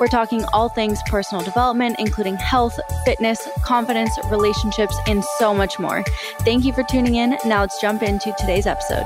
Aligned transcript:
We're 0.00 0.08
talking 0.08 0.44
all 0.52 0.68
things 0.68 1.00
personal 1.06 1.44
development, 1.44 1.96
including 1.98 2.36
health, 2.36 2.78
fitness, 3.04 3.46
confidence, 3.62 4.10
relationships, 4.30 4.96
and 5.06 5.24
so 5.38 5.54
much 5.54 5.78
more. 5.78 6.02
Thank 6.40 6.64
you 6.64 6.72
for 6.72 6.82
tuning 6.82 7.14
in. 7.14 7.36
Now 7.46 7.60
let's 7.60 7.80
jump 7.80 8.02
into 8.02 8.34
today's 8.38 8.66
episode. 8.66 9.04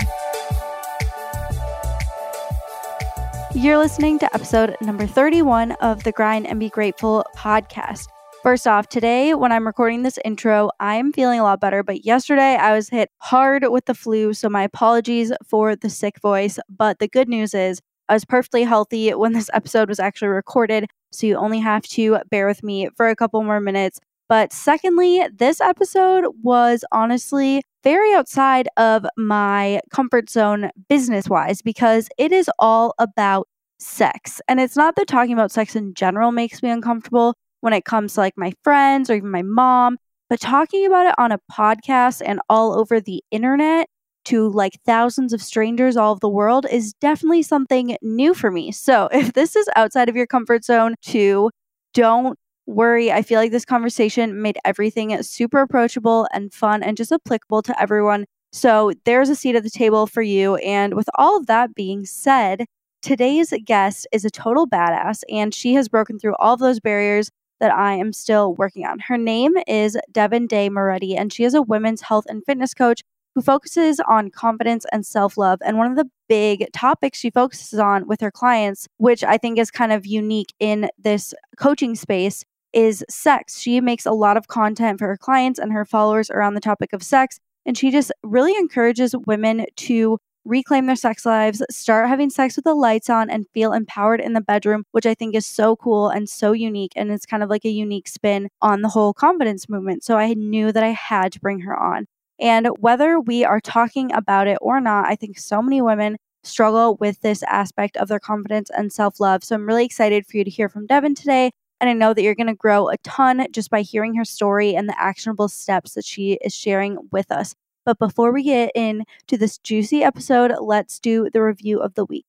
You're 3.54 3.78
listening 3.78 4.18
to 4.20 4.34
episode 4.34 4.76
number 4.80 5.06
31 5.06 5.72
of 5.72 6.04
the 6.04 6.12
Grind 6.12 6.46
and 6.46 6.60
Be 6.60 6.68
Grateful 6.68 7.24
podcast. 7.36 8.06
First 8.42 8.66
off, 8.66 8.88
today 8.88 9.34
when 9.34 9.50
I'm 9.50 9.66
recording 9.66 10.04
this 10.04 10.18
intro, 10.24 10.70
I'm 10.78 11.12
feeling 11.12 11.40
a 11.40 11.42
lot 11.42 11.60
better, 11.60 11.82
but 11.82 12.06
yesterday 12.06 12.56
I 12.56 12.72
was 12.72 12.88
hit 12.88 13.10
hard 13.18 13.64
with 13.68 13.86
the 13.86 13.94
flu, 13.94 14.32
so 14.32 14.48
my 14.48 14.62
apologies 14.62 15.32
for 15.44 15.74
the 15.74 15.90
sick 15.90 16.20
voice. 16.20 16.58
But 16.68 16.98
the 17.00 17.08
good 17.08 17.28
news 17.28 17.52
is 17.52 17.82
I 18.08 18.14
was 18.14 18.24
perfectly 18.24 18.64
healthy 18.64 19.12
when 19.14 19.32
this 19.32 19.50
episode 19.52 19.88
was 19.88 20.00
actually 20.00 20.28
recorded, 20.28 20.86
so 21.12 21.26
you 21.26 21.36
only 21.36 21.60
have 21.60 21.82
to 21.88 22.18
bear 22.30 22.46
with 22.46 22.62
me 22.62 22.88
for 22.96 23.08
a 23.08 23.16
couple 23.16 23.42
more 23.42 23.60
minutes. 23.60 24.00
But 24.28 24.52
secondly, 24.52 25.26
this 25.34 25.60
episode 25.60 26.26
was 26.42 26.84
honestly 26.92 27.62
very 27.82 28.12
outside 28.14 28.68
of 28.76 29.06
my 29.16 29.80
comfort 29.90 30.28
zone 30.28 30.70
business 30.88 31.28
wise 31.28 31.62
because 31.62 32.08
it 32.18 32.32
is 32.32 32.50
all 32.58 32.94
about 32.98 33.48
sex. 33.78 34.40
And 34.48 34.60
it's 34.60 34.76
not 34.76 34.96
that 34.96 35.06
talking 35.06 35.32
about 35.32 35.52
sex 35.52 35.76
in 35.76 35.94
general 35.94 36.32
makes 36.32 36.62
me 36.62 36.70
uncomfortable 36.70 37.34
when 37.60 37.72
it 37.72 37.84
comes 37.84 38.14
to 38.14 38.20
like 38.20 38.34
my 38.36 38.52
friends 38.62 39.08
or 39.08 39.14
even 39.14 39.30
my 39.30 39.42
mom, 39.42 39.98
but 40.28 40.40
talking 40.40 40.86
about 40.86 41.06
it 41.06 41.14
on 41.18 41.32
a 41.32 41.40
podcast 41.50 42.22
and 42.24 42.40
all 42.48 42.78
over 42.78 43.00
the 43.00 43.22
internet 43.30 43.88
to 44.28 44.48
like 44.50 44.78
thousands 44.84 45.32
of 45.32 45.42
strangers 45.42 45.96
all 45.96 46.12
over 46.12 46.20
the 46.20 46.28
world 46.28 46.66
is 46.70 46.92
definitely 46.94 47.42
something 47.42 47.96
new 48.02 48.34
for 48.34 48.50
me. 48.50 48.72
So 48.72 49.08
if 49.12 49.32
this 49.32 49.56
is 49.56 49.68
outside 49.76 50.08
of 50.08 50.16
your 50.16 50.26
comfort 50.26 50.64
zone, 50.64 50.94
too, 51.02 51.50
don't 51.94 52.38
worry. 52.66 53.10
I 53.10 53.22
feel 53.22 53.40
like 53.40 53.52
this 53.52 53.64
conversation 53.64 54.42
made 54.42 54.58
everything 54.64 55.22
super 55.22 55.60
approachable 55.62 56.28
and 56.32 56.52
fun 56.52 56.82
and 56.82 56.96
just 56.96 57.12
applicable 57.12 57.62
to 57.62 57.80
everyone. 57.80 58.26
So 58.52 58.92
there's 59.04 59.30
a 59.30 59.36
seat 59.36 59.56
at 59.56 59.62
the 59.62 59.70
table 59.70 60.06
for 60.06 60.22
you. 60.22 60.56
And 60.56 60.94
with 60.94 61.08
all 61.14 61.36
of 61.36 61.46
that 61.46 61.74
being 61.74 62.04
said, 62.04 62.66
today's 63.00 63.54
guest 63.64 64.06
is 64.12 64.24
a 64.24 64.30
total 64.30 64.66
badass 64.66 65.22
and 65.30 65.54
she 65.54 65.74
has 65.74 65.88
broken 65.88 66.18
through 66.18 66.34
all 66.38 66.54
of 66.54 66.60
those 66.60 66.80
barriers 66.80 67.30
that 67.60 67.72
I 67.72 67.94
am 67.94 68.12
still 68.12 68.54
working 68.54 68.84
on. 68.84 68.98
Her 69.00 69.16
name 69.16 69.54
is 69.66 69.96
Devon 70.12 70.46
Day 70.46 70.68
Moretti, 70.68 71.16
and 71.16 71.32
she 71.32 71.44
is 71.44 71.54
a 71.54 71.62
women's 71.62 72.02
health 72.02 72.24
and 72.28 72.44
fitness 72.44 72.72
coach 72.72 73.02
who 73.38 73.42
focuses 73.42 74.00
on 74.00 74.32
confidence 74.32 74.84
and 74.90 75.06
self 75.06 75.38
love. 75.38 75.60
And 75.64 75.78
one 75.78 75.88
of 75.88 75.96
the 75.96 76.10
big 76.28 76.66
topics 76.72 77.20
she 77.20 77.30
focuses 77.30 77.78
on 77.78 78.08
with 78.08 78.20
her 78.20 78.32
clients, 78.32 78.88
which 78.96 79.22
I 79.22 79.38
think 79.38 79.60
is 79.60 79.70
kind 79.70 79.92
of 79.92 80.04
unique 80.04 80.52
in 80.58 80.90
this 80.98 81.32
coaching 81.56 81.94
space, 81.94 82.44
is 82.72 83.04
sex. 83.08 83.60
She 83.60 83.80
makes 83.80 84.06
a 84.06 84.10
lot 84.10 84.36
of 84.36 84.48
content 84.48 84.98
for 84.98 85.06
her 85.06 85.16
clients 85.16 85.60
and 85.60 85.72
her 85.72 85.84
followers 85.84 86.30
around 86.30 86.54
the 86.54 86.60
topic 86.60 86.92
of 86.92 87.00
sex. 87.00 87.38
And 87.64 87.78
she 87.78 87.92
just 87.92 88.10
really 88.24 88.56
encourages 88.56 89.14
women 89.26 89.66
to 89.76 90.18
reclaim 90.44 90.86
their 90.86 90.96
sex 90.96 91.24
lives, 91.24 91.62
start 91.70 92.08
having 92.08 92.30
sex 92.30 92.56
with 92.56 92.64
the 92.64 92.74
lights 92.74 93.08
on, 93.08 93.30
and 93.30 93.46
feel 93.54 93.72
empowered 93.72 94.20
in 94.20 94.32
the 94.32 94.40
bedroom, 94.40 94.82
which 94.90 95.06
I 95.06 95.14
think 95.14 95.36
is 95.36 95.46
so 95.46 95.76
cool 95.76 96.08
and 96.08 96.28
so 96.28 96.50
unique. 96.50 96.92
And 96.96 97.12
it's 97.12 97.24
kind 97.26 97.44
of 97.44 97.50
like 97.50 97.64
a 97.64 97.70
unique 97.70 98.08
spin 98.08 98.48
on 98.60 98.82
the 98.82 98.88
whole 98.88 99.14
confidence 99.14 99.68
movement. 99.68 100.02
So 100.02 100.16
I 100.16 100.34
knew 100.34 100.72
that 100.72 100.82
I 100.82 100.88
had 100.88 101.30
to 101.34 101.40
bring 101.40 101.60
her 101.60 101.78
on. 101.78 102.08
And 102.40 102.68
whether 102.78 103.18
we 103.20 103.44
are 103.44 103.60
talking 103.60 104.12
about 104.12 104.46
it 104.46 104.58
or 104.60 104.80
not, 104.80 105.06
I 105.06 105.16
think 105.16 105.38
so 105.38 105.60
many 105.60 105.82
women 105.82 106.16
struggle 106.44 106.96
with 106.96 107.20
this 107.20 107.42
aspect 107.44 107.96
of 107.96 108.08
their 108.08 108.20
confidence 108.20 108.70
and 108.76 108.92
self 108.92 109.20
love. 109.20 109.44
So 109.44 109.54
I'm 109.54 109.66
really 109.66 109.84
excited 109.84 110.26
for 110.26 110.36
you 110.36 110.44
to 110.44 110.50
hear 110.50 110.68
from 110.68 110.86
Devon 110.86 111.14
today. 111.14 111.50
And 111.80 111.88
I 111.88 111.92
know 111.92 112.12
that 112.12 112.22
you're 112.22 112.34
going 112.34 112.48
to 112.48 112.54
grow 112.54 112.88
a 112.88 112.96
ton 112.98 113.46
just 113.52 113.70
by 113.70 113.82
hearing 113.82 114.14
her 114.16 114.24
story 114.24 114.74
and 114.74 114.88
the 114.88 115.00
actionable 115.00 115.48
steps 115.48 115.94
that 115.94 116.04
she 116.04 116.38
is 116.42 116.54
sharing 116.54 116.98
with 117.12 117.30
us. 117.30 117.54
But 117.84 117.98
before 117.98 118.32
we 118.32 118.42
get 118.42 118.72
into 118.74 119.36
this 119.38 119.58
juicy 119.58 120.02
episode, 120.02 120.52
let's 120.60 120.98
do 120.98 121.30
the 121.32 121.42
review 121.42 121.78
of 121.78 121.94
the 121.94 122.04
week. 122.04 122.26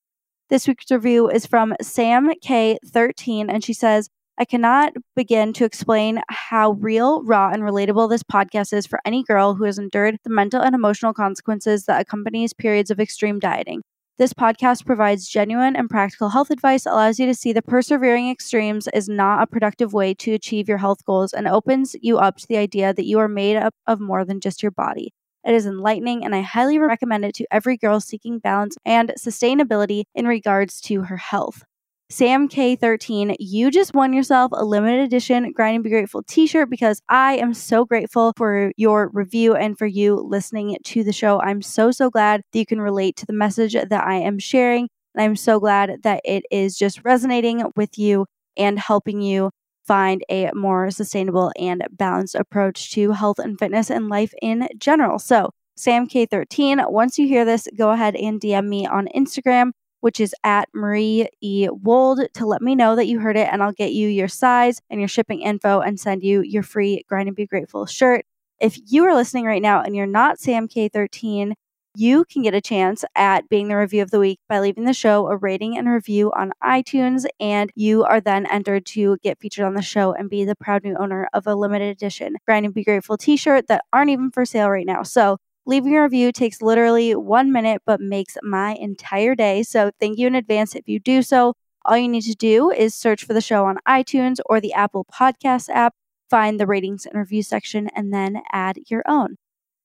This 0.49 0.67
week's 0.67 0.89
review 0.89 1.29
is 1.29 1.45
from 1.45 1.75
Sam 1.81 2.31
K13, 2.43 3.47
and 3.49 3.63
she 3.63 3.73
says, 3.73 4.09
I 4.41 4.45
cannot 4.45 4.93
begin 5.17 5.51
to 5.53 5.65
explain 5.65 6.21
how 6.29 6.71
real, 6.71 7.21
raw, 7.25 7.49
and 7.49 7.61
relatable 7.61 8.09
this 8.09 8.23
podcast 8.23 8.71
is 8.71 8.87
for 8.87 9.01
any 9.03 9.21
girl 9.21 9.53
who 9.53 9.65
has 9.65 9.77
endured 9.77 10.17
the 10.23 10.29
mental 10.29 10.61
and 10.61 10.73
emotional 10.73 11.13
consequences 11.13 11.83
that 11.85 11.99
accompanies 11.99 12.53
periods 12.53 12.89
of 12.89 13.01
extreme 13.01 13.39
dieting. 13.39 13.81
This 14.17 14.31
podcast 14.31 14.85
provides 14.85 15.27
genuine 15.27 15.75
and 15.75 15.89
practical 15.89 16.29
health 16.29 16.51
advice, 16.51 16.85
allows 16.85 17.19
you 17.19 17.25
to 17.25 17.33
see 17.33 17.51
the 17.51 17.61
persevering 17.61 18.29
extremes 18.29 18.87
is 18.93 19.09
not 19.09 19.43
a 19.43 19.47
productive 19.47 19.91
way 19.91 20.13
to 20.13 20.33
achieve 20.33 20.69
your 20.69 20.77
health 20.77 21.03
goals, 21.03 21.33
and 21.33 21.45
opens 21.45 21.97
you 22.01 22.17
up 22.17 22.37
to 22.37 22.47
the 22.47 22.57
idea 22.57 22.93
that 22.93 23.05
you 23.05 23.19
are 23.19 23.27
made 23.27 23.57
up 23.57 23.73
of 23.87 23.99
more 23.99 24.23
than 24.23 24.39
just 24.39 24.63
your 24.63 24.71
body. 24.71 25.11
It 25.45 25.53
is 25.53 25.65
enlightening, 25.65 26.23
and 26.23 26.33
I 26.33 26.43
highly 26.43 26.79
recommend 26.79 27.25
it 27.25 27.35
to 27.35 27.45
every 27.51 27.75
girl 27.75 27.99
seeking 27.99 28.39
balance 28.39 28.77
and 28.85 29.11
sustainability 29.19 30.03
in 30.15 30.27
regards 30.27 30.79
to 30.81 31.01
her 31.01 31.17
health. 31.17 31.65
Sam 32.11 32.49
K13, 32.49 33.35
you 33.37 33.69
just 33.69 33.93
won 33.93 34.13
yourself 34.13 34.51
a 34.55 34.65
limited 34.65 35.01
edition 35.01 35.51
Grind 35.51 35.75
and 35.75 35.83
Be 35.83 35.91
Grateful 35.91 36.23
t 36.23 36.47
shirt 36.47 36.67
because 36.67 37.03
I 37.07 37.35
am 37.37 37.53
so 37.53 37.85
grateful 37.85 38.33
for 38.35 38.71
your 38.77 39.11
review 39.13 39.53
and 39.55 39.77
for 39.77 39.85
you 39.85 40.15
listening 40.15 40.75
to 40.85 41.03
the 41.03 41.13
show. 41.13 41.39
I'm 41.39 41.61
so, 41.61 41.91
so 41.91 42.09
glad 42.09 42.41
that 42.51 42.57
you 42.57 42.65
can 42.65 42.81
relate 42.81 43.15
to 43.17 43.27
the 43.27 43.33
message 43.33 43.73
that 43.73 43.91
I 43.91 44.15
am 44.15 44.39
sharing. 44.39 44.89
And 45.13 45.23
I'm 45.23 45.35
so 45.35 45.59
glad 45.59 46.01
that 46.01 46.21
it 46.25 46.45
is 46.49 46.79
just 46.79 47.05
resonating 47.05 47.63
with 47.75 47.99
you 47.99 48.25
and 48.57 48.79
helping 48.79 49.21
you 49.21 49.51
find 49.85 50.23
a 50.31 50.49
more 50.55 50.89
sustainable 50.89 51.51
and 51.59 51.85
balanced 51.91 52.33
approach 52.33 52.91
to 52.93 53.11
health 53.11 53.37
and 53.37 53.59
fitness 53.59 53.91
and 53.91 54.09
life 54.09 54.33
in 54.41 54.67
general. 54.79 55.19
So, 55.19 55.51
Sam 55.77 56.07
K13, 56.07 56.89
once 56.91 57.19
you 57.19 57.27
hear 57.27 57.45
this, 57.45 57.67
go 57.77 57.91
ahead 57.91 58.15
and 58.15 58.41
DM 58.41 58.67
me 58.67 58.87
on 58.87 59.07
Instagram 59.15 59.73
which 60.01 60.19
is 60.19 60.33
at 60.43 60.69
Marie 60.73 61.27
E. 61.41 61.67
Wold, 61.69 62.21
to 62.33 62.45
let 62.45 62.61
me 62.61 62.75
know 62.75 62.95
that 62.95 63.07
you 63.07 63.19
heard 63.19 63.37
it, 63.37 63.49
and 63.51 63.61
I'll 63.61 63.71
get 63.71 63.93
you 63.93 64.07
your 64.07 64.27
size 64.27 64.81
and 64.89 64.99
your 64.99 65.07
shipping 65.07 65.41
info 65.41 65.79
and 65.79 65.99
send 65.99 66.23
you 66.23 66.41
your 66.41 66.63
free 66.63 67.03
Grind 67.07 67.27
and 67.27 67.35
Be 67.35 67.45
Grateful 67.45 67.85
shirt. 67.85 68.25
If 68.59 68.77
you 68.87 69.05
are 69.05 69.15
listening 69.15 69.45
right 69.45 69.61
now 69.61 69.81
and 69.81 69.95
you're 69.95 70.05
not 70.05 70.39
Sam 70.39 70.67
K13, 70.67 71.53
you 71.95 72.23
can 72.25 72.43
get 72.43 72.53
a 72.53 72.61
chance 72.61 73.03
at 73.15 73.49
being 73.49 73.67
the 73.67 73.75
review 73.75 74.01
of 74.01 74.11
the 74.11 74.19
week 74.19 74.39
by 74.47 74.59
leaving 74.59 74.85
the 74.85 74.93
show 74.93 75.27
a 75.27 75.35
rating 75.35 75.77
and 75.77 75.89
review 75.89 76.31
on 76.35 76.51
iTunes, 76.63 77.25
and 77.39 77.71
you 77.75 78.03
are 78.03 78.21
then 78.21 78.45
entered 78.45 78.85
to 78.87 79.17
get 79.23 79.39
featured 79.39 79.65
on 79.65 79.73
the 79.73 79.81
show 79.81 80.13
and 80.13 80.29
be 80.29 80.45
the 80.45 80.55
proud 80.55 80.83
new 80.83 80.95
owner 80.97 81.27
of 81.33 81.47
a 81.47 81.55
limited 81.55 81.89
edition 81.89 82.35
Grind 82.45 82.65
and 82.65 82.75
Be 82.75 82.83
Grateful 82.83 83.17
t 83.17 83.35
shirt 83.37 83.67
that 83.67 83.83
aren't 83.91 84.11
even 84.11 84.31
for 84.31 84.45
sale 84.45 84.69
right 84.69 84.85
now. 84.85 85.03
So 85.03 85.37
Leaving 85.69 85.95
a 85.95 86.01
review 86.01 86.31
takes 86.31 86.63
literally 86.63 87.13
one 87.13 87.51
minute, 87.51 87.83
but 87.85 88.01
makes 88.01 88.39
my 88.41 88.73
entire 88.73 89.35
day. 89.35 89.61
So 89.61 89.91
thank 89.99 90.17
you 90.17 90.25
in 90.25 90.33
advance 90.33 90.73
if 90.73 90.87
you 90.87 90.99
do 90.99 91.21
so. 91.21 91.53
All 91.85 91.95
you 91.95 92.07
need 92.07 92.23
to 92.23 92.33
do 92.33 92.71
is 92.71 92.95
search 92.95 93.23
for 93.23 93.35
the 93.35 93.39
show 93.39 93.65
on 93.65 93.77
iTunes 93.87 94.37
or 94.47 94.59
the 94.59 94.73
Apple 94.73 95.05
Podcast 95.13 95.69
app, 95.69 95.93
find 96.27 96.59
the 96.59 96.65
ratings 96.65 97.05
and 97.05 97.19
review 97.19 97.43
section, 97.43 97.87
and 97.95 98.11
then 98.11 98.41
add 98.51 98.79
your 98.87 99.03
own. 99.07 99.37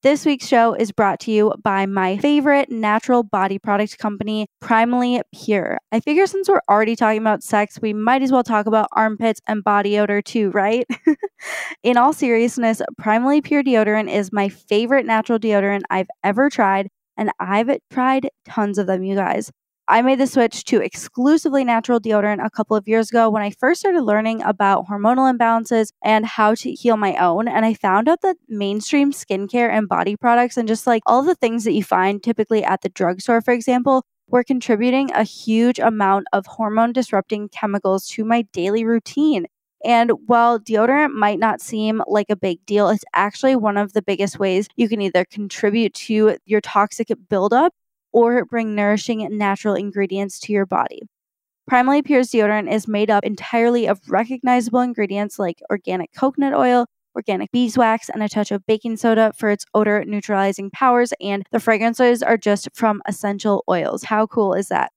This 0.05 0.27
week's 0.27 0.47
show 0.47 0.75
is 0.75 0.93
brought 0.93 1.19
to 1.21 1.31
you 1.31 1.55
by 1.63 1.87
my 1.87 2.19
favorite 2.19 2.71
natural 2.71 3.23
body 3.23 3.59
product 3.59 3.97
company, 3.97 4.49
Primally 4.63 5.23
Pure. 5.35 5.79
I 5.93 6.01
figure 6.01 6.27
since 6.27 6.47
we're 6.47 6.61
already 6.69 6.95
talking 6.95 7.23
about 7.23 7.43
sex, 7.43 7.79
we 7.81 7.95
might 7.95 8.21
as 8.21 8.31
well 8.31 8.43
talk 8.43 8.67
about 8.67 8.91
armpits 8.93 9.41
and 9.47 9.65
body 9.65 9.99
odor 9.99 10.21
too, 10.21 10.51
right? 10.51 10.87
In 11.83 11.97
all 11.97 12.13
seriousness, 12.13 12.83
Primally 13.01 13.43
Pure 13.43 13.63
deodorant 13.63 14.13
is 14.13 14.31
my 14.31 14.51
favorite 14.51 15.07
natural 15.07 15.39
deodorant 15.39 15.85
I've 15.89 16.11
ever 16.23 16.51
tried, 16.51 16.91
and 17.17 17.31
I've 17.41 17.75
tried 17.91 18.29
tons 18.45 18.77
of 18.77 18.87
them, 18.87 19.05
you 19.05 19.17
guys. 19.17 19.51
I 19.87 20.01
made 20.01 20.19
the 20.19 20.27
switch 20.27 20.65
to 20.65 20.81
exclusively 20.81 21.63
natural 21.63 22.01
deodorant 22.01 22.45
a 22.45 22.49
couple 22.49 22.75
of 22.75 22.89
years 22.89 23.11
ago 23.11 23.29
when 23.29 23.43
I 23.43 23.51
first 23.51 23.81
started 23.81 24.01
learning 24.01 24.43
about 24.43 24.87
hormonal 24.87 25.31
imbalances 25.31 25.93
and 26.03 26.25
how 26.25 26.55
to 26.55 26.73
heal 26.73 26.97
my 26.97 27.15
own. 27.17 27.49
And 27.49 27.67
I 27.67 27.75
found 27.75 28.09
out 28.09 28.23
that 28.23 28.37
mainstream 28.49 29.13
skincare 29.13 29.69
and 29.69 29.87
body 29.87 30.17
products 30.17 30.57
and 30.57 30.67
just 30.67 30.87
like 30.87 31.03
all 31.05 31.23
the 31.23 31.35
things 31.35 31.65
that 31.65 31.73
you 31.73 31.85
find 31.85 32.23
typically 32.23 32.65
at 32.65 32.81
the 32.81 32.89
drugstore, 32.89 33.43
for 33.43 33.53
example, 33.53 34.05
were 34.27 34.43
contributing 34.43 35.11
a 35.13 35.23
huge 35.23 35.79
amount 35.79 36.29
of 36.33 36.47
hormone 36.47 36.95
disrupting 36.95 37.51
chemicals 37.51 38.07
to 38.09 38.25
my 38.25 38.43
daily 38.55 38.87
routine. 38.87 39.45
And 39.85 40.13
while 40.25 40.59
deodorant 40.59 41.13
might 41.13 41.39
not 41.39 41.61
seem 41.61 42.03
like 42.07 42.31
a 42.31 42.37
big 42.37 42.65
deal, 42.65 42.89
it's 42.89 43.05
actually 43.13 43.55
one 43.55 43.77
of 43.77 43.93
the 43.93 44.01
biggest 44.01 44.39
ways 44.39 44.67
you 44.77 44.89
can 44.89 45.03
either 45.03 45.27
contribute 45.27 45.93
to 45.95 46.39
your 46.47 46.63
toxic 46.63 47.09
buildup 47.29 47.75
or 48.15 48.45
bring 48.47 48.75
nourishing 48.75 49.27
natural 49.37 49.75
ingredients 49.75 50.39
to 50.39 50.53
your 50.53 50.65
body. 50.65 51.03
Primally 51.71 52.05
Pure's 52.05 52.31
deodorant 52.31 52.73
is 52.73 52.87
made 52.87 53.11
up 53.11 53.25
entirely 53.25 53.87
of 53.87 54.01
recognizable 54.09 54.81
ingredients 54.81 55.39
like 55.39 55.61
organic 55.71 56.13
coconut 56.15 56.55
oil, 56.55 56.87
organic 57.17 57.51
beeswax, 57.51 58.09
and 58.09 58.23
a 58.23 58.29
touch 58.29 58.53
of 58.53 58.65
baking 58.67 58.97
soda 58.97 59.33
for 59.37 59.51
its 59.51 59.67
odor 59.75 60.05
neutralizing 60.07 60.71
powers, 60.71 61.13
and 61.21 61.45
the 61.51 61.61
fragrances 61.61 62.23
are 62.23 62.37
just 62.37 62.69
from 62.75 63.03
essential 63.07 63.65
oils. 63.69 64.05
How 64.05 64.27
cool 64.27 64.55
is 64.55 64.69
that? 64.69 64.93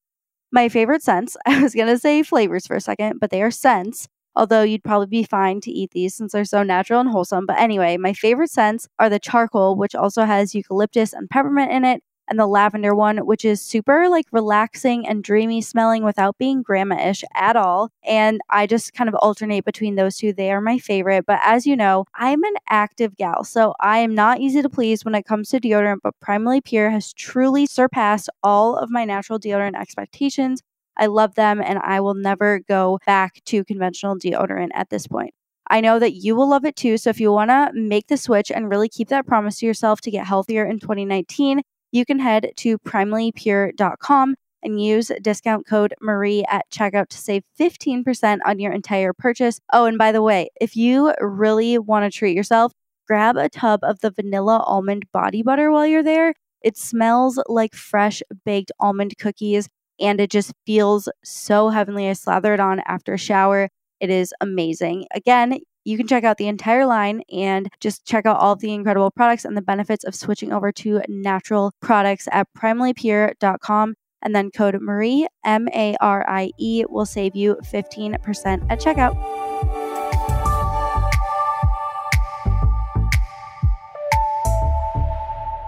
My 0.51 0.69
favorite 0.69 1.01
scents, 1.01 1.35
I 1.45 1.61
was 1.61 1.73
to 1.73 1.97
say 1.97 2.21
flavors 2.21 2.67
for 2.67 2.75
a 2.75 2.81
second, 2.81 3.19
but 3.19 3.31
they 3.31 3.41
are 3.41 3.51
scents 3.51 4.07
although 4.37 4.61
you'd 4.61 4.83
probably 4.83 5.07
be 5.07 5.23
fine 5.23 5.59
to 5.59 5.71
eat 5.71 5.89
these 5.91 6.13
since 6.13 6.31
they're 6.31 6.45
so 6.45 6.61
natural 6.61 7.01
and 7.01 7.09
wholesome. 7.09 7.45
But 7.47 7.59
anyway, 7.59 7.97
my 7.97 8.13
favorite 8.13 8.51
scents 8.51 8.87
are 8.99 9.09
the 9.09 9.19
charcoal, 9.19 9.75
which 9.75 9.95
also 9.95 10.25
has 10.25 10.53
eucalyptus 10.53 11.11
and 11.11 11.27
peppermint 11.29 11.71
in 11.71 11.83
it, 11.83 12.03
and 12.27 12.39
the 12.39 12.47
lavender 12.47 12.93
one, 12.95 13.17
which 13.19 13.45
is 13.45 13.61
super 13.61 14.09
like 14.09 14.25
relaxing 14.31 15.07
and 15.07 15.23
dreamy 15.23 15.61
smelling 15.61 16.03
without 16.03 16.37
being 16.37 16.61
grandma 16.61 17.07
ish 17.09 17.23
at 17.33 17.55
all. 17.55 17.91
And 18.03 18.41
I 18.49 18.67
just 18.67 18.93
kind 18.93 19.07
of 19.07 19.15
alternate 19.15 19.65
between 19.65 19.95
those 19.95 20.17
two. 20.17 20.33
They 20.33 20.51
are 20.51 20.61
my 20.61 20.77
favorite. 20.79 21.25
But 21.25 21.39
as 21.43 21.65
you 21.65 21.75
know, 21.75 22.05
I'm 22.15 22.43
an 22.43 22.55
active 22.69 23.15
gal, 23.17 23.43
so 23.43 23.73
I 23.79 23.99
am 23.99 24.15
not 24.15 24.39
easy 24.39 24.61
to 24.61 24.69
please 24.69 25.05
when 25.05 25.15
it 25.15 25.25
comes 25.25 25.49
to 25.49 25.59
deodorant, 25.59 25.99
but 26.03 26.15
Primally 26.23 26.63
Pure 26.63 26.89
has 26.91 27.13
truly 27.13 27.65
surpassed 27.65 28.29
all 28.43 28.75
of 28.77 28.89
my 28.89 29.05
natural 29.05 29.39
deodorant 29.39 29.79
expectations. 29.79 30.61
I 30.97 31.05
love 31.05 31.35
them 31.35 31.61
and 31.61 31.79
I 31.79 31.99
will 31.99 32.15
never 32.15 32.59
go 32.67 32.99
back 33.05 33.41
to 33.45 33.63
conventional 33.63 34.17
deodorant 34.17 34.69
at 34.73 34.89
this 34.89 35.07
point. 35.07 35.33
I 35.69 35.81
know 35.81 35.99
that 35.99 36.13
you 36.13 36.35
will 36.35 36.49
love 36.49 36.65
it 36.65 36.75
too. 36.75 36.97
So 36.97 37.09
if 37.09 37.19
you 37.19 37.31
want 37.31 37.51
to 37.51 37.71
make 37.73 38.07
the 38.07 38.17
switch 38.17 38.51
and 38.51 38.69
really 38.69 38.89
keep 38.89 39.09
that 39.09 39.27
promise 39.27 39.59
to 39.59 39.65
yourself 39.65 40.01
to 40.01 40.11
get 40.11 40.25
healthier 40.25 40.65
in 40.65 40.79
2019, 40.79 41.61
you 41.91 42.05
can 42.05 42.19
head 42.19 42.51
to 42.57 42.77
primallypure.com 42.79 44.35
and 44.63 44.81
use 44.81 45.11
discount 45.21 45.67
code 45.67 45.93
Marie 46.01 46.43
at 46.49 46.69
checkout 46.71 47.07
to 47.09 47.17
save 47.17 47.43
15% 47.59 48.39
on 48.45 48.59
your 48.59 48.71
entire 48.71 49.13
purchase. 49.13 49.59
Oh, 49.71 49.85
and 49.85 49.97
by 49.97 50.11
the 50.11 50.21
way, 50.21 50.49
if 50.59 50.75
you 50.75 51.13
really 51.21 51.77
want 51.77 52.11
to 52.11 52.17
treat 52.17 52.35
yourself, 52.35 52.73
grab 53.07 53.37
a 53.37 53.49
tub 53.49 53.79
of 53.83 53.99
the 54.01 54.11
vanilla 54.11 54.63
almond 54.65 55.05
body 55.13 55.43
butter 55.43 55.71
while 55.71 55.87
you're 55.87 56.03
there. 56.03 56.33
It 56.61 56.77
smells 56.77 57.39
like 57.47 57.75
fresh 57.75 58.21
baked 58.45 58.71
almond 58.79 59.17
cookies 59.17 59.69
and 59.99 60.19
it 60.19 60.29
just 60.29 60.53
feels 60.65 61.07
so 61.23 61.69
heavenly. 61.69 62.09
I 62.09 62.13
slather 62.13 62.53
it 62.53 62.59
on 62.59 62.81
after 62.81 63.13
a 63.13 63.17
shower. 63.17 63.69
It 63.99 64.09
is 64.09 64.33
amazing. 64.41 65.05
Again, 65.13 65.59
you 65.87 65.95
can 65.95 66.05
check 66.05 66.25
out 66.25 66.37
the 66.37 66.49
entire 66.49 66.85
line 66.85 67.21
and 67.31 67.69
just 67.79 68.05
check 68.05 68.25
out 68.25 68.35
all 68.35 68.51
of 68.51 68.59
the 68.59 68.73
incredible 68.73 69.09
products 69.09 69.45
and 69.45 69.55
the 69.55 69.61
benefits 69.61 70.03
of 70.03 70.13
switching 70.13 70.51
over 70.51 70.69
to 70.69 71.01
natural 71.07 71.71
products 71.79 72.27
at 72.33 72.45
primallypure.com. 72.57 73.95
And 74.21 74.35
then 74.35 74.51
code 74.51 74.77
Marie, 74.81 75.27
M 75.45 75.69
A 75.73 75.95
R 76.01 76.25
I 76.27 76.51
E, 76.59 76.83
will 76.89 77.05
save 77.05 77.37
you 77.37 77.55
15% 77.63 78.65
at 78.69 78.81
checkout. 78.81 79.15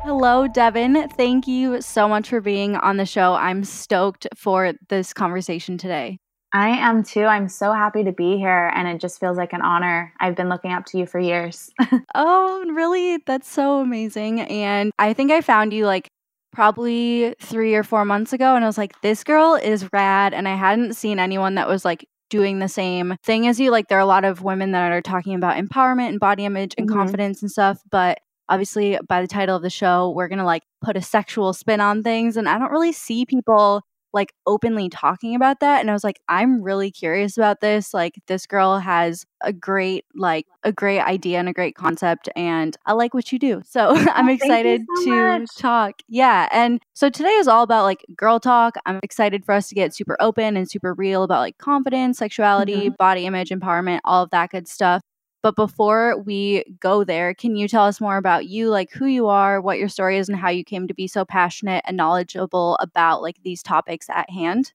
Hello, 0.04 0.50
Devon. 0.50 1.07
Thank 1.10 1.48
you 1.48 1.81
so 1.81 2.10
much 2.10 2.27
for 2.27 2.42
being 2.42 2.75
on 2.75 2.98
the 2.98 3.06
show. 3.06 3.36
I'm 3.36 3.63
stoked 3.63 4.27
for 4.36 4.74
this 4.89 5.13
conversation 5.13 5.77
today. 5.77 6.19
I 6.54 6.69
am 6.69 7.04
too. 7.04 7.25
I'm 7.25 7.48
so 7.48 7.72
happy 7.74 8.04
to 8.04 8.12
be 8.12 8.38
here, 8.38 8.72
and 8.74 8.88
it 8.88 9.00
just 9.00 9.19
feels 9.19 9.38
like 9.38 9.54
an 9.54 9.62
honor. 9.62 10.13
I've 10.19 10.36
been 10.36 10.50
looking 10.50 10.72
up 10.72 10.86
to 10.88 10.98
you 10.98 11.06
for 11.06 11.19
years. 11.19 11.69
oh, 12.16 12.66
really? 12.74 13.18
That's 13.25 13.50
so 13.50 13.81
amazing. 13.81 14.42
And 14.42 14.92
I 14.98 15.13
think 15.13 15.31
I 15.31 15.42
found 15.42 15.74
you 15.74 15.86
like 15.86 16.10
probably 16.51 17.36
three 17.40 17.75
or 17.75 17.84
four 17.84 18.04
months 18.04 18.34
ago, 18.34 18.56
and 18.56 18.63
I 18.63 18.68
was 18.68 18.78
like, 18.78 19.00
this 19.01 19.24
girl 19.24 19.56
is 19.56 19.92
rad. 19.94 20.34
And 20.34 20.48
I 20.48 20.56
hadn't 20.56 20.96
seen 20.96 21.19
anyone 21.19 21.56
that 21.56 21.68
was 21.68 21.86
like 21.86 22.07
doing 22.31 22.60
the 22.60 22.68
same 22.68 23.16
thing 23.24 23.48
as 23.48 23.60
you. 23.60 23.69
Like, 23.69 23.88
there 23.88 24.00
are 24.00 24.02
a 24.02 24.06
lot 24.06 24.25
of 24.25 24.42
women 24.42 24.72
that 24.72 24.92
are 24.92 25.02
talking 25.02 25.36
about 25.36 25.57
empowerment 25.57 26.10
and 26.10 26.19
body 26.19 26.45
image 26.45 26.74
and 26.78 26.88
mm-hmm. 26.88 26.98
confidence 26.98 27.42
and 27.44 27.52
stuff, 27.52 27.80
but 27.92 28.19
obviously 28.50 28.98
by 29.07 29.22
the 29.22 29.28
title 29.28 29.56
of 29.56 29.62
the 29.62 29.69
show 29.69 30.10
we're 30.10 30.28
going 30.28 30.40
to 30.40 30.45
like 30.45 30.63
put 30.81 30.98
a 30.98 31.02
sexual 31.04 31.54
spin 31.54 31.80
on 31.80 32.02
things 32.02 32.36
and 32.36 32.50
i 32.50 32.57
don't 32.57 32.72
really 32.72 32.92
see 32.92 33.24
people 33.25 33.84
like 34.13 34.33
openly 34.45 34.89
talking 34.89 35.35
about 35.35 35.59
that 35.59 35.79
and 35.81 35.89
i 35.89 35.94
was 35.94 36.03
like 36.03 36.19
i'm 36.27 36.61
really 36.61 36.89
curious 36.91 37.38
about 37.38 37.61
this 37.61 37.94
like 37.94 38.19
this 38.27 38.45
girl 38.45 38.79
has 38.79 39.25
a 39.41 39.53
great 39.53 40.06
like 40.15 40.45
a 40.63 40.71
great 40.71 41.00
idea 41.01 41.39
and 41.39 41.47
a 41.47 41.53
great 41.53 41.75
concept 41.75 42.27
and 42.35 42.77
i 42.85 42.94
like 42.94 43.13
what 43.13 43.31
you 43.31 43.39
do 43.39 43.61
so 43.65 43.89
i'm 44.13 44.27
oh, 44.27 44.33
excited 44.33 44.81
so 44.95 45.03
to 45.03 45.39
much. 45.39 45.56
talk 45.57 45.95
yeah 46.07 46.47
and 46.51 46.81
so 46.94 47.09
today 47.09 47.29
is 47.29 47.47
all 47.47 47.63
about 47.63 47.83
like 47.83 48.06
girl 48.15 48.39
talk 48.39 48.75
i'm 48.85 49.00
excited 49.03 49.45
for 49.45 49.53
us 49.53 49.69
to 49.69 49.75
get 49.75 49.94
super 49.94 50.17
open 50.19 50.57
and 50.57 50.69
super 50.69 50.94
real 50.94 51.23
about 51.23 51.39
like 51.39 51.57
confidence 51.57 52.17
sexuality 52.17 52.88
mm-hmm. 52.88 52.95
body 52.97 53.25
image 53.25 53.50
empowerment 53.50 54.00
all 54.03 54.23
of 54.23 54.29
that 54.31 54.50
good 54.50 54.67
stuff 54.67 55.01
but 55.41 55.56
before 55.56 56.19
we 56.19 56.63
go 56.80 57.03
there, 57.03 57.33
can 57.33 57.56
you 57.56 57.68
tell 57.68 57.86
us 57.86 58.01
more 58.01 58.18
about 58.18 58.47
you, 58.47 58.69
like 58.69 58.91
who 58.91 59.06
you 59.06 59.27
are, 59.27 59.62
what 59.62 59.80
your 59.80 59.89
story 59.89 60.18
is, 60.18 60.27
and 60.27 60.38
how 60.38 60.50
you 60.50 60.63
came 60.63 60.88
to 60.88 60.94
be 60.94 61.07
so 61.07 61.24
passionate 61.24 61.83
and 61.88 61.95
knowledgeable 61.95 62.75
about 62.81 63.21
like 63.21 63.38
these 63.44 63.63
topics 63.63 64.07
at 64.09 64.30
hand? 64.30 64.74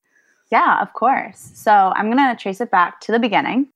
Yeah, 0.50 0.80
of 0.80 0.92
course. 0.94 1.52
So 1.54 1.72
I'm 1.72 2.10
going 2.10 2.16
to 2.16 2.40
trace 2.40 2.60
it 2.60 2.70
back 2.70 3.00
to 3.00 3.12
the 3.12 3.18
beginning. 3.18 3.68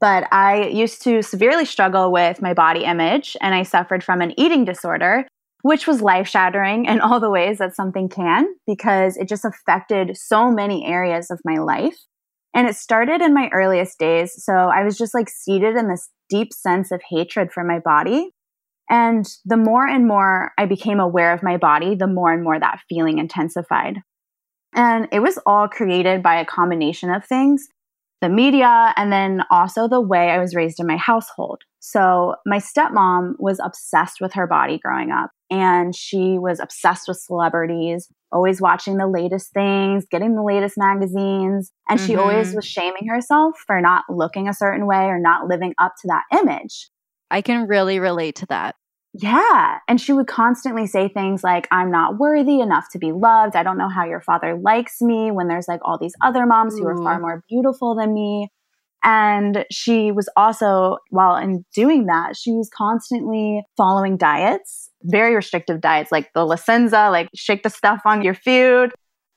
But 0.00 0.26
I 0.32 0.66
used 0.66 1.02
to 1.02 1.22
severely 1.22 1.64
struggle 1.64 2.12
with 2.12 2.42
my 2.42 2.52
body 2.52 2.84
image, 2.84 3.36
and 3.40 3.54
I 3.54 3.62
suffered 3.62 4.04
from 4.04 4.20
an 4.20 4.38
eating 4.38 4.64
disorder, 4.64 5.26
which 5.62 5.86
was 5.86 6.02
life 6.02 6.28
shattering 6.28 6.84
in 6.84 7.00
all 7.00 7.20
the 7.20 7.30
ways 7.30 7.58
that 7.58 7.74
something 7.74 8.08
can, 8.08 8.46
because 8.66 9.16
it 9.16 9.28
just 9.28 9.44
affected 9.44 10.16
so 10.16 10.50
many 10.50 10.84
areas 10.84 11.30
of 11.30 11.40
my 11.44 11.56
life. 11.56 11.96
And 12.54 12.68
it 12.68 12.76
started 12.76 13.20
in 13.20 13.34
my 13.34 13.48
earliest 13.52 13.98
days. 13.98 14.32
So 14.44 14.52
I 14.52 14.84
was 14.84 14.96
just 14.96 15.14
like 15.14 15.28
seated 15.28 15.76
in 15.76 15.88
this 15.88 16.08
deep 16.28 16.52
sense 16.52 16.92
of 16.92 17.02
hatred 17.08 17.52
for 17.52 17.64
my 17.64 17.80
body. 17.80 18.30
And 18.88 19.26
the 19.44 19.56
more 19.56 19.86
and 19.86 20.06
more 20.06 20.52
I 20.58 20.66
became 20.66 21.00
aware 21.00 21.32
of 21.32 21.42
my 21.42 21.56
body, 21.56 21.94
the 21.94 22.06
more 22.06 22.32
and 22.32 22.44
more 22.44 22.60
that 22.60 22.80
feeling 22.88 23.18
intensified. 23.18 23.98
And 24.74 25.08
it 25.10 25.20
was 25.20 25.38
all 25.46 25.68
created 25.68 26.22
by 26.22 26.36
a 26.36 26.44
combination 26.44 27.10
of 27.10 27.24
things 27.24 27.66
the 28.20 28.28
media, 28.30 28.94
and 28.96 29.12
then 29.12 29.42
also 29.50 29.86
the 29.86 30.00
way 30.00 30.30
I 30.30 30.38
was 30.38 30.54
raised 30.54 30.80
in 30.80 30.86
my 30.86 30.96
household. 30.96 31.60
So, 31.86 32.36
my 32.46 32.60
stepmom 32.60 33.34
was 33.38 33.60
obsessed 33.62 34.18
with 34.18 34.32
her 34.32 34.46
body 34.46 34.78
growing 34.82 35.10
up, 35.10 35.28
and 35.50 35.94
she 35.94 36.38
was 36.38 36.58
obsessed 36.58 37.06
with 37.08 37.18
celebrities, 37.18 38.08
always 38.32 38.58
watching 38.58 38.96
the 38.96 39.06
latest 39.06 39.52
things, 39.52 40.06
getting 40.10 40.34
the 40.34 40.42
latest 40.42 40.76
magazines. 40.78 41.72
And 41.86 42.00
mm-hmm. 42.00 42.06
she 42.06 42.16
always 42.16 42.48
mm-hmm. 42.48 42.56
was 42.56 42.64
shaming 42.64 43.06
herself 43.06 43.56
for 43.66 43.82
not 43.82 44.04
looking 44.08 44.48
a 44.48 44.54
certain 44.54 44.86
way 44.86 45.04
or 45.04 45.18
not 45.20 45.46
living 45.46 45.74
up 45.78 45.92
to 46.00 46.08
that 46.08 46.22
image. 46.40 46.88
I 47.30 47.42
can 47.42 47.66
really 47.68 47.98
relate 47.98 48.36
to 48.36 48.46
that. 48.46 48.76
Yeah. 49.12 49.80
And 49.86 50.00
she 50.00 50.14
would 50.14 50.26
constantly 50.26 50.86
say 50.86 51.08
things 51.08 51.44
like, 51.44 51.68
I'm 51.70 51.90
not 51.90 52.18
worthy 52.18 52.60
enough 52.60 52.86
to 52.92 52.98
be 52.98 53.12
loved. 53.12 53.56
I 53.56 53.62
don't 53.62 53.76
know 53.76 53.90
how 53.90 54.06
your 54.06 54.22
father 54.22 54.58
likes 54.58 55.02
me 55.02 55.30
when 55.30 55.48
there's 55.48 55.68
like 55.68 55.80
all 55.84 55.98
these 55.98 56.14
other 56.22 56.46
moms 56.46 56.74
Ooh. 56.74 56.78
who 56.78 56.88
are 56.88 56.96
far 56.96 57.20
more 57.20 57.44
beautiful 57.46 57.94
than 57.94 58.14
me. 58.14 58.48
And 59.04 59.66
she 59.70 60.12
was 60.12 60.28
also, 60.34 60.96
while 61.10 61.36
in 61.36 61.64
doing 61.74 62.06
that, 62.06 62.36
she 62.36 62.52
was 62.52 62.70
constantly 62.74 63.62
following 63.76 64.16
diets, 64.16 64.90
very 65.02 65.34
restrictive 65.34 65.82
diets, 65.82 66.10
like 66.10 66.32
the 66.32 66.44
La 66.44 66.56
Senza, 66.56 67.10
like 67.10 67.28
shake 67.34 67.62
the 67.62 67.70
stuff 67.70 68.00
on 68.06 68.22
your 68.22 68.34
food. 68.34 68.92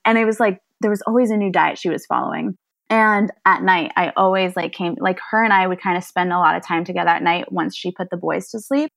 And 0.06 0.18
it 0.18 0.24
was 0.24 0.40
like, 0.40 0.60
there 0.80 0.90
was 0.90 1.02
always 1.06 1.32
a 1.32 1.38
new 1.38 1.52
diet 1.52 1.78
she 1.78 1.90
was 1.90 2.06
following. 2.06 2.56
And 2.90 3.30
at 3.46 3.62
night, 3.62 3.92
I 3.98 4.14
always 4.16 4.56
like 4.56 4.72
came, 4.72 4.96
like 5.02 5.20
her 5.32 5.44
and 5.44 5.52
I 5.52 5.68
would 5.68 5.82
kind 5.82 5.98
of 5.98 6.04
spend 6.06 6.32
a 6.32 6.40
lot 6.40 6.56
of 6.56 6.66
time 6.66 6.86
together 6.86 7.10
at 7.10 7.22
night 7.22 7.52
once 7.52 7.76
she 7.76 7.92
put 7.92 8.10
the 8.10 8.16
boys 8.16 8.50
to 8.52 8.62
sleep 8.62 8.90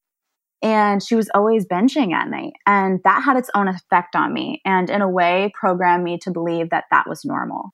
and 0.62 1.02
she 1.02 1.16
was 1.16 1.30
always 1.34 1.66
benching 1.66 2.12
at 2.12 2.28
night 2.28 2.52
and 2.66 3.00
that 3.04 3.22
had 3.24 3.36
its 3.36 3.50
own 3.54 3.66
effect 3.66 4.14
on 4.14 4.32
me 4.32 4.60
and 4.64 4.90
in 4.90 5.00
a 5.00 5.08
way 5.08 5.50
programmed 5.58 6.04
me 6.04 6.18
to 6.18 6.30
believe 6.30 6.70
that 6.70 6.84
that 6.90 7.08
was 7.08 7.24
normal 7.24 7.70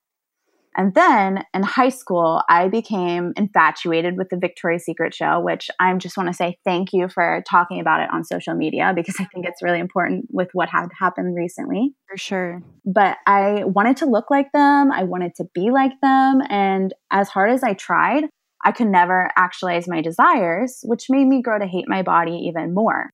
and 0.77 0.95
then 0.95 1.43
in 1.55 1.63
high 1.63 1.89
school 1.89 2.43
i 2.49 2.69
became 2.69 3.33
infatuated 3.37 4.17
with 4.17 4.29
the 4.29 4.37
victoria's 4.37 4.85
secret 4.85 5.15
show 5.15 5.41
which 5.41 5.71
i 5.81 5.93
just 5.95 6.17
want 6.17 6.29
to 6.29 6.35
say 6.35 6.57
thank 6.65 6.93
you 6.93 7.09
for 7.09 7.43
talking 7.49 7.81
about 7.81 8.01
it 8.01 8.09
on 8.13 8.23
social 8.25 8.55
media 8.55 8.93
because 8.95 9.17
i 9.19 9.25
think 9.25 9.47
it's 9.47 9.63
really 9.63 9.81
important 9.81 10.27
with 10.31 10.49
what 10.53 10.69
had 10.69 10.89
happened 10.99 11.35
recently. 11.35 11.95
For 12.09 12.17
sure. 12.17 12.63
But 12.85 13.17
i 13.27 13.65
wanted 13.65 13.97
to 13.99 14.07
look 14.07 14.31
like 14.31 14.53
them 14.53 14.93
i 14.93 15.03
wanted 15.03 15.35
to 15.37 15.45
be 15.55 15.71
like 15.71 15.93
them 16.03 16.41
and 16.49 16.95
as 17.11 17.29
hard 17.29 17.51
as 17.51 17.63
i 17.63 17.75
tried 17.75 18.25
I 18.65 18.73
could 18.73 18.89
never 18.89 19.31
actualize 19.37 19.87
my 19.87 20.01
desires, 20.01 20.81
which 20.83 21.07
made 21.09 21.27
me 21.27 21.41
grow 21.41 21.57
to 21.57 21.67
hate 21.67 21.85
my 21.89 22.03
body 22.03 22.49
even 22.49 22.75
more. 22.75 23.11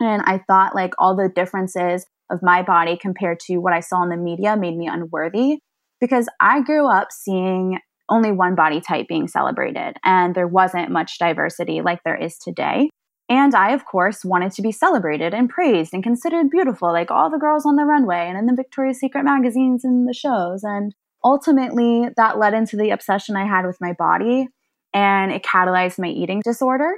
And 0.00 0.22
I 0.22 0.38
thought 0.48 0.74
like 0.74 0.92
all 0.98 1.14
the 1.14 1.28
differences 1.28 2.04
of 2.30 2.40
my 2.42 2.62
body 2.62 2.96
compared 2.96 3.38
to 3.40 3.58
what 3.58 3.72
I 3.72 3.78
saw 3.78 4.02
in 4.02 4.08
the 4.08 4.16
media 4.16 4.56
made 4.56 4.76
me 4.76 4.88
unworthy 4.88 5.58
because 6.02 6.28
I 6.40 6.60
grew 6.62 6.90
up 6.90 7.12
seeing 7.12 7.78
only 8.08 8.32
one 8.32 8.56
body 8.56 8.80
type 8.80 9.06
being 9.06 9.28
celebrated, 9.28 9.96
and 10.04 10.34
there 10.34 10.48
wasn't 10.48 10.90
much 10.90 11.16
diversity 11.18 11.80
like 11.80 12.00
there 12.04 12.20
is 12.20 12.36
today. 12.36 12.90
And 13.28 13.54
I, 13.54 13.70
of 13.70 13.86
course, 13.86 14.24
wanted 14.24 14.50
to 14.52 14.62
be 14.62 14.72
celebrated 14.72 15.32
and 15.32 15.48
praised 15.48 15.94
and 15.94 16.02
considered 16.02 16.50
beautiful, 16.50 16.92
like 16.92 17.12
all 17.12 17.30
the 17.30 17.38
girls 17.38 17.64
on 17.64 17.76
the 17.76 17.84
runway 17.84 18.26
and 18.28 18.36
in 18.36 18.46
the 18.46 18.54
Victoria's 18.54 18.98
Secret 18.98 19.22
magazines 19.22 19.84
and 19.84 20.06
the 20.06 20.12
shows. 20.12 20.64
And 20.64 20.92
ultimately, 21.24 22.08
that 22.16 22.36
led 22.36 22.52
into 22.52 22.76
the 22.76 22.90
obsession 22.90 23.36
I 23.36 23.46
had 23.46 23.64
with 23.64 23.80
my 23.80 23.92
body, 23.92 24.48
and 24.92 25.30
it 25.30 25.44
catalyzed 25.44 26.00
my 26.00 26.08
eating 26.08 26.42
disorder. 26.44 26.96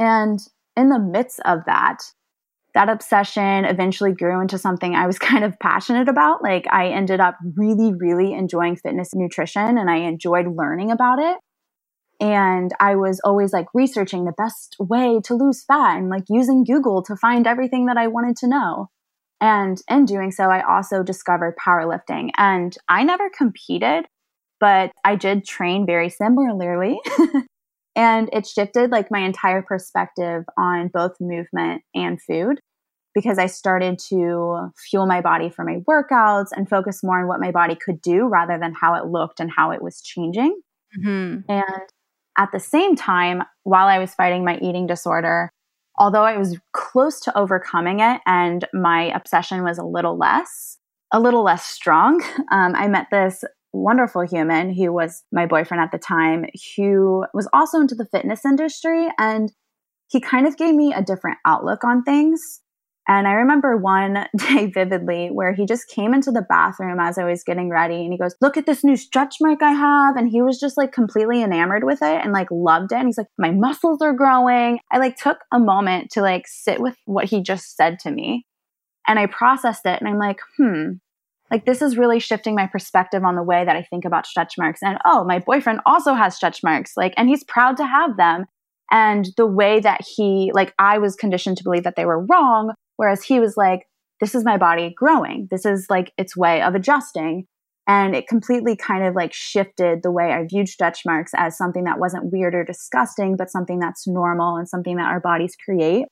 And 0.00 0.40
in 0.76 0.88
the 0.88 0.98
midst 0.98 1.38
of 1.44 1.60
that, 1.66 2.02
that 2.76 2.90
obsession 2.90 3.64
eventually 3.64 4.12
grew 4.12 4.40
into 4.40 4.58
something 4.58 4.94
I 4.94 5.06
was 5.06 5.18
kind 5.30 5.44
of 5.44 5.58
passionate 5.58 6.08
about. 6.08 6.42
Like, 6.42 6.66
I 6.70 6.88
ended 6.88 7.20
up 7.20 7.36
really, 7.56 7.92
really 7.94 8.34
enjoying 8.34 8.76
fitness 8.76 9.12
and 9.12 9.22
nutrition, 9.22 9.78
and 9.78 9.90
I 9.90 9.96
enjoyed 9.96 10.46
learning 10.46 10.90
about 10.92 11.18
it. 11.18 11.38
And 12.20 12.72
I 12.80 12.96
was 12.96 13.20
always 13.24 13.52
like 13.52 13.66
researching 13.74 14.24
the 14.24 14.32
best 14.32 14.76
way 14.78 15.20
to 15.24 15.34
lose 15.34 15.64
fat 15.64 15.98
and 15.98 16.08
like 16.08 16.24
using 16.28 16.64
Google 16.64 17.02
to 17.04 17.16
find 17.16 17.46
everything 17.46 17.86
that 17.86 17.98
I 17.98 18.06
wanted 18.06 18.36
to 18.36 18.48
know. 18.48 18.88
And 19.40 19.78
in 19.90 20.06
doing 20.06 20.30
so, 20.30 20.44
I 20.44 20.62
also 20.62 21.02
discovered 21.02 21.56
powerlifting. 21.58 22.30
And 22.38 22.74
I 22.88 23.04
never 23.04 23.28
competed, 23.36 24.06
but 24.60 24.92
I 25.04 25.16
did 25.16 25.44
train 25.44 25.84
very 25.84 26.08
similarly. 26.08 26.98
and 27.96 28.30
it 28.32 28.46
shifted 28.46 28.90
like 28.90 29.10
my 29.10 29.20
entire 29.20 29.60
perspective 29.60 30.44
on 30.58 30.88
both 30.88 31.16
movement 31.20 31.82
and 31.94 32.18
food 32.22 32.60
because 33.16 33.38
I 33.38 33.46
started 33.46 33.98
to 34.10 34.70
fuel 34.76 35.06
my 35.06 35.22
body 35.22 35.48
for 35.48 35.64
my 35.64 35.78
workouts 35.88 36.48
and 36.54 36.68
focus 36.68 37.02
more 37.02 37.18
on 37.18 37.26
what 37.26 37.40
my 37.40 37.50
body 37.50 37.74
could 37.74 38.02
do 38.02 38.26
rather 38.26 38.58
than 38.58 38.74
how 38.74 38.94
it 38.94 39.06
looked 39.06 39.40
and 39.40 39.50
how 39.50 39.70
it 39.70 39.80
was 39.80 40.02
changing. 40.02 40.60
Mm-hmm. 40.98 41.50
And 41.50 41.82
at 42.36 42.52
the 42.52 42.60
same 42.60 42.94
time, 42.94 43.42
while 43.62 43.88
I 43.88 43.98
was 43.98 44.12
fighting 44.12 44.44
my 44.44 44.58
eating 44.58 44.86
disorder, 44.86 45.50
although 45.98 46.24
I 46.24 46.36
was 46.36 46.58
close 46.74 47.18
to 47.20 47.36
overcoming 47.38 48.00
it 48.00 48.20
and 48.26 48.66
my 48.74 49.04
obsession 49.04 49.64
was 49.64 49.78
a 49.78 49.82
little 49.82 50.18
less, 50.18 50.76
a 51.10 51.18
little 51.18 51.42
less 51.42 51.64
strong, 51.64 52.22
um, 52.52 52.74
I 52.76 52.86
met 52.86 53.06
this 53.10 53.44
wonderful 53.72 54.26
human 54.26 54.74
who 54.74 54.92
was 54.92 55.22
my 55.32 55.46
boyfriend 55.46 55.82
at 55.82 55.90
the 55.90 55.98
time, 55.98 56.44
who 56.76 57.24
was 57.32 57.48
also 57.54 57.80
into 57.80 57.94
the 57.94 58.04
fitness 58.12 58.44
industry. 58.44 59.08
And 59.16 59.54
he 60.08 60.20
kind 60.20 60.46
of 60.46 60.58
gave 60.58 60.74
me 60.74 60.92
a 60.92 61.02
different 61.02 61.38
outlook 61.46 61.82
on 61.82 62.02
things. 62.02 62.60
And 63.08 63.28
I 63.28 63.32
remember 63.34 63.76
one 63.76 64.26
day 64.36 64.66
vividly 64.66 65.28
where 65.28 65.52
he 65.52 65.64
just 65.64 65.88
came 65.88 66.12
into 66.12 66.32
the 66.32 66.46
bathroom 66.48 66.98
as 66.98 67.18
I 67.18 67.24
was 67.24 67.44
getting 67.44 67.70
ready 67.70 68.02
and 68.02 68.12
he 68.12 68.18
goes, 68.18 68.34
Look 68.40 68.56
at 68.56 68.66
this 68.66 68.82
new 68.82 68.96
stretch 68.96 69.36
mark 69.40 69.62
I 69.62 69.72
have. 69.72 70.16
And 70.16 70.28
he 70.28 70.42
was 70.42 70.58
just 70.58 70.76
like 70.76 70.92
completely 70.92 71.42
enamored 71.42 71.84
with 71.84 72.02
it 72.02 72.24
and 72.24 72.32
like 72.32 72.48
loved 72.50 72.92
it. 72.92 72.96
And 72.96 73.06
he's 73.06 73.18
like, 73.18 73.28
My 73.38 73.50
muscles 73.50 74.02
are 74.02 74.12
growing. 74.12 74.80
I 74.90 74.98
like 74.98 75.16
took 75.16 75.38
a 75.52 75.58
moment 75.58 76.10
to 76.12 76.20
like 76.20 76.46
sit 76.46 76.80
with 76.80 76.96
what 77.04 77.26
he 77.26 77.42
just 77.42 77.76
said 77.76 77.98
to 78.00 78.10
me. 78.10 78.44
And 79.08 79.18
I 79.18 79.26
processed 79.26 79.86
it 79.86 80.00
and 80.00 80.08
I'm 80.08 80.18
like, 80.18 80.40
Hmm, 80.56 80.94
like 81.50 81.64
this 81.64 81.82
is 81.82 81.96
really 81.96 82.18
shifting 82.18 82.56
my 82.56 82.66
perspective 82.66 83.22
on 83.22 83.36
the 83.36 83.42
way 83.42 83.64
that 83.64 83.76
I 83.76 83.82
think 83.82 84.04
about 84.04 84.26
stretch 84.26 84.54
marks. 84.58 84.82
And 84.82 84.98
oh, 85.04 85.24
my 85.24 85.38
boyfriend 85.38 85.80
also 85.86 86.14
has 86.14 86.34
stretch 86.34 86.62
marks, 86.64 86.96
like, 86.96 87.14
and 87.16 87.28
he's 87.28 87.44
proud 87.44 87.76
to 87.76 87.86
have 87.86 88.16
them. 88.16 88.46
And 88.90 89.28
the 89.36 89.46
way 89.46 89.80
that 89.80 90.00
he, 90.16 90.50
like, 90.54 90.72
I 90.78 90.98
was 90.98 91.16
conditioned 91.16 91.56
to 91.58 91.64
believe 91.64 91.82
that 91.84 91.96
they 91.96 92.04
were 92.04 92.24
wrong 92.24 92.72
Whereas 92.96 93.22
he 93.22 93.40
was 93.40 93.56
like, 93.56 93.86
this 94.20 94.34
is 94.34 94.44
my 94.44 94.56
body 94.56 94.94
growing. 94.96 95.48
This 95.50 95.64
is 95.64 95.86
like 95.90 96.12
its 96.16 96.36
way 96.36 96.62
of 96.62 96.74
adjusting. 96.74 97.46
And 97.88 98.16
it 98.16 98.26
completely 98.26 98.76
kind 98.76 99.04
of 99.04 99.14
like 99.14 99.32
shifted 99.32 100.02
the 100.02 100.10
way 100.10 100.32
I 100.32 100.44
viewed 100.44 100.68
stretch 100.68 101.02
marks 101.06 101.32
as 101.36 101.56
something 101.56 101.84
that 101.84 102.00
wasn't 102.00 102.32
weird 102.32 102.54
or 102.54 102.64
disgusting, 102.64 103.36
but 103.36 103.50
something 103.50 103.78
that's 103.78 104.08
normal 104.08 104.56
and 104.56 104.68
something 104.68 104.96
that 104.96 105.06
our 105.06 105.20
bodies 105.20 105.56
create. 105.64 106.06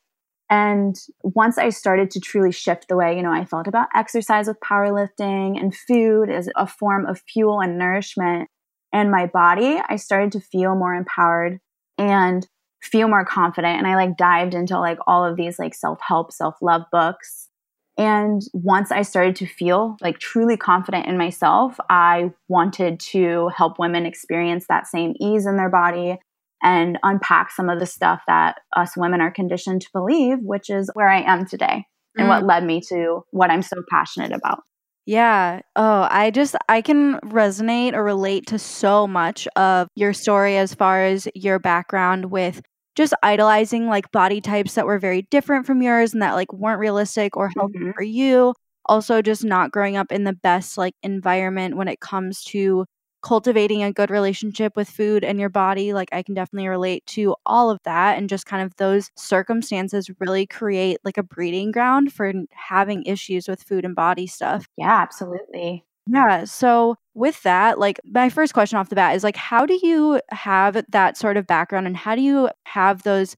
And 0.50 0.94
once 1.22 1.58
I 1.58 1.70
started 1.70 2.10
to 2.12 2.20
truly 2.20 2.52
shift 2.52 2.86
the 2.88 2.96
way, 2.96 3.16
you 3.16 3.22
know, 3.22 3.32
I 3.32 3.44
felt 3.44 3.66
about 3.66 3.88
exercise 3.94 4.46
with 4.46 4.60
powerlifting 4.60 5.58
and 5.58 5.74
food 5.74 6.30
as 6.30 6.48
a 6.54 6.66
form 6.66 7.06
of 7.06 7.22
fuel 7.26 7.60
and 7.60 7.78
nourishment 7.78 8.48
and 8.92 9.10
my 9.10 9.26
body, 9.26 9.80
I 9.88 9.96
started 9.96 10.30
to 10.32 10.40
feel 10.40 10.76
more 10.76 10.94
empowered 10.94 11.58
and 11.98 12.46
feel 12.84 13.08
more 13.08 13.24
confident 13.24 13.78
and 13.78 13.86
i 13.86 13.94
like 13.94 14.16
dived 14.16 14.54
into 14.54 14.78
like 14.78 14.98
all 15.06 15.24
of 15.24 15.36
these 15.36 15.58
like 15.58 15.74
self-help 15.74 16.32
self-love 16.32 16.82
books 16.92 17.48
and 17.96 18.42
once 18.52 18.92
i 18.92 19.02
started 19.02 19.34
to 19.34 19.46
feel 19.46 19.96
like 20.02 20.18
truly 20.18 20.56
confident 20.56 21.06
in 21.06 21.16
myself 21.16 21.78
i 21.88 22.30
wanted 22.48 23.00
to 23.00 23.48
help 23.56 23.78
women 23.78 24.04
experience 24.04 24.66
that 24.68 24.86
same 24.86 25.14
ease 25.20 25.46
in 25.46 25.56
their 25.56 25.70
body 25.70 26.18
and 26.62 26.98
unpack 27.02 27.50
some 27.50 27.68
of 27.68 27.78
the 27.78 27.86
stuff 27.86 28.20
that 28.26 28.56
us 28.76 28.96
women 28.96 29.20
are 29.20 29.30
conditioned 29.30 29.80
to 29.80 29.88
believe 29.92 30.38
which 30.42 30.68
is 30.68 30.90
where 30.94 31.08
i 31.08 31.22
am 31.22 31.46
today 31.46 31.84
and 32.16 32.26
mm. 32.26 32.28
what 32.28 32.44
led 32.44 32.64
me 32.64 32.80
to 32.80 33.22
what 33.30 33.50
i'm 33.50 33.62
so 33.62 33.82
passionate 33.90 34.32
about 34.32 34.60
yeah. 35.06 35.60
Oh, 35.76 36.06
I 36.10 36.30
just 36.30 36.56
I 36.68 36.80
can 36.80 37.20
resonate 37.20 37.92
or 37.92 38.02
relate 38.02 38.46
to 38.46 38.58
so 38.58 39.06
much 39.06 39.46
of 39.54 39.88
your 39.94 40.14
story 40.14 40.56
as 40.56 40.74
far 40.74 41.04
as 41.04 41.28
your 41.34 41.58
background 41.58 42.30
with 42.30 42.62
just 42.94 43.14
idolizing 43.22 43.86
like 43.88 44.12
body 44.12 44.40
types 44.40 44.74
that 44.74 44.86
were 44.86 44.98
very 44.98 45.22
different 45.22 45.66
from 45.66 45.82
yours 45.82 46.12
and 46.12 46.22
that 46.22 46.34
like 46.34 46.52
weren't 46.52 46.78
realistic 46.80 47.36
or 47.36 47.50
healthy 47.56 47.78
mm-hmm. 47.78 47.92
for 47.92 48.02
you. 48.02 48.54
Also, 48.86 49.22
just 49.22 49.44
not 49.44 49.72
growing 49.72 49.96
up 49.96 50.12
in 50.12 50.24
the 50.24 50.34
best 50.34 50.76
like 50.76 50.94
environment 51.02 51.76
when 51.76 51.88
it 51.88 52.00
comes 52.00 52.44
to 52.44 52.84
cultivating 53.22 53.82
a 53.82 53.92
good 53.92 54.10
relationship 54.10 54.76
with 54.76 54.88
food 54.88 55.24
and 55.24 55.40
your 55.40 55.48
body. 55.48 55.94
Like, 55.94 56.10
I 56.12 56.22
can 56.22 56.34
definitely 56.34 56.68
relate 56.68 57.04
to 57.06 57.34
all 57.46 57.70
of 57.70 57.80
that. 57.84 58.18
And 58.18 58.28
just 58.28 58.44
kind 58.44 58.62
of 58.62 58.76
those 58.76 59.10
circumstances 59.16 60.10
really 60.20 60.46
create 60.46 60.98
like 61.04 61.16
a 61.16 61.22
breeding 61.22 61.72
ground 61.72 62.12
for 62.12 62.30
having 62.50 63.04
issues 63.04 63.48
with 63.48 63.62
food 63.62 63.86
and 63.86 63.96
body 63.96 64.26
stuff. 64.26 64.68
Yeah, 64.76 65.00
absolutely. 65.00 65.84
Yeah. 66.06 66.44
So, 66.44 66.96
with 67.14 67.42
that, 67.44 67.78
like, 67.78 68.00
my 68.04 68.28
first 68.28 68.52
question 68.54 68.78
off 68.78 68.88
the 68.88 68.96
bat 68.96 69.14
is 69.16 69.24
like, 69.24 69.36
how 69.36 69.64
do 69.66 69.78
you 69.82 70.20
have 70.30 70.84
that 70.90 71.16
sort 71.16 71.36
of 71.36 71.46
background 71.46 71.86
and 71.86 71.96
how 71.96 72.14
do 72.14 72.20
you 72.22 72.50
have 72.66 73.02
those 73.04 73.36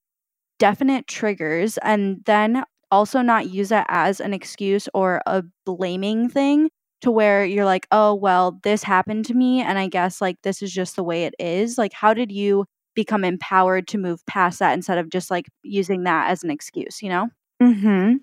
definite 0.58 1.06
triggers 1.08 1.78
and 1.78 2.22
then 2.26 2.64
also 2.90 3.22
not 3.22 3.50
use 3.50 3.70
that 3.70 3.86
as 3.88 4.20
an 4.20 4.34
excuse 4.34 4.88
or 4.94 5.22
a 5.26 5.44
blaming 5.66 6.28
thing 6.28 6.70
to 7.02 7.10
where 7.10 7.44
you're 7.44 7.64
like, 7.66 7.86
oh, 7.92 8.14
well, 8.14 8.60
this 8.64 8.82
happened 8.82 9.26
to 9.26 9.34
me. 9.34 9.60
And 9.62 9.78
I 9.78 9.88
guess 9.88 10.20
like 10.20 10.36
this 10.42 10.62
is 10.62 10.72
just 10.72 10.96
the 10.96 11.04
way 11.04 11.24
it 11.24 11.34
is. 11.38 11.78
Like, 11.78 11.92
how 11.92 12.14
did 12.14 12.32
you 12.32 12.66
become 12.94 13.24
empowered 13.24 13.88
to 13.88 13.98
move 13.98 14.24
past 14.26 14.60
that 14.60 14.74
instead 14.74 14.98
of 14.98 15.10
just 15.10 15.30
like 15.30 15.46
using 15.62 16.04
that 16.04 16.30
as 16.30 16.42
an 16.44 16.50
excuse, 16.50 17.02
you 17.02 17.10
know? 17.10 17.28
Mm 17.62 17.80
hmm. 17.80 18.14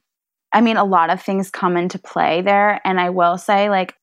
I 0.53 0.61
mean, 0.61 0.77
a 0.77 0.83
lot 0.85 1.09
of 1.11 1.21
things 1.21 1.49
come 1.51 1.77
into 1.77 1.99
play 1.99 2.41
there. 2.41 2.79
And 2.85 2.99
I 2.99 3.09
will 3.09 3.37
say, 3.37 3.69
like, 3.69 3.95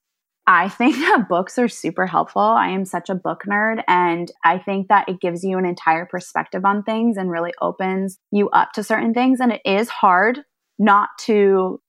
I 0.47 0.69
think 0.69 0.97
that 0.97 1.29
books 1.29 1.59
are 1.59 1.69
super 1.69 2.07
helpful. 2.07 2.43
I 2.43 2.69
am 2.69 2.85
such 2.85 3.09
a 3.09 3.15
book 3.15 3.43
nerd, 3.49 3.83
and 3.89 4.31
I 4.45 4.59
think 4.59 4.89
that 4.89 5.09
it 5.09 5.21
gives 5.21 5.45
you 5.45 5.59
an 5.59 5.67
entire 5.67 6.07
perspective 6.07 6.65
on 6.65 6.83
things 6.83 7.17
and 7.17 7.31
really 7.31 7.53
opens 7.61 8.19
you 8.31 8.49
up 8.51 8.73
to 8.73 8.83
certain 8.83 9.15
things. 9.15 9.41
And 9.41 9.53
it 9.53 9.63
is 9.65 9.89
hard 9.89 10.41
not 10.79 11.11
to 11.21 11.81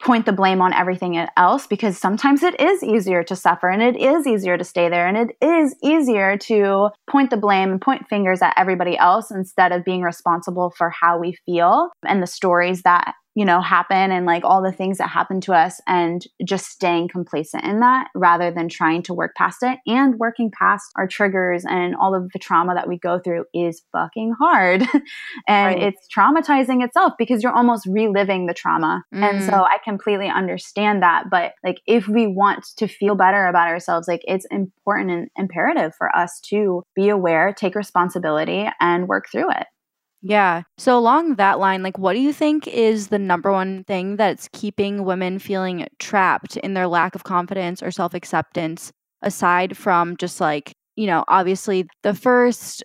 point 0.00 0.26
the 0.26 0.32
blame 0.32 0.60
on 0.60 0.72
everything 0.72 1.26
else 1.36 1.66
because 1.66 1.98
sometimes 1.98 2.42
it 2.42 2.58
is 2.60 2.84
easier 2.84 3.24
to 3.24 3.34
suffer 3.34 3.68
and 3.68 3.82
it 3.82 3.96
is 3.96 4.26
easier 4.26 4.56
to 4.56 4.62
stay 4.62 4.88
there 4.88 5.08
and 5.08 5.16
it 5.16 5.36
is 5.44 5.74
easier 5.82 6.36
to 6.38 6.88
point 7.10 7.30
the 7.30 7.36
blame 7.36 7.72
and 7.72 7.80
point 7.80 8.06
fingers 8.08 8.40
at 8.40 8.54
everybody 8.56 8.96
else 8.96 9.30
instead 9.30 9.72
of 9.72 9.84
being 9.84 10.02
responsible 10.02 10.72
for 10.76 10.90
how 10.90 11.18
we 11.18 11.36
feel 11.44 11.90
and 12.06 12.22
the 12.22 12.28
stories 12.28 12.82
that 12.82 13.14
you 13.38 13.44
know, 13.44 13.60
happen 13.60 14.10
and 14.10 14.26
like 14.26 14.42
all 14.44 14.60
the 14.60 14.72
things 14.72 14.98
that 14.98 15.08
happen 15.08 15.40
to 15.40 15.52
us 15.52 15.80
and 15.86 16.26
just 16.44 16.66
staying 16.66 17.06
complacent 17.06 17.62
in 17.62 17.78
that 17.78 18.08
rather 18.12 18.50
than 18.50 18.68
trying 18.68 19.00
to 19.00 19.14
work 19.14 19.32
past 19.36 19.58
it 19.62 19.78
and 19.86 20.18
working 20.18 20.50
past 20.50 20.90
our 20.96 21.06
triggers 21.06 21.64
and 21.64 21.94
all 21.94 22.16
of 22.16 22.28
the 22.32 22.38
trauma 22.40 22.74
that 22.74 22.88
we 22.88 22.98
go 22.98 23.20
through 23.20 23.44
is 23.54 23.80
fucking 23.92 24.34
hard. 24.40 24.82
and 25.46 25.76
right. 25.76 25.80
it's 25.80 26.08
traumatizing 26.12 26.84
itself 26.84 27.12
because 27.16 27.40
you're 27.40 27.52
almost 27.52 27.86
reliving 27.86 28.46
the 28.46 28.54
trauma. 28.54 29.04
Mm. 29.14 29.22
And 29.22 29.44
so 29.44 29.52
mm. 29.52 29.62
I 29.62 29.78
completely 29.84 30.28
understand 30.28 31.04
that. 31.04 31.26
But 31.30 31.52
like, 31.62 31.80
if 31.86 32.08
we 32.08 32.26
want 32.26 32.66
to 32.78 32.88
feel 32.88 33.14
better 33.14 33.46
about 33.46 33.68
ourselves, 33.68 34.08
like 34.08 34.22
it's 34.26 34.46
important 34.50 35.12
and 35.12 35.28
imperative 35.36 35.94
for 35.94 36.12
us 36.16 36.40
to 36.46 36.82
be 36.96 37.08
aware, 37.08 37.54
take 37.56 37.76
responsibility, 37.76 38.68
and 38.80 39.06
work 39.06 39.26
through 39.30 39.52
it. 39.52 39.68
Yeah. 40.20 40.62
So 40.78 40.98
along 40.98 41.36
that 41.36 41.60
line, 41.60 41.82
like 41.82 41.98
what 41.98 42.14
do 42.14 42.20
you 42.20 42.32
think 42.32 42.66
is 42.66 43.08
the 43.08 43.18
number 43.18 43.52
one 43.52 43.84
thing 43.84 44.16
that's 44.16 44.48
keeping 44.52 45.04
women 45.04 45.38
feeling 45.38 45.86
trapped 45.98 46.56
in 46.56 46.74
their 46.74 46.88
lack 46.88 47.14
of 47.14 47.24
confidence 47.24 47.82
or 47.82 47.90
self-acceptance 47.90 48.92
aside 49.22 49.76
from 49.76 50.16
just 50.16 50.40
like, 50.40 50.72
you 50.96 51.06
know, 51.06 51.24
obviously 51.28 51.86
the 52.02 52.14
first 52.14 52.82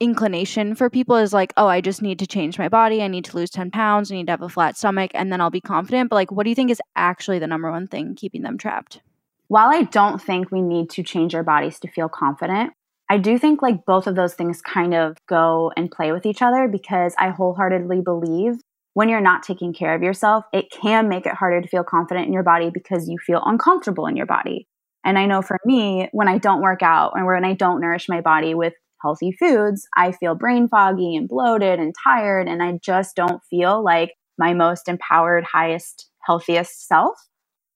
inclination 0.00 0.74
for 0.74 0.90
people 0.90 1.16
is 1.16 1.32
like, 1.32 1.52
oh, 1.56 1.68
I 1.68 1.80
just 1.80 2.02
need 2.02 2.18
to 2.18 2.26
change 2.26 2.58
my 2.58 2.68
body. 2.68 3.00
I 3.00 3.08
need 3.08 3.24
to 3.26 3.36
lose 3.36 3.50
10 3.50 3.70
pounds. 3.70 4.10
I 4.10 4.16
need 4.16 4.26
to 4.26 4.32
have 4.32 4.42
a 4.42 4.48
flat 4.48 4.76
stomach 4.76 5.12
and 5.14 5.32
then 5.32 5.40
I'll 5.40 5.50
be 5.50 5.60
confident. 5.60 6.10
But 6.10 6.16
like, 6.16 6.32
what 6.32 6.44
do 6.44 6.50
you 6.50 6.56
think 6.56 6.70
is 6.70 6.82
actually 6.96 7.38
the 7.38 7.46
number 7.46 7.70
one 7.70 7.86
thing 7.86 8.16
keeping 8.16 8.42
them 8.42 8.58
trapped? 8.58 9.00
while 9.48 9.68
I 9.68 9.82
don't 9.82 10.20
think 10.20 10.50
we 10.50 10.60
need 10.60 10.90
to 10.90 11.02
change 11.02 11.34
our 11.34 11.42
bodies 11.42 11.78
to 11.80 11.88
feel 11.88 12.08
confident, 12.08 12.72
I 13.08 13.18
do 13.18 13.38
think 13.38 13.62
like 13.62 13.84
both 13.86 14.06
of 14.06 14.16
those 14.16 14.34
things 14.34 14.60
kind 14.60 14.94
of 14.94 15.16
go 15.28 15.72
and 15.76 15.90
play 15.90 16.12
with 16.12 16.26
each 16.26 16.42
other 16.42 16.68
because 16.68 17.14
I 17.18 17.30
wholeheartedly 17.30 18.00
believe 18.00 18.54
when 18.94 19.08
you're 19.08 19.20
not 19.20 19.42
taking 19.42 19.74
care 19.74 19.94
of 19.94 20.02
yourself, 20.02 20.44
it 20.52 20.70
can 20.70 21.08
make 21.08 21.26
it 21.26 21.34
harder 21.34 21.60
to 21.60 21.68
feel 21.68 21.84
confident 21.84 22.26
in 22.26 22.32
your 22.32 22.42
body 22.42 22.70
because 22.72 23.08
you 23.08 23.18
feel 23.18 23.42
uncomfortable 23.44 24.06
in 24.06 24.16
your 24.16 24.26
body. 24.26 24.66
And 25.04 25.18
I 25.18 25.26
know 25.26 25.42
for 25.42 25.58
me, 25.64 26.08
when 26.12 26.28
I 26.28 26.38
don't 26.38 26.62
work 26.62 26.82
out 26.82 27.12
and 27.14 27.26
when 27.26 27.44
I 27.44 27.52
don't 27.52 27.80
nourish 27.80 28.08
my 28.08 28.20
body 28.20 28.54
with 28.54 28.72
healthy 29.02 29.32
foods, 29.32 29.86
I 29.96 30.12
feel 30.12 30.34
brain 30.34 30.66
foggy 30.66 31.14
and 31.14 31.28
bloated 31.28 31.78
and 31.78 31.94
tired, 32.02 32.48
and 32.48 32.62
I 32.62 32.78
just 32.82 33.14
don't 33.14 33.40
feel 33.48 33.84
like 33.84 34.14
my 34.38 34.52
most 34.52 34.88
empowered, 34.88 35.44
highest, 35.44 36.10
healthiest 36.22 36.88
self. 36.88 37.14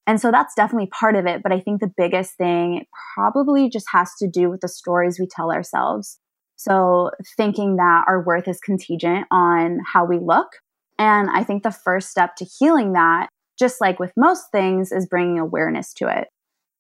And 0.06 0.20
so 0.20 0.30
that's 0.30 0.54
definitely 0.54 0.88
part 0.88 1.14
of 1.14 1.26
it. 1.26 1.42
But 1.42 1.52
I 1.52 1.60
think 1.60 1.80
the 1.80 1.92
biggest 1.96 2.36
thing 2.36 2.84
probably 3.14 3.68
just 3.68 3.86
has 3.92 4.10
to 4.18 4.28
do 4.28 4.50
with 4.50 4.60
the 4.60 4.68
stories 4.68 5.18
we 5.18 5.26
tell 5.26 5.52
ourselves. 5.52 6.18
So 6.56 7.10
thinking 7.36 7.76
that 7.76 8.04
our 8.06 8.22
worth 8.22 8.48
is 8.48 8.60
contingent 8.60 9.26
on 9.30 9.78
how 9.86 10.04
we 10.04 10.18
look. 10.18 10.48
And 10.98 11.30
I 11.30 11.44
think 11.44 11.62
the 11.62 11.70
first 11.70 12.10
step 12.10 12.36
to 12.36 12.44
healing 12.44 12.92
that, 12.92 13.28
just 13.58 13.80
like 13.80 13.98
with 13.98 14.12
most 14.16 14.50
things, 14.52 14.92
is 14.92 15.06
bringing 15.06 15.38
awareness 15.38 15.94
to 15.94 16.08
it. 16.08 16.28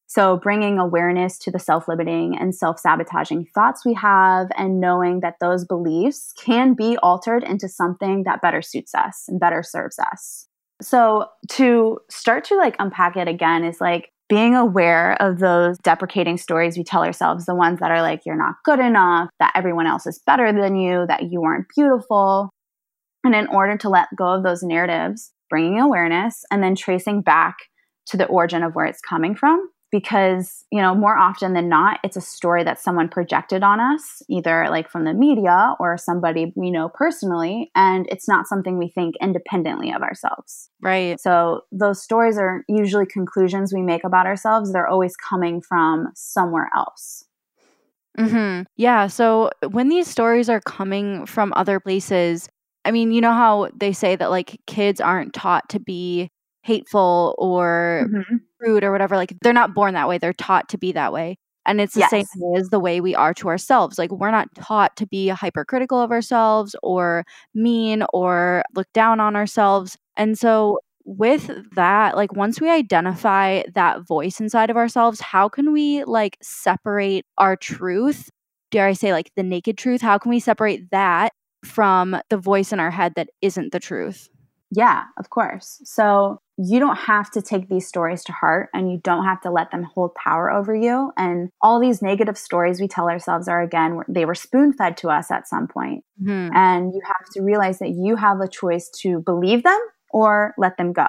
So, 0.06 0.36
bringing 0.36 0.80
awareness 0.80 1.38
to 1.38 1.52
the 1.52 1.60
self 1.60 1.86
limiting 1.86 2.36
and 2.36 2.52
self 2.52 2.80
sabotaging 2.80 3.46
thoughts 3.54 3.86
we 3.86 3.94
have, 3.94 4.48
and 4.56 4.80
knowing 4.80 5.20
that 5.20 5.36
those 5.40 5.64
beliefs 5.64 6.34
can 6.36 6.74
be 6.74 6.98
altered 6.98 7.44
into 7.44 7.68
something 7.68 8.24
that 8.24 8.42
better 8.42 8.60
suits 8.60 8.92
us 8.92 9.26
and 9.28 9.38
better 9.38 9.62
serves 9.62 10.00
us. 10.00 10.49
So, 10.82 11.26
to 11.52 11.98
start 12.08 12.44
to 12.44 12.56
like 12.56 12.76
unpack 12.78 13.16
it 13.16 13.28
again 13.28 13.64
is 13.64 13.80
like 13.80 14.10
being 14.28 14.54
aware 14.54 15.20
of 15.20 15.40
those 15.40 15.76
deprecating 15.78 16.38
stories 16.38 16.78
we 16.78 16.84
tell 16.84 17.02
ourselves, 17.02 17.46
the 17.46 17.54
ones 17.54 17.80
that 17.80 17.90
are 17.90 18.00
like, 18.00 18.22
you're 18.24 18.36
not 18.36 18.54
good 18.64 18.78
enough, 18.78 19.28
that 19.40 19.52
everyone 19.56 19.86
else 19.86 20.06
is 20.06 20.20
better 20.24 20.52
than 20.52 20.76
you, 20.76 21.04
that 21.08 21.24
you 21.30 21.42
aren't 21.42 21.66
beautiful. 21.74 22.48
And 23.24 23.34
in 23.34 23.48
order 23.48 23.76
to 23.78 23.88
let 23.88 24.08
go 24.16 24.28
of 24.28 24.44
those 24.44 24.62
narratives, 24.62 25.32
bringing 25.50 25.80
awareness 25.80 26.44
and 26.50 26.62
then 26.62 26.76
tracing 26.76 27.22
back 27.22 27.56
to 28.06 28.16
the 28.16 28.26
origin 28.26 28.62
of 28.62 28.74
where 28.74 28.86
it's 28.86 29.00
coming 29.00 29.34
from 29.34 29.68
because 29.90 30.64
you 30.70 30.80
know 30.80 30.94
more 30.94 31.16
often 31.16 31.52
than 31.52 31.68
not 31.68 31.98
it's 32.04 32.16
a 32.16 32.20
story 32.20 32.62
that 32.64 32.78
someone 32.78 33.08
projected 33.08 33.62
on 33.62 33.80
us 33.80 34.22
either 34.28 34.66
like 34.70 34.88
from 34.88 35.04
the 35.04 35.14
media 35.14 35.74
or 35.80 35.96
somebody 35.98 36.52
we 36.56 36.70
know 36.70 36.88
personally 36.88 37.70
and 37.74 38.06
it's 38.10 38.28
not 38.28 38.46
something 38.46 38.78
we 38.78 38.88
think 38.88 39.14
independently 39.20 39.92
of 39.92 40.02
ourselves. 40.02 40.70
Right. 40.80 41.20
So 41.20 41.62
those 41.72 42.02
stories 42.02 42.38
are 42.38 42.64
usually 42.68 43.06
conclusions 43.06 43.72
we 43.72 43.82
make 43.82 44.04
about 44.04 44.26
ourselves. 44.26 44.72
They're 44.72 44.88
always 44.88 45.16
coming 45.16 45.60
from 45.60 46.08
somewhere 46.14 46.70
else. 46.74 47.24
Mhm 48.18 48.66
yeah 48.76 49.06
so 49.06 49.50
when 49.70 49.88
these 49.88 50.08
stories 50.08 50.48
are 50.48 50.60
coming 50.60 51.26
from 51.26 51.52
other 51.54 51.78
places 51.78 52.48
i 52.84 52.90
mean 52.90 53.12
you 53.12 53.20
know 53.20 53.32
how 53.32 53.68
they 53.74 53.92
say 53.92 54.16
that 54.16 54.30
like 54.30 54.58
kids 54.66 55.00
aren't 55.00 55.34
taught 55.34 55.68
to 55.68 55.78
be 55.78 56.30
hateful 56.62 57.34
or 57.38 58.08
mm-hmm. 58.10 58.36
Rude 58.60 58.84
or 58.84 58.92
whatever. 58.92 59.16
Like 59.16 59.34
they're 59.42 59.52
not 59.52 59.74
born 59.74 59.94
that 59.94 60.08
way, 60.08 60.18
they're 60.18 60.32
taught 60.32 60.68
to 60.70 60.78
be 60.78 60.92
that 60.92 61.12
way. 61.12 61.38
And 61.66 61.80
it's 61.80 61.94
the 61.94 62.00
yes. 62.00 62.10
same 62.10 62.26
as 62.56 62.70
the 62.70 62.80
way 62.80 63.00
we 63.00 63.14
are 63.14 63.34
to 63.34 63.48
ourselves. 63.48 63.98
Like 63.98 64.10
we're 64.10 64.30
not 64.30 64.48
taught 64.54 64.96
to 64.96 65.06
be 65.06 65.28
hypercritical 65.28 66.00
of 66.00 66.10
ourselves 66.10 66.74
or 66.82 67.24
mean 67.54 68.02
or 68.12 68.64
look 68.74 68.90
down 68.94 69.20
on 69.20 69.36
ourselves. 69.36 69.96
And 70.16 70.38
so 70.38 70.80
with 71.04 71.50
that, 71.74 72.16
like 72.16 72.32
once 72.32 72.60
we 72.60 72.70
identify 72.70 73.62
that 73.74 74.06
voice 74.06 74.40
inside 74.40 74.70
of 74.70 74.76
ourselves, 74.76 75.20
how 75.20 75.48
can 75.48 75.72
we 75.72 76.04
like 76.04 76.38
separate 76.42 77.26
our 77.36 77.56
truth? 77.56 78.30
Dare 78.70 78.86
I 78.86 78.92
say 78.94 79.12
like 79.12 79.30
the 79.36 79.42
naked 79.42 79.76
truth? 79.76 80.00
How 80.00 80.18
can 80.18 80.30
we 80.30 80.40
separate 80.40 80.90
that 80.90 81.32
from 81.64 82.16
the 82.30 82.38
voice 82.38 82.72
in 82.72 82.80
our 82.80 82.90
head 82.90 83.14
that 83.16 83.28
isn't 83.42 83.72
the 83.72 83.80
truth? 83.80 84.28
Yeah, 84.70 85.04
of 85.18 85.30
course. 85.30 85.80
So 85.84 86.40
you 86.62 86.78
don't 86.78 86.96
have 86.96 87.30
to 87.30 87.40
take 87.40 87.68
these 87.68 87.86
stories 87.86 88.22
to 88.24 88.32
heart 88.32 88.68
and 88.74 88.92
you 88.92 89.00
don't 89.02 89.24
have 89.24 89.40
to 89.40 89.50
let 89.50 89.70
them 89.70 89.82
hold 89.82 90.14
power 90.14 90.50
over 90.50 90.74
you. 90.74 91.10
And 91.16 91.48
all 91.62 91.80
these 91.80 92.02
negative 92.02 92.36
stories 92.36 92.80
we 92.80 92.86
tell 92.86 93.08
ourselves 93.08 93.48
are, 93.48 93.62
again, 93.62 94.00
they 94.08 94.26
were 94.26 94.34
spoon 94.34 94.74
fed 94.74 94.98
to 94.98 95.08
us 95.08 95.30
at 95.30 95.48
some 95.48 95.66
point. 95.66 96.04
Mm-hmm. 96.22 96.54
And 96.54 96.92
you 96.92 97.00
have 97.06 97.30
to 97.32 97.40
realize 97.40 97.78
that 97.78 97.90
you 97.90 98.16
have 98.16 98.40
a 98.40 98.48
choice 98.48 98.90
to 99.00 99.20
believe 99.20 99.62
them 99.62 99.80
or 100.10 100.52
let 100.58 100.76
them 100.76 100.92
go. 100.92 101.06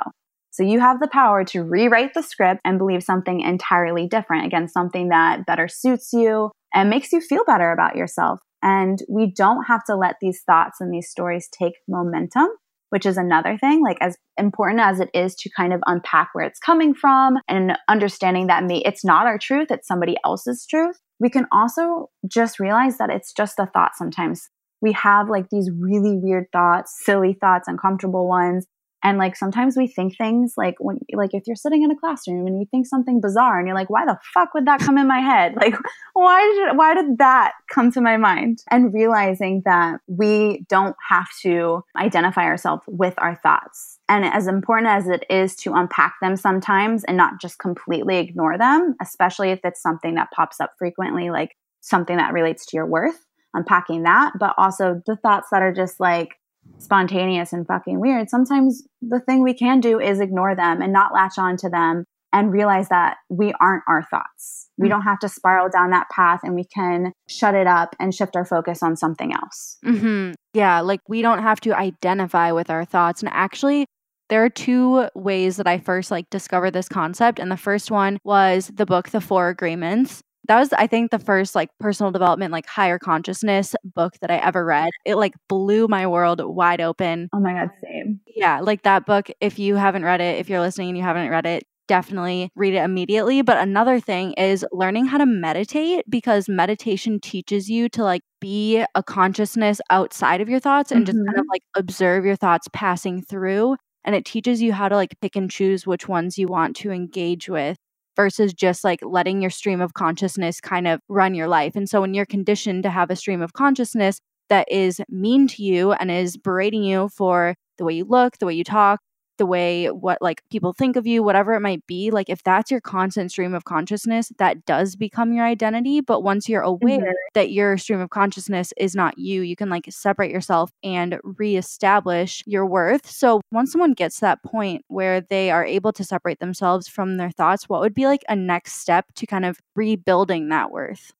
So 0.51 0.63
you 0.63 0.79
have 0.79 1.01
the 1.01 1.09
power 1.09 1.43
to 1.45 1.63
rewrite 1.63 2.13
the 2.13 2.21
script 2.21 2.61
and 2.63 2.77
believe 2.77 3.03
something 3.03 3.41
entirely 3.41 4.07
different. 4.07 4.45
Again, 4.45 4.69
something 4.69 5.09
that 5.09 5.45
better 5.45 5.67
suits 5.67 6.13
you 6.13 6.51
and 6.73 6.89
makes 6.89 7.11
you 7.11 7.19
feel 7.19 7.43
better 7.45 7.71
about 7.73 7.97
yourself. 7.97 8.39
And 8.61 8.99
we 9.09 9.33
don't 9.33 9.63
have 9.63 9.83
to 9.85 9.95
let 9.95 10.15
these 10.21 10.43
thoughts 10.43 10.79
and 10.79 10.93
these 10.93 11.09
stories 11.09 11.49
take 11.51 11.73
momentum 11.89 12.47
which 12.91 13.05
is 13.05 13.17
another 13.17 13.57
thing. 13.57 13.81
Like, 13.81 13.97
as 13.99 14.15
important 14.37 14.81
as 14.81 14.99
it 14.99 15.09
is 15.13 15.35
to 15.35 15.49
kind 15.57 15.73
of 15.73 15.81
unpack 15.85 16.29
where 16.33 16.45
it's 16.45 16.59
coming 16.59 16.93
from 16.93 17.37
and 17.47 17.77
understanding 17.89 18.47
that 18.47 18.63
may, 18.63 18.77
it's 18.79 19.03
not 19.03 19.25
our 19.25 19.37
truth, 19.37 19.71
it's 19.71 19.87
somebody 19.87 20.15
else's 20.23 20.65
truth, 20.69 20.97
we 21.19 21.29
can 21.29 21.47
also 21.51 22.09
just 22.27 22.59
realize 22.59 22.97
that 22.97 23.09
it's 23.09 23.33
just 23.33 23.59
a 23.59 23.65
thought 23.67 23.91
sometimes. 23.95 24.49
We 24.81 24.91
have 24.93 25.29
like 25.29 25.49
these 25.49 25.69
really 25.79 26.17
weird 26.17 26.45
thoughts, 26.51 26.95
silly 27.03 27.37
thoughts, 27.39 27.67
uncomfortable 27.67 28.27
ones 28.27 28.65
and 29.03 29.17
like 29.17 29.35
sometimes 29.35 29.75
we 29.75 29.87
think 29.87 30.17
things 30.17 30.53
like 30.57 30.75
when 30.79 30.99
like 31.13 31.33
if 31.33 31.43
you're 31.47 31.55
sitting 31.55 31.83
in 31.83 31.91
a 31.91 31.95
classroom 31.95 32.45
and 32.45 32.59
you 32.59 32.65
think 32.69 32.85
something 32.85 33.19
bizarre 33.19 33.57
and 33.57 33.67
you're 33.67 33.75
like, 33.75 33.89
why 33.89 34.05
the 34.05 34.17
fuck 34.33 34.53
would 34.53 34.65
that 34.65 34.79
come 34.79 34.97
in 34.97 35.07
my 35.07 35.19
head? 35.19 35.55
Like 35.61 35.75
why 36.13 36.41
did 36.41 36.77
why 36.77 36.95
did 36.95 37.19
that 37.19 37.53
come 37.69 37.91
to 37.91 38.01
my 38.01 38.17
mind? 38.17 38.63
And 38.71 38.93
realizing 38.93 39.61
that 39.65 39.99
we 40.07 40.65
don't 40.69 40.95
have 41.07 41.27
to 41.43 41.83
identify 41.95 42.45
ourselves 42.45 42.83
with 42.87 43.13
our 43.19 43.35
thoughts. 43.35 43.99
And 44.09 44.25
as 44.25 44.47
important 44.47 44.87
as 44.87 45.07
it 45.07 45.23
is 45.29 45.55
to 45.57 45.73
unpack 45.73 46.15
them 46.19 46.35
sometimes 46.35 47.03
and 47.03 47.15
not 47.15 47.39
just 47.39 47.59
completely 47.59 48.17
ignore 48.17 48.57
them, 48.57 48.95
especially 49.01 49.51
if 49.51 49.59
it's 49.63 49.81
something 49.81 50.15
that 50.15 50.31
pops 50.31 50.59
up 50.59 50.71
frequently, 50.79 51.29
like 51.29 51.55
something 51.81 52.17
that 52.17 52.33
relates 52.33 52.65
to 52.67 52.77
your 52.77 52.87
worth, 52.87 53.25
unpacking 53.53 54.03
that, 54.03 54.33
but 54.39 54.53
also 54.57 55.01
the 55.05 55.15
thoughts 55.15 55.47
that 55.51 55.61
are 55.61 55.73
just 55.73 55.99
like, 55.99 56.37
spontaneous 56.77 57.53
and 57.53 57.65
fucking 57.65 57.99
weird, 57.99 58.29
sometimes 58.29 58.83
the 59.01 59.19
thing 59.19 59.43
we 59.43 59.53
can 59.53 59.79
do 59.79 59.99
is 59.99 60.19
ignore 60.19 60.55
them 60.55 60.81
and 60.81 60.91
not 60.91 61.13
latch 61.13 61.37
on 61.37 61.57
to 61.57 61.69
them 61.69 62.05
and 62.33 62.51
realize 62.51 62.89
that 62.89 63.17
we 63.29 63.53
aren't 63.59 63.83
our 63.87 64.03
thoughts. 64.03 64.69
We 64.77 64.85
mm-hmm. 64.85 64.91
don't 64.91 65.01
have 65.03 65.19
to 65.19 65.29
spiral 65.29 65.69
down 65.69 65.91
that 65.91 66.09
path 66.09 66.41
and 66.43 66.55
we 66.55 66.63
can 66.63 67.11
shut 67.27 67.55
it 67.55 67.67
up 67.67 67.95
and 67.99 68.13
shift 68.13 68.35
our 68.35 68.45
focus 68.45 68.81
on 68.81 68.95
something 68.95 69.33
else. 69.33 69.77
Mm-hmm. 69.85 70.33
Yeah, 70.53 70.79
like 70.81 71.01
we 71.07 71.21
don't 71.21 71.41
have 71.41 71.59
to 71.61 71.77
identify 71.77 72.51
with 72.51 72.69
our 72.69 72.85
thoughts. 72.85 73.21
And 73.21 73.29
actually, 73.33 73.85
there 74.29 74.43
are 74.43 74.49
two 74.49 75.09
ways 75.13 75.57
that 75.57 75.67
I 75.67 75.77
first 75.77 76.09
like 76.09 76.29
discovered 76.29 76.71
this 76.71 76.87
concept. 76.87 77.37
And 77.37 77.51
the 77.51 77.57
first 77.57 77.91
one 77.91 78.17
was 78.23 78.71
the 78.73 78.85
book, 78.85 79.09
The 79.09 79.21
Four 79.21 79.49
Agreements 79.49 80.21
that 80.47 80.59
was 80.59 80.73
i 80.73 80.87
think 80.87 81.11
the 81.11 81.19
first 81.19 81.55
like 81.55 81.69
personal 81.79 82.11
development 82.11 82.51
like 82.51 82.65
higher 82.65 82.99
consciousness 82.99 83.75
book 83.83 84.13
that 84.21 84.31
i 84.31 84.37
ever 84.37 84.65
read. 84.65 84.89
It 85.05 85.15
like 85.15 85.33
blew 85.47 85.87
my 85.87 86.07
world 86.07 86.41
wide 86.43 86.81
open. 86.81 87.29
Oh 87.33 87.39
my 87.39 87.53
god 87.53 87.69
same. 87.83 88.19
Yeah 88.35 88.59
like 88.61 88.83
that 88.83 89.05
book 89.05 89.29
if 89.39 89.59
you 89.59 89.75
haven't 89.75 90.03
read 90.03 90.21
it 90.21 90.39
if 90.39 90.49
you're 90.49 90.59
listening 90.59 90.89
and 90.89 90.97
you 90.97 91.03
haven't 91.03 91.29
read 91.29 91.45
it 91.45 91.63
definitely 91.91 92.49
read 92.55 92.73
it 92.73 92.83
immediately. 92.83 93.41
But 93.41 93.57
another 93.57 93.99
thing 93.99 94.31
is 94.33 94.65
learning 94.71 95.07
how 95.07 95.17
to 95.17 95.25
meditate 95.25 96.05
because 96.09 96.47
meditation 96.47 97.19
teaches 97.19 97.69
you 97.69 97.89
to 97.89 98.03
like 98.03 98.21
be 98.39 98.81
a 98.95 99.03
consciousness 99.03 99.81
outside 99.89 100.39
of 100.39 100.47
your 100.47 100.61
thoughts 100.61 100.93
and 100.93 101.01
mm-hmm. 101.01 101.07
just 101.07 101.17
kind 101.17 101.37
of 101.37 101.43
mm-hmm. 101.43 101.49
like 101.51 101.63
observe 101.75 102.23
your 102.23 102.37
thoughts 102.37 102.69
passing 102.71 103.21
through. 103.21 103.75
And 104.05 104.15
it 104.15 104.23
teaches 104.23 104.61
you 104.61 104.71
how 104.71 104.87
to 104.87 104.95
like 104.95 105.19
pick 105.21 105.35
and 105.35 105.51
choose 105.51 105.85
which 105.85 106.07
ones 106.07 106.37
you 106.37 106.47
want 106.47 106.77
to 106.77 106.91
engage 106.91 107.49
with 107.49 107.77
versus 108.15 108.53
just 108.53 108.83
like 108.83 108.99
letting 109.03 109.41
your 109.41 109.49
stream 109.49 109.81
of 109.81 109.93
consciousness 109.93 110.59
kind 110.61 110.87
of 110.87 110.99
run 111.09 111.33
your 111.33 111.47
life. 111.47 111.75
And 111.75 111.89
so 111.89 112.01
when 112.01 112.13
you're 112.13 112.25
conditioned 112.25 112.83
to 112.83 112.89
have 112.89 113.09
a 113.09 113.15
stream 113.15 113.41
of 113.41 113.53
consciousness 113.53 114.19
that 114.49 114.69
is 114.71 115.01
mean 115.09 115.47
to 115.47 115.63
you 115.63 115.93
and 115.93 116.11
is 116.11 116.37
berating 116.37 116.83
you 116.83 117.09
for 117.09 117.55
the 117.77 117.85
way 117.85 117.93
you 117.93 118.05
look, 118.05 118.37
the 118.37 118.45
way 118.45 118.53
you 118.53 118.63
talk, 118.63 118.99
the 119.41 119.45
way 119.47 119.87
what 119.87 120.21
like 120.21 120.43
people 120.51 120.71
think 120.71 120.95
of 120.95 121.07
you, 121.07 121.23
whatever 121.23 121.55
it 121.55 121.61
might 121.61 121.85
be, 121.87 122.11
like 122.11 122.29
if 122.29 122.43
that's 122.43 122.69
your 122.69 122.79
constant 122.79 123.31
stream 123.31 123.55
of 123.55 123.65
consciousness, 123.65 124.31
that 124.37 124.63
does 124.67 124.95
become 124.95 125.33
your 125.33 125.45
identity. 125.45 125.99
But 125.99 126.21
once 126.21 126.47
you're 126.47 126.61
aware 126.61 126.99
mm-hmm. 126.99 127.11
that 127.33 127.51
your 127.51 127.75
stream 127.79 127.99
of 127.99 128.11
consciousness 128.11 128.71
is 128.77 128.95
not 128.95 129.17
you, 129.17 129.41
you 129.41 129.55
can 129.55 129.67
like 129.67 129.87
separate 129.89 130.29
yourself 130.29 130.69
and 130.83 131.19
reestablish 131.23 132.43
your 132.45 132.67
worth. 132.67 133.09
So 133.09 133.41
once 133.51 133.71
someone 133.71 133.93
gets 133.93 134.17
to 134.17 134.21
that 134.21 134.43
point 134.43 134.85
where 134.89 135.21
they 135.21 135.49
are 135.49 135.65
able 135.65 135.91
to 135.93 136.03
separate 136.03 136.39
themselves 136.39 136.87
from 136.87 137.17
their 137.17 137.31
thoughts, 137.31 137.67
what 137.67 137.81
would 137.81 137.95
be 137.95 138.05
like 138.05 138.21
a 138.29 138.35
next 138.35 138.73
step 138.73 139.07
to 139.15 139.25
kind 139.25 139.43
of 139.43 139.59
rebuilding 139.75 140.49
that 140.49 140.69
worth? 140.69 141.13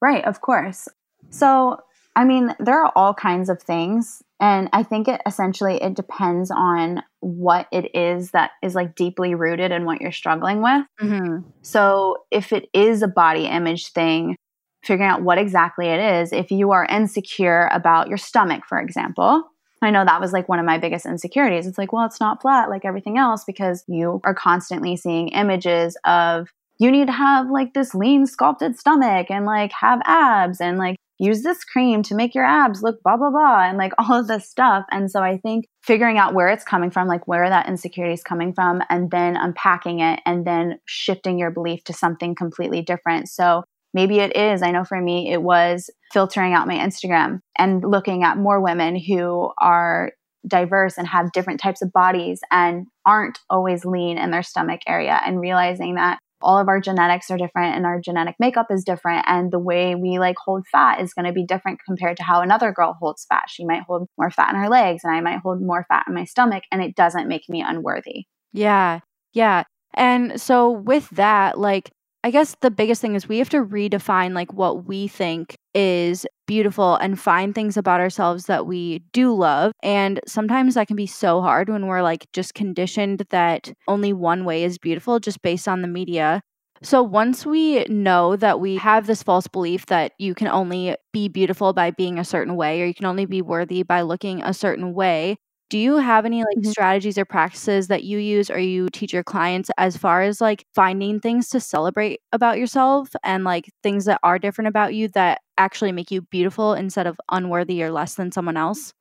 Right, 0.00 0.24
of 0.24 0.42
course. 0.42 0.86
So, 1.30 1.80
I 2.14 2.24
mean, 2.24 2.54
there 2.60 2.80
are 2.80 2.92
all 2.94 3.14
kinds 3.14 3.48
of 3.48 3.60
things 3.60 4.22
And 4.44 4.68
I 4.74 4.82
think 4.82 5.08
it 5.08 5.22
essentially 5.24 5.82
it 5.82 5.94
depends 5.94 6.50
on 6.50 7.02
what 7.20 7.66
it 7.72 7.96
is 7.96 8.32
that 8.32 8.50
is 8.62 8.74
like 8.74 8.94
deeply 8.94 9.34
rooted 9.34 9.72
in 9.72 9.86
what 9.86 10.02
you're 10.02 10.12
struggling 10.12 10.60
with. 10.60 10.84
Mm-hmm. 11.00 11.48
So 11.62 12.18
if 12.30 12.52
it 12.52 12.68
is 12.74 13.00
a 13.00 13.08
body 13.08 13.46
image 13.46 13.92
thing, 13.92 14.36
figuring 14.82 15.10
out 15.10 15.22
what 15.22 15.38
exactly 15.38 15.86
it 15.86 15.98
is. 15.98 16.30
If 16.30 16.50
you 16.50 16.72
are 16.72 16.84
insecure 16.84 17.70
about 17.72 18.08
your 18.08 18.18
stomach, 18.18 18.64
for 18.68 18.78
example, 18.78 19.44
I 19.80 19.90
know 19.90 20.04
that 20.04 20.20
was 20.20 20.34
like 20.34 20.46
one 20.46 20.58
of 20.58 20.66
my 20.66 20.76
biggest 20.76 21.06
insecurities. 21.06 21.66
It's 21.66 21.78
like, 21.78 21.94
well, 21.94 22.04
it's 22.04 22.20
not 22.20 22.42
flat 22.42 22.68
like 22.68 22.84
everything 22.84 23.16
else 23.16 23.44
because 23.46 23.82
you 23.88 24.20
are 24.24 24.34
constantly 24.34 24.94
seeing 24.94 25.28
images 25.28 25.96
of 26.04 26.50
you 26.78 26.90
need 26.90 27.06
to 27.06 27.14
have 27.14 27.48
like 27.48 27.72
this 27.72 27.94
lean 27.94 28.26
sculpted 28.26 28.78
stomach 28.78 29.30
and 29.30 29.46
like 29.46 29.72
have 29.72 30.02
abs 30.04 30.60
and 30.60 30.76
like 30.76 30.96
use 31.18 31.42
this 31.42 31.64
cream 31.64 32.02
to 32.02 32.14
make 32.14 32.34
your 32.34 32.44
abs 32.44 32.82
look 32.82 33.02
blah 33.02 33.16
blah 33.16 33.30
blah 33.30 33.68
and 33.68 33.78
like 33.78 33.92
all 33.98 34.20
of 34.20 34.28
this 34.28 34.48
stuff. 34.48 34.84
And 34.90 35.10
so 35.10 35.22
i 35.22 35.38
think 35.38 35.66
figuring 35.82 36.18
out 36.18 36.34
where 36.34 36.48
it's 36.48 36.64
coming 36.64 36.90
from 36.90 37.08
like 37.08 37.28
where 37.28 37.48
that 37.48 37.68
insecurity 37.68 38.14
is 38.14 38.22
coming 38.22 38.52
from 38.52 38.82
and 38.88 39.10
then 39.10 39.36
unpacking 39.36 40.00
it 40.00 40.20
and 40.24 40.46
then 40.46 40.78
shifting 40.86 41.38
your 41.38 41.50
belief 41.50 41.84
to 41.84 41.92
something 41.92 42.34
completely 42.34 42.82
different. 42.82 43.28
So 43.28 43.64
maybe 43.94 44.18
it 44.18 44.36
is 44.36 44.60
i 44.62 44.70
know 44.70 44.84
for 44.84 45.00
me 45.00 45.32
it 45.32 45.40
was 45.40 45.88
filtering 46.12 46.52
out 46.52 46.66
my 46.66 46.74
instagram 46.74 47.38
and 47.56 47.82
looking 47.82 48.24
at 48.24 48.36
more 48.36 48.60
women 48.60 48.96
who 48.96 49.50
are 49.58 50.10
diverse 50.46 50.98
and 50.98 51.06
have 51.06 51.32
different 51.32 51.60
types 51.60 51.80
of 51.80 51.92
bodies 51.92 52.40
and 52.50 52.86
aren't 53.06 53.38
always 53.48 53.84
lean 53.84 54.18
in 54.18 54.30
their 54.30 54.42
stomach 54.42 54.80
area 54.86 55.20
and 55.24 55.40
realizing 55.40 55.94
that 55.94 56.18
all 56.44 56.58
of 56.58 56.68
our 56.68 56.80
genetics 56.80 57.30
are 57.30 57.38
different 57.38 57.76
and 57.76 57.86
our 57.86 58.00
genetic 58.00 58.36
makeup 58.38 58.66
is 58.70 58.84
different 58.84 59.24
and 59.26 59.50
the 59.50 59.58
way 59.58 59.94
we 59.94 60.18
like 60.18 60.36
hold 60.44 60.66
fat 60.70 61.00
is 61.00 61.14
going 61.14 61.26
to 61.26 61.32
be 61.32 61.44
different 61.44 61.80
compared 61.86 62.16
to 62.18 62.22
how 62.22 62.40
another 62.40 62.72
girl 62.72 62.96
holds 63.00 63.26
fat. 63.28 63.44
She 63.48 63.64
might 63.64 63.82
hold 63.82 64.08
more 64.18 64.30
fat 64.30 64.52
in 64.54 64.60
her 64.60 64.68
legs 64.68 65.02
and 65.04 65.14
i 65.14 65.20
might 65.20 65.40
hold 65.40 65.60
more 65.60 65.84
fat 65.88 66.04
in 66.06 66.14
my 66.14 66.24
stomach 66.24 66.64
and 66.70 66.82
it 66.82 66.94
doesn't 66.94 67.28
make 67.28 67.48
me 67.48 67.62
unworthy. 67.66 68.24
Yeah 68.52 69.00
yeah. 69.34 69.64
And 69.92 70.40
so 70.40 70.70
with 70.70 71.10
that 71.10 71.58
like 71.58 71.90
I 72.24 72.30
guess 72.30 72.56
the 72.62 72.70
biggest 72.70 73.02
thing 73.02 73.16
is 73.16 73.28
we 73.28 73.36
have 73.36 73.50
to 73.50 73.62
redefine 73.62 74.32
like 74.32 74.50
what 74.54 74.86
we 74.86 75.08
think 75.08 75.56
is 75.74 76.24
beautiful 76.46 76.96
and 76.96 77.20
find 77.20 77.54
things 77.54 77.76
about 77.76 78.00
ourselves 78.00 78.46
that 78.46 78.66
we 78.66 79.00
do 79.12 79.34
love. 79.34 79.72
And 79.82 80.20
sometimes 80.26 80.74
that 80.74 80.86
can 80.86 80.96
be 80.96 81.06
so 81.06 81.42
hard 81.42 81.68
when 81.68 81.86
we're 81.86 82.00
like 82.00 82.24
just 82.32 82.54
conditioned 82.54 83.24
that 83.28 83.70
only 83.88 84.14
one 84.14 84.46
way 84.46 84.64
is 84.64 84.78
beautiful 84.78 85.20
just 85.20 85.42
based 85.42 85.68
on 85.68 85.82
the 85.82 85.88
media. 85.88 86.40
So 86.82 87.02
once 87.02 87.44
we 87.44 87.84
know 87.90 88.36
that 88.36 88.58
we 88.58 88.76
have 88.76 89.06
this 89.06 89.22
false 89.22 89.46
belief 89.46 89.84
that 89.86 90.12
you 90.18 90.34
can 90.34 90.48
only 90.48 90.96
be 91.12 91.28
beautiful 91.28 91.74
by 91.74 91.90
being 91.90 92.18
a 92.18 92.24
certain 92.24 92.56
way 92.56 92.80
or 92.80 92.86
you 92.86 92.94
can 92.94 93.06
only 93.06 93.26
be 93.26 93.42
worthy 93.42 93.82
by 93.82 94.00
looking 94.00 94.42
a 94.42 94.54
certain 94.54 94.94
way, 94.94 95.36
do 95.70 95.78
you 95.78 95.96
have 95.96 96.24
any 96.24 96.44
like 96.44 96.56
mm-hmm. 96.58 96.70
strategies 96.70 97.18
or 97.18 97.24
practices 97.24 97.88
that 97.88 98.04
you 98.04 98.18
use 98.18 98.50
or 98.50 98.58
you 98.58 98.88
teach 98.90 99.12
your 99.12 99.24
clients 99.24 99.70
as 99.78 99.96
far 99.96 100.22
as 100.22 100.40
like 100.40 100.66
finding 100.74 101.20
things 101.20 101.48
to 101.48 101.60
celebrate 101.60 102.20
about 102.32 102.58
yourself 102.58 103.10
and 103.22 103.44
like 103.44 103.72
things 103.82 104.04
that 104.04 104.20
are 104.22 104.38
different 104.38 104.68
about 104.68 104.94
you 104.94 105.08
that 105.08 105.40
actually 105.56 105.92
make 105.92 106.10
you 106.10 106.22
beautiful 106.22 106.74
instead 106.74 107.06
of 107.06 107.18
unworthy 107.30 107.82
or 107.82 107.90
less 107.90 108.14
than 108.14 108.30
someone 108.30 108.56
else? 108.56 108.92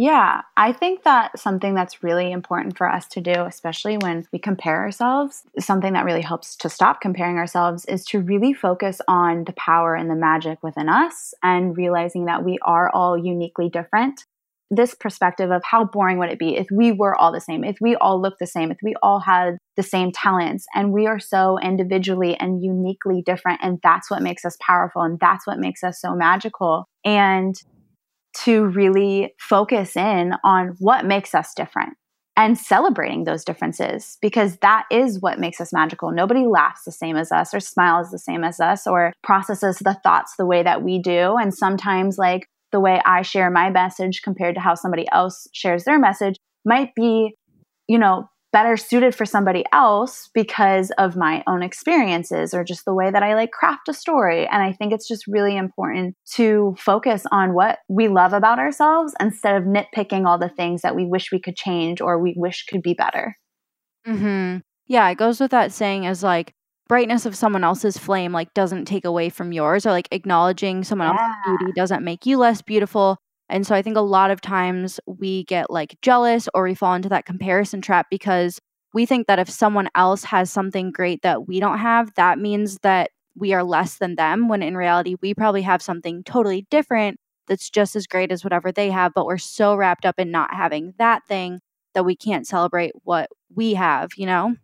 Yeah, 0.00 0.42
I 0.56 0.72
think 0.72 1.02
that 1.02 1.36
something 1.36 1.74
that's 1.74 2.04
really 2.04 2.30
important 2.30 2.78
for 2.78 2.88
us 2.88 3.08
to 3.08 3.20
do, 3.20 3.32
especially 3.32 3.98
when 3.98 4.28
we 4.32 4.38
compare 4.38 4.76
ourselves, 4.76 5.42
something 5.58 5.92
that 5.94 6.04
really 6.04 6.22
helps 6.22 6.54
to 6.58 6.68
stop 6.68 7.00
comparing 7.00 7.36
ourselves 7.36 7.84
is 7.86 8.04
to 8.06 8.20
really 8.20 8.54
focus 8.54 9.00
on 9.08 9.42
the 9.42 9.54
power 9.54 9.96
and 9.96 10.08
the 10.08 10.14
magic 10.14 10.62
within 10.62 10.88
us 10.88 11.34
and 11.42 11.76
realizing 11.76 12.26
that 12.26 12.44
we 12.44 12.60
are 12.62 12.90
all 12.90 13.18
uniquely 13.18 13.68
different 13.68 14.24
this 14.70 14.94
perspective 14.94 15.50
of 15.50 15.62
how 15.64 15.84
boring 15.84 16.18
would 16.18 16.30
it 16.30 16.38
be 16.38 16.56
if 16.56 16.66
we 16.70 16.92
were 16.92 17.16
all 17.16 17.32
the 17.32 17.40
same, 17.40 17.64
if 17.64 17.78
we 17.80 17.96
all 17.96 18.20
looked 18.20 18.38
the 18.38 18.46
same, 18.46 18.70
if 18.70 18.78
we 18.82 18.94
all 19.02 19.20
had 19.20 19.56
the 19.76 19.82
same 19.82 20.12
talents, 20.12 20.66
and 20.74 20.92
we 20.92 21.06
are 21.06 21.18
so 21.18 21.58
individually 21.58 22.36
and 22.36 22.62
uniquely 22.62 23.22
different. 23.24 23.60
And 23.62 23.78
that's 23.82 24.10
what 24.10 24.22
makes 24.22 24.44
us 24.44 24.56
powerful. 24.60 25.02
And 25.02 25.18
that's 25.18 25.46
what 25.46 25.58
makes 25.58 25.82
us 25.82 26.00
so 26.00 26.14
magical. 26.14 26.86
And 27.04 27.54
to 28.44 28.66
really 28.66 29.34
focus 29.38 29.96
in 29.96 30.34
on 30.44 30.76
what 30.78 31.06
makes 31.06 31.34
us 31.34 31.54
different 31.54 31.94
and 32.36 32.56
celebrating 32.56 33.24
those 33.24 33.44
differences 33.44 34.16
because 34.22 34.58
that 34.58 34.84
is 34.92 35.20
what 35.20 35.40
makes 35.40 35.60
us 35.60 35.72
magical. 35.72 36.12
Nobody 36.12 36.46
laughs 36.46 36.84
the 36.84 36.92
same 36.92 37.16
as 37.16 37.32
us 37.32 37.52
or 37.52 37.58
smiles 37.58 38.10
the 38.10 38.18
same 38.18 38.44
as 38.44 38.60
us 38.60 38.86
or 38.86 39.12
processes 39.24 39.78
the 39.78 39.98
thoughts 40.04 40.34
the 40.38 40.46
way 40.46 40.62
that 40.62 40.82
we 40.82 41.00
do. 41.00 41.36
And 41.36 41.52
sometimes, 41.52 42.16
like, 42.16 42.46
the 42.72 42.80
way 42.80 43.00
I 43.04 43.22
share 43.22 43.50
my 43.50 43.70
message 43.70 44.22
compared 44.22 44.54
to 44.56 44.60
how 44.60 44.74
somebody 44.74 45.06
else 45.12 45.46
shares 45.52 45.84
their 45.84 45.98
message 45.98 46.36
might 46.64 46.94
be, 46.94 47.34
you 47.86 47.98
know, 47.98 48.28
better 48.50 48.76
suited 48.76 49.14
for 49.14 49.26
somebody 49.26 49.64
else 49.72 50.30
because 50.32 50.90
of 50.92 51.16
my 51.16 51.44
own 51.46 51.62
experiences 51.62 52.54
or 52.54 52.64
just 52.64 52.84
the 52.86 52.94
way 52.94 53.10
that 53.10 53.22
I 53.22 53.34
like 53.34 53.50
craft 53.50 53.88
a 53.88 53.94
story. 53.94 54.46
And 54.46 54.62
I 54.62 54.72
think 54.72 54.92
it's 54.92 55.06
just 55.06 55.26
really 55.26 55.56
important 55.56 56.14
to 56.32 56.74
focus 56.78 57.24
on 57.30 57.52
what 57.52 57.80
we 57.88 58.08
love 58.08 58.32
about 58.32 58.58
ourselves 58.58 59.14
instead 59.20 59.56
of 59.56 59.64
nitpicking 59.64 60.26
all 60.26 60.38
the 60.38 60.48
things 60.48 60.80
that 60.82 60.96
we 60.96 61.04
wish 61.04 61.30
we 61.30 61.40
could 61.40 61.56
change 61.56 62.00
or 62.00 62.18
we 62.18 62.34
wish 62.36 62.64
could 62.64 62.82
be 62.82 62.94
better. 62.94 63.36
Mhm. 64.06 64.62
Yeah, 64.86 65.08
it 65.10 65.18
goes 65.18 65.40
with 65.40 65.50
that 65.50 65.72
saying 65.72 66.06
as 66.06 66.22
like 66.22 66.54
brightness 66.88 67.26
of 67.26 67.36
someone 67.36 67.64
else's 67.64 67.98
flame 67.98 68.32
like 68.32 68.52
doesn't 68.54 68.86
take 68.86 69.04
away 69.04 69.28
from 69.28 69.52
yours 69.52 69.86
or 69.86 69.90
like 69.90 70.08
acknowledging 70.10 70.82
someone 70.82 71.08
yeah. 71.08 71.22
else's 71.22 71.58
beauty 71.58 71.72
doesn't 71.74 72.04
make 72.04 72.26
you 72.26 72.38
less 72.38 72.62
beautiful 72.62 73.18
and 73.48 73.66
so 73.66 73.74
i 73.74 73.82
think 73.82 73.96
a 73.96 74.00
lot 74.00 74.30
of 74.30 74.40
times 74.40 74.98
we 75.06 75.44
get 75.44 75.70
like 75.70 75.96
jealous 76.02 76.48
or 76.54 76.64
we 76.64 76.74
fall 76.74 76.94
into 76.94 77.08
that 77.08 77.26
comparison 77.26 77.80
trap 77.80 78.06
because 78.10 78.58
we 78.94 79.04
think 79.04 79.26
that 79.26 79.38
if 79.38 79.50
someone 79.50 79.88
else 79.94 80.24
has 80.24 80.50
something 80.50 80.90
great 80.90 81.22
that 81.22 81.46
we 81.46 81.60
don't 81.60 81.78
have 81.78 82.12
that 82.14 82.38
means 82.38 82.78
that 82.82 83.10
we 83.36 83.52
are 83.52 83.62
less 83.62 83.98
than 83.98 84.16
them 84.16 84.48
when 84.48 84.62
in 84.62 84.76
reality 84.76 85.14
we 85.20 85.34
probably 85.34 85.62
have 85.62 85.82
something 85.82 86.24
totally 86.24 86.66
different 86.70 87.18
that's 87.46 87.70
just 87.70 87.96
as 87.96 88.06
great 88.06 88.32
as 88.32 88.42
whatever 88.42 88.72
they 88.72 88.90
have 88.90 89.12
but 89.14 89.26
we're 89.26 89.38
so 89.38 89.74
wrapped 89.74 90.06
up 90.06 90.18
in 90.18 90.30
not 90.30 90.52
having 90.54 90.94
that 90.98 91.22
thing 91.26 91.60
that 91.94 92.04
we 92.04 92.16
can't 92.16 92.46
celebrate 92.46 92.92
what 93.04 93.28
we 93.54 93.74
have 93.74 94.10
you 94.16 94.26
know 94.26 94.54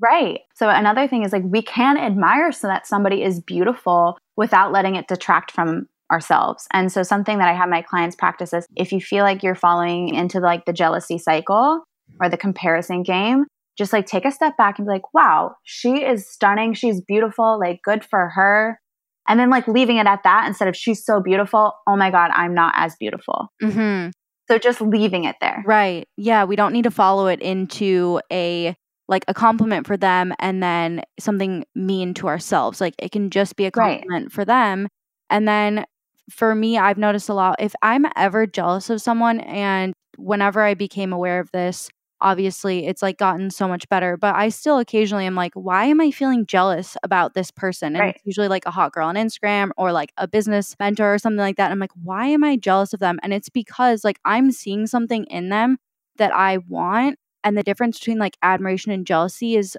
Right. 0.00 0.40
So 0.54 0.68
another 0.68 1.08
thing 1.08 1.22
is 1.22 1.32
like 1.32 1.44
we 1.44 1.62
can 1.62 1.96
admire 1.96 2.52
so 2.52 2.66
that 2.66 2.86
somebody 2.86 3.22
is 3.22 3.40
beautiful 3.40 4.18
without 4.36 4.72
letting 4.72 4.96
it 4.96 5.08
detract 5.08 5.50
from 5.50 5.86
ourselves. 6.10 6.66
And 6.72 6.92
so 6.92 7.02
something 7.02 7.38
that 7.38 7.48
I 7.48 7.54
have 7.54 7.68
my 7.68 7.82
clients 7.82 8.16
practice 8.16 8.52
is 8.52 8.66
if 8.76 8.92
you 8.92 9.00
feel 9.00 9.24
like 9.24 9.42
you're 9.42 9.54
falling 9.54 10.14
into 10.14 10.40
like 10.40 10.64
the 10.64 10.72
jealousy 10.72 11.18
cycle 11.18 11.84
or 12.20 12.28
the 12.28 12.36
comparison 12.36 13.02
game, 13.02 13.46
just 13.76 13.92
like 13.92 14.06
take 14.06 14.24
a 14.24 14.30
step 14.30 14.56
back 14.56 14.78
and 14.78 14.86
be 14.86 14.92
like, 14.92 15.14
wow, 15.14 15.56
she 15.64 16.04
is 16.04 16.28
stunning. 16.28 16.74
She's 16.74 17.00
beautiful. 17.00 17.58
Like, 17.58 17.80
good 17.82 18.04
for 18.04 18.28
her. 18.28 18.78
And 19.26 19.40
then, 19.40 19.48
like, 19.48 19.66
leaving 19.66 19.96
it 19.96 20.06
at 20.06 20.22
that 20.24 20.46
instead 20.46 20.68
of 20.68 20.76
she's 20.76 21.04
so 21.04 21.20
beautiful. 21.20 21.72
Oh 21.88 21.96
my 21.96 22.10
God, 22.10 22.30
I'm 22.34 22.54
not 22.54 22.74
as 22.76 22.94
beautiful. 23.00 23.48
Mm-hmm. 23.62 24.10
So 24.48 24.58
just 24.58 24.82
leaving 24.82 25.24
it 25.24 25.36
there. 25.40 25.64
Right. 25.66 26.06
Yeah. 26.18 26.44
We 26.44 26.56
don't 26.56 26.74
need 26.74 26.84
to 26.84 26.90
follow 26.90 27.26
it 27.28 27.40
into 27.40 28.20
a 28.30 28.76
like 29.08 29.24
a 29.28 29.34
compliment 29.34 29.86
for 29.86 29.96
them 29.96 30.32
and 30.38 30.62
then 30.62 31.02
something 31.18 31.64
mean 31.74 32.14
to 32.14 32.28
ourselves. 32.28 32.80
Like 32.80 32.94
it 32.98 33.12
can 33.12 33.30
just 33.30 33.56
be 33.56 33.66
a 33.66 33.70
compliment 33.70 34.24
right. 34.24 34.32
for 34.32 34.44
them. 34.44 34.88
And 35.30 35.46
then 35.46 35.84
for 36.30 36.54
me, 36.54 36.78
I've 36.78 36.98
noticed 36.98 37.28
a 37.28 37.34
lot 37.34 37.56
if 37.58 37.74
I'm 37.82 38.06
ever 38.16 38.46
jealous 38.46 38.88
of 38.88 39.02
someone 39.02 39.40
and 39.40 39.92
whenever 40.16 40.62
I 40.62 40.74
became 40.74 41.12
aware 41.12 41.40
of 41.40 41.50
this, 41.52 41.90
obviously 42.20 42.86
it's 42.86 43.02
like 43.02 43.18
gotten 43.18 43.50
so 43.50 43.68
much 43.68 43.86
better, 43.90 44.16
but 44.16 44.34
I 44.34 44.48
still 44.48 44.78
occasionally 44.78 45.26
am 45.26 45.34
like, 45.34 45.52
why 45.54 45.84
am 45.84 46.00
I 46.00 46.10
feeling 46.10 46.46
jealous 46.46 46.96
about 47.02 47.34
this 47.34 47.50
person? 47.50 47.94
And 47.94 48.00
right. 48.00 48.14
it's 48.14 48.24
usually 48.24 48.48
like 48.48 48.64
a 48.64 48.70
hot 48.70 48.92
girl 48.92 49.08
on 49.08 49.16
Instagram 49.16 49.70
or 49.76 49.92
like 49.92 50.12
a 50.16 50.26
business 50.26 50.74
mentor 50.80 51.12
or 51.12 51.18
something 51.18 51.38
like 51.38 51.56
that. 51.56 51.64
And 51.64 51.72
I'm 51.72 51.78
like, 51.78 51.92
why 52.02 52.26
am 52.28 52.42
I 52.42 52.56
jealous 52.56 52.94
of 52.94 53.00
them? 53.00 53.18
And 53.22 53.34
it's 53.34 53.50
because 53.50 54.04
like 54.04 54.18
I'm 54.24 54.52
seeing 54.52 54.86
something 54.86 55.24
in 55.24 55.50
them 55.50 55.76
that 56.16 56.34
I 56.34 56.58
want 56.58 57.18
and 57.44 57.56
the 57.56 57.62
difference 57.62 57.98
between 57.98 58.18
like 58.18 58.36
admiration 58.42 58.90
and 58.90 59.06
jealousy 59.06 59.56
is 59.56 59.76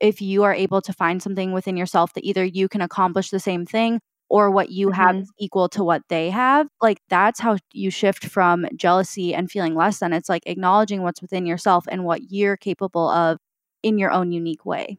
if 0.00 0.22
you 0.22 0.44
are 0.44 0.54
able 0.54 0.80
to 0.80 0.92
find 0.92 1.22
something 1.22 1.52
within 1.52 1.76
yourself 1.76 2.14
that 2.14 2.24
either 2.24 2.44
you 2.44 2.68
can 2.68 2.80
accomplish 2.80 3.30
the 3.30 3.40
same 3.40 3.66
thing 3.66 4.00
or 4.30 4.50
what 4.50 4.70
you 4.70 4.88
mm-hmm. 4.88 5.00
have 5.00 5.16
is 5.16 5.32
equal 5.38 5.68
to 5.70 5.82
what 5.82 6.02
they 6.08 6.30
have, 6.30 6.68
like 6.80 7.00
that's 7.08 7.40
how 7.40 7.56
you 7.72 7.90
shift 7.90 8.26
from 8.26 8.66
jealousy 8.76 9.34
and 9.34 9.50
feeling 9.50 9.74
less 9.74 9.98
than. 9.98 10.12
It's 10.12 10.28
like 10.28 10.42
acknowledging 10.46 11.02
what's 11.02 11.22
within 11.22 11.46
yourself 11.46 11.86
and 11.88 12.04
what 12.04 12.30
you're 12.30 12.56
capable 12.56 13.08
of 13.08 13.38
in 13.82 13.98
your 13.98 14.10
own 14.10 14.32
unique 14.32 14.64
way. 14.64 14.98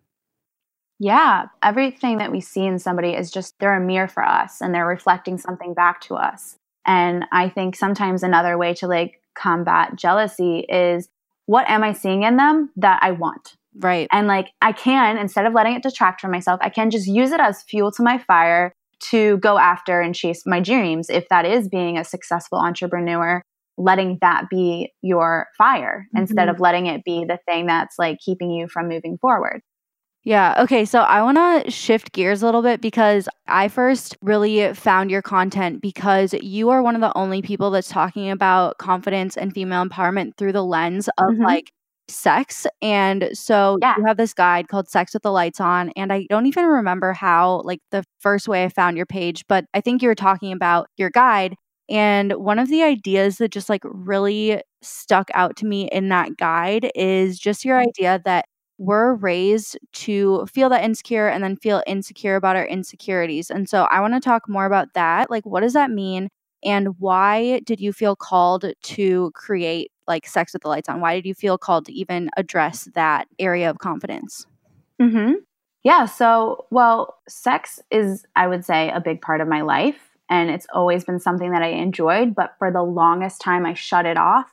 Yeah, 1.02 1.46
everything 1.64 2.18
that 2.18 2.32
we 2.32 2.42
see 2.42 2.66
in 2.66 2.78
somebody 2.78 3.14
is 3.14 3.32
just 3.32 3.58
they're 3.60 3.78
a 3.78 3.80
mirror 3.80 4.10
for 4.10 4.26
us 4.26 4.62
and 4.62 4.76
they're 4.76 4.86
reflecting 4.86 5.38
something 5.38 5.74
back 5.74 6.02
to 6.02 6.16
us. 6.16 6.58
And 6.86 7.26
I 7.32 7.50
think 7.50 7.76
sometimes 7.76 8.24
another 8.24 8.58
way 8.58 8.74
to 8.76 8.88
like 8.88 9.22
combat 9.36 9.96
jealousy 9.96 10.66
is 10.68 11.08
what 11.50 11.68
am 11.68 11.84
I 11.84 11.94
seeing 11.94 12.22
in 12.22 12.38
them 12.38 12.70
that 12.76 13.00
I 13.02 13.10
want? 13.10 13.56
Right. 13.76 14.08
And 14.12 14.28
like 14.28 14.52
I 14.62 14.72
can, 14.72 15.18
instead 15.18 15.48
of 15.48 15.54
letting 15.54 15.74
it 15.74 15.82
detract 15.82 16.22
from 16.22 16.30
myself, 16.30 16.60
I 16.62 16.70
can 16.70 16.92
just 16.92 17.08
use 17.08 17.32
it 17.32 17.40
as 17.40 17.64
fuel 17.64 17.92
to 17.94 18.04
my 18.04 18.20
fire 18.20 18.72
to 19.10 19.38
go 19.38 19.58
after 19.58 20.00
and 20.00 20.14
chase 20.14 20.44
my 20.46 20.60
dreams. 20.60 21.10
If 21.10 21.28
that 21.30 21.46
is 21.46 21.68
being 21.68 21.98
a 21.98 22.04
successful 22.04 22.60
entrepreneur 22.60 23.42
letting 23.80 24.20
that 24.22 24.44
be 24.52 24.94
your 25.02 25.48
fire 25.58 26.06
mm-hmm. 26.10 26.22
instead 26.22 26.50
of 26.50 26.60
letting 26.60 26.86
it 26.86 27.04
be 27.04 27.26
the 27.26 27.40
thing 27.48 27.66
that's 27.66 27.98
like 27.98 28.20
keeping 28.20 28.52
you 28.52 28.68
from 28.68 28.88
moving 28.88 29.18
forward. 29.18 29.62
Yeah. 30.26 30.54
Okay. 30.60 30.84
So 30.86 31.00
I 31.00 31.22
want 31.24 31.38
to 31.66 31.72
shift 31.72 32.12
gears 32.12 32.42
a 32.42 32.46
little 32.46 32.62
bit 32.62 32.82
because 32.82 33.30
I 33.48 33.70
first 33.70 34.18
really 34.22 34.74
found 34.74 35.10
your 35.10 35.22
content 35.22 35.82
because 35.82 36.34
you 36.42 36.70
are 36.70 36.84
one 36.84 36.96
of 36.96 37.02
the 37.02 37.18
only 37.18 37.42
people 37.42 37.72
that's 37.72 37.88
talking 37.90 38.30
about 38.30 38.78
confidence 38.80 39.38
and 39.38 39.54
female 39.54 39.84
empowerment 39.86 40.36
through 40.38 40.52
the 40.52 40.64
lens 40.64 41.08
of 41.18 41.34
mm-hmm. 41.34 41.44
like 41.44 41.72
sex. 42.10 42.68
And 42.82 43.30
so 43.34 43.78
yeah. 43.82 43.96
you 43.98 44.06
have 44.06 44.18
this 44.18 44.34
guide 44.34 44.68
called 44.68 44.90
Sex 44.90 45.14
with 45.14 45.24
the 45.24 45.32
Lights 45.32 45.62
On. 45.62 45.90
And 45.96 46.12
I 46.12 46.26
don't 46.30 46.48
even 46.48 46.66
remember 46.66 47.14
how, 47.14 47.62
like, 47.64 47.80
the 47.92 48.04
first 48.20 48.48
way 48.48 48.66
I 48.66 48.70
found 48.70 48.98
your 48.98 49.06
page, 49.06 49.46
but 49.48 49.66
I 49.74 49.80
think 49.82 50.02
you 50.02 50.10
were 50.10 50.16
talking 50.16 50.52
about 50.52 50.88
your 50.98 51.12
guide. 51.12 51.56
And 51.90 52.34
one 52.34 52.60
of 52.60 52.68
the 52.68 52.84
ideas 52.84 53.38
that 53.38 53.52
just 53.52 53.70
like 53.70 53.82
really 53.86 54.62
stuck 54.82 55.30
out 55.34 55.56
to 55.58 55.66
me 55.66 55.88
in 55.92 56.10
that 56.10 56.38
guide 56.38 56.92
is 56.96 57.40
just 57.40 57.64
your 57.66 57.80
mm-hmm. 57.80 57.90
idea 57.90 58.22
that 58.26 58.46
we're 58.80 59.13
raised 59.15 59.78
to 59.92 60.46
feel 60.48 60.70
that 60.70 60.84
insecure 60.84 61.28
and 61.28 61.44
then 61.44 61.58
feel 61.58 61.84
insecure 61.86 62.38
about 62.38 62.56
our 62.56 62.65
insecurities. 62.65 63.52
And 63.52 63.70
so 63.70 63.84
I 63.84 64.00
want 64.00 64.13
to 64.13 64.22
talk 64.22 64.48
more 64.48 64.65
about 64.65 64.94
that. 64.96 65.30
Like, 65.30 65.46
what 65.46 65.60
does 65.60 65.74
that 65.74 65.92
mean? 65.92 66.30
And 66.63 66.98
why 66.98 67.60
did 67.60 67.80
you 67.80 67.94
feel 67.94 68.15
called 68.15 68.65
to 68.82 69.32
create 69.36 69.92
like 70.08 70.26
Sex 70.26 70.54
with 70.54 70.63
the 70.63 70.70
Lights 70.70 70.89
On? 70.89 71.02
Why 71.02 71.13
did 71.13 71.26
you 71.26 71.34
feel 71.34 71.58
called 71.58 71.86
to 71.86 71.94
even 71.94 72.30
address 72.38 72.88
that 72.96 73.28
area 73.38 73.70
of 73.70 73.80
confidence? 73.80 74.48
Mm-hmm. 75.02 75.34
Yeah. 75.84 76.06
So, 76.06 76.65
well, 76.72 77.18
sex 77.28 77.80
is, 77.92 78.26
I 78.36 78.48
would 78.48 78.65
say, 78.65 78.92
a 78.92 79.00
big 79.02 79.22
part 79.22 79.42
of 79.42 79.48
my 79.48 79.62
life. 79.62 80.10
And 80.30 80.50
it's 80.50 80.68
always 80.74 81.04
been 81.04 81.20
something 81.20 81.52
that 81.52 81.63
I 81.63 81.70
enjoyed. 81.70 82.34
But 82.34 82.56
for 82.60 82.72
the 82.72 82.84
longest 82.84 83.42
time, 83.42 83.65
I 83.65 83.74
shut 83.74 84.06
it 84.06 84.18
off 84.18 84.52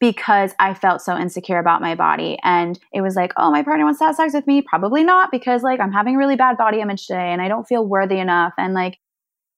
because 0.00 0.54
I 0.58 0.72
felt 0.72 1.02
so 1.02 1.16
insecure 1.16 1.58
about 1.58 1.82
my 1.82 1.94
body. 1.94 2.38
And 2.42 2.78
it 2.92 3.02
was 3.02 3.14
like, 3.14 3.32
oh, 3.36 3.50
my 3.50 3.62
partner 3.62 3.84
wants 3.84 4.00
to 4.00 4.06
have 4.06 4.16
sex 4.16 4.32
with 4.32 4.46
me. 4.46 4.62
Probably 4.62 5.04
not 5.04 5.30
because 5.30 5.62
like 5.62 5.78
I'm 5.78 5.92
having 5.92 6.16
a 6.16 6.18
really 6.18 6.36
bad 6.36 6.56
body 6.56 6.80
image 6.80 7.06
today 7.06 7.30
and 7.30 7.42
I 7.42 7.48
don't 7.48 7.68
feel 7.68 7.86
worthy 7.86 8.18
enough. 8.18 8.54
And 8.56 8.72
like, 8.72 8.98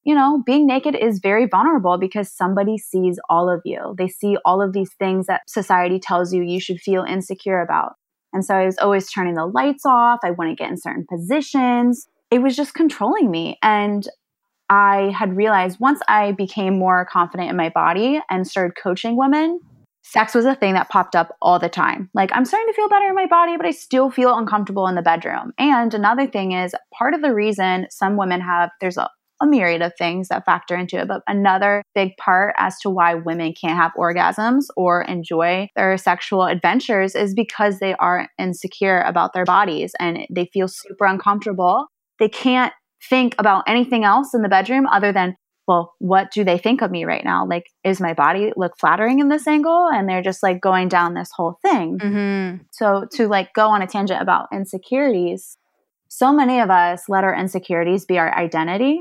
you 0.05 0.17
know, 0.17 0.43
being 0.45 0.67
naked 0.67 0.97
is 0.97 1.21
very 1.21 1.47
vulnerable 1.47 1.97
because 1.97 2.31
somebody 2.31 2.77
sees 2.77 3.21
all 3.31 3.49
of 3.49 3.63
you. 3.65 3.95
They 3.97 4.09
see 4.09 4.37
all 4.45 4.61
of 4.61 4.73
these 4.73 4.93
things 4.99 5.27
that 5.27 5.43
society 5.49 6.01
tells 6.01 6.35
you 6.35 6.43
you 6.43 6.61
should 6.61 6.81
feel 6.81 7.05
insecure 7.05 7.61
about. 7.61 7.93
And 8.33 8.45
so 8.45 8.57
I 8.57 8.67
was 8.67 8.79
always 8.79 9.11
turning 9.11 9.35
the 9.35 9.47
lights 9.47 9.87
off. 9.87 10.21
I 10.25 10.33
wouldn't 10.33 10.59
get 10.59 10.71
in 10.71 10.77
certain 10.77 11.07
positions. 11.09 12.09
It 12.33 12.43
was 12.43 12.57
just 12.57 12.75
controlling 12.75 13.31
me. 13.31 13.59
And 13.63 14.09
I 14.69 15.15
had 15.17 15.37
realized 15.37 15.79
once 15.79 16.01
I 16.09 16.33
became 16.33 16.79
more 16.79 17.05
confident 17.05 17.51
in 17.51 17.57
my 17.57 17.69
body 17.69 18.21
and 18.29 18.49
started 18.49 18.75
coaching 18.83 19.17
women, 19.17 19.61
sex 20.03 20.35
was 20.35 20.45
a 20.45 20.55
thing 20.55 20.75
that 20.75 20.89
popped 20.89 21.17
up 21.17 21.37
all 21.41 21.59
the 21.59 21.69
time. 21.69 22.11
Like, 22.15 22.31
I'm 22.33 22.45
starting 22.45 22.69
to 22.69 22.75
feel 22.75 22.89
better 22.89 23.09
in 23.09 23.15
my 23.15 23.27
body, 23.27 23.57
but 23.57 23.67
I 23.67 23.71
still 23.71 24.11
feel 24.11 24.37
uncomfortable 24.37 24.87
in 24.89 24.95
the 24.95 25.03
bedroom. 25.03 25.53
And 25.59 25.95
another 25.95 26.27
thing 26.27 26.53
is 26.53 26.75
part 26.93 27.15
of 27.15 27.23
the 27.23 27.35
reason 27.35 27.87
some 27.91 28.17
women 28.17 28.41
have, 28.41 28.71
there's 28.81 28.97
a, 28.97 29.09
a 29.41 29.47
myriad 29.47 29.83
of 29.83 29.93
things 29.99 30.29
that 30.29 30.45
factor 30.45 30.77
into 30.77 31.01
it, 31.01 31.09
but 31.09 31.23
another 31.27 31.83
big 31.95 32.17
part 32.17 32.55
as 32.59 32.79
to 32.81 32.91
why 32.91 33.15
women 33.15 33.53
can't 33.61 33.77
have 33.77 33.93
orgasms 33.99 34.67
or 34.77 35.03
enjoy 35.03 35.69
their 35.75 35.97
sexual 35.97 36.45
adventures 36.45 37.15
is 37.15 37.35
because 37.35 37.79
they 37.79 37.95
are 37.95 38.29
insecure 38.39 39.01
about 39.01 39.33
their 39.33 39.45
bodies 39.45 39.93
and 39.99 40.27
they 40.31 40.49
feel 40.53 40.69
super 40.69 41.07
uncomfortable. 41.07 41.87
They 42.19 42.29
can't 42.29 42.73
think 43.09 43.35
about 43.39 43.65
anything 43.67 44.05
else 44.05 44.33
in 44.33 44.43
the 44.43 44.49
bedroom 44.49 44.87
other 44.87 45.13
than 45.13 45.35
well, 45.69 45.95
what 45.99 46.33
do 46.33 46.45
they 46.45 46.59
think 46.59 46.83
of 46.83 46.91
me 46.91 47.05
right 47.05 47.25
now? 47.25 47.47
Like, 47.47 47.67
is 47.85 48.01
my 48.01 48.15
body 48.15 48.53
look 48.57 48.73
flattering 48.79 49.21
in 49.21 49.29
this 49.29 49.47
angle? 49.47 49.89
And 49.93 50.09
they're 50.09 50.23
just 50.23 50.43
like 50.43 50.61
going 50.61 50.89
down 50.89 51.15
this 51.15 51.31
whole 51.35 51.59
thing. 51.63 51.99
Mm-hmm. 51.99 52.63
So, 52.73 53.07
to 53.13 53.29
like 53.29 53.53
go 53.55 53.69
on 53.69 53.83
a 53.83 53.87
tangent 53.87 54.21
about 54.21 54.49
insecurities, 54.53 55.57
so 56.09 56.33
many 56.33 56.61
of 56.61 56.71
us 56.71 57.05
let 57.09 57.25
our 57.25 57.35
insecurities 57.35 58.05
be 58.05 58.19
our 58.19 58.37
identity. 58.37 59.01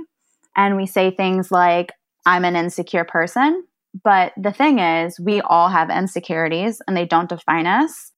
And 0.56 0.78
we 0.78 0.86
say 0.86 1.12
things 1.12 1.52
like, 1.52 1.92
I'm 2.26 2.46
an 2.46 2.56
insecure 2.56 3.06
person. 3.06 3.64
But 4.04 4.34
the 4.38 4.54
thing 4.54 4.80
is, 4.80 5.20
we 5.20 5.42
all 5.42 5.68
have 5.68 5.90
insecurities 5.90 6.82
and 6.88 6.96
they 6.96 7.06
don't 7.06 7.28
define 7.28 7.68
us. 7.68 8.12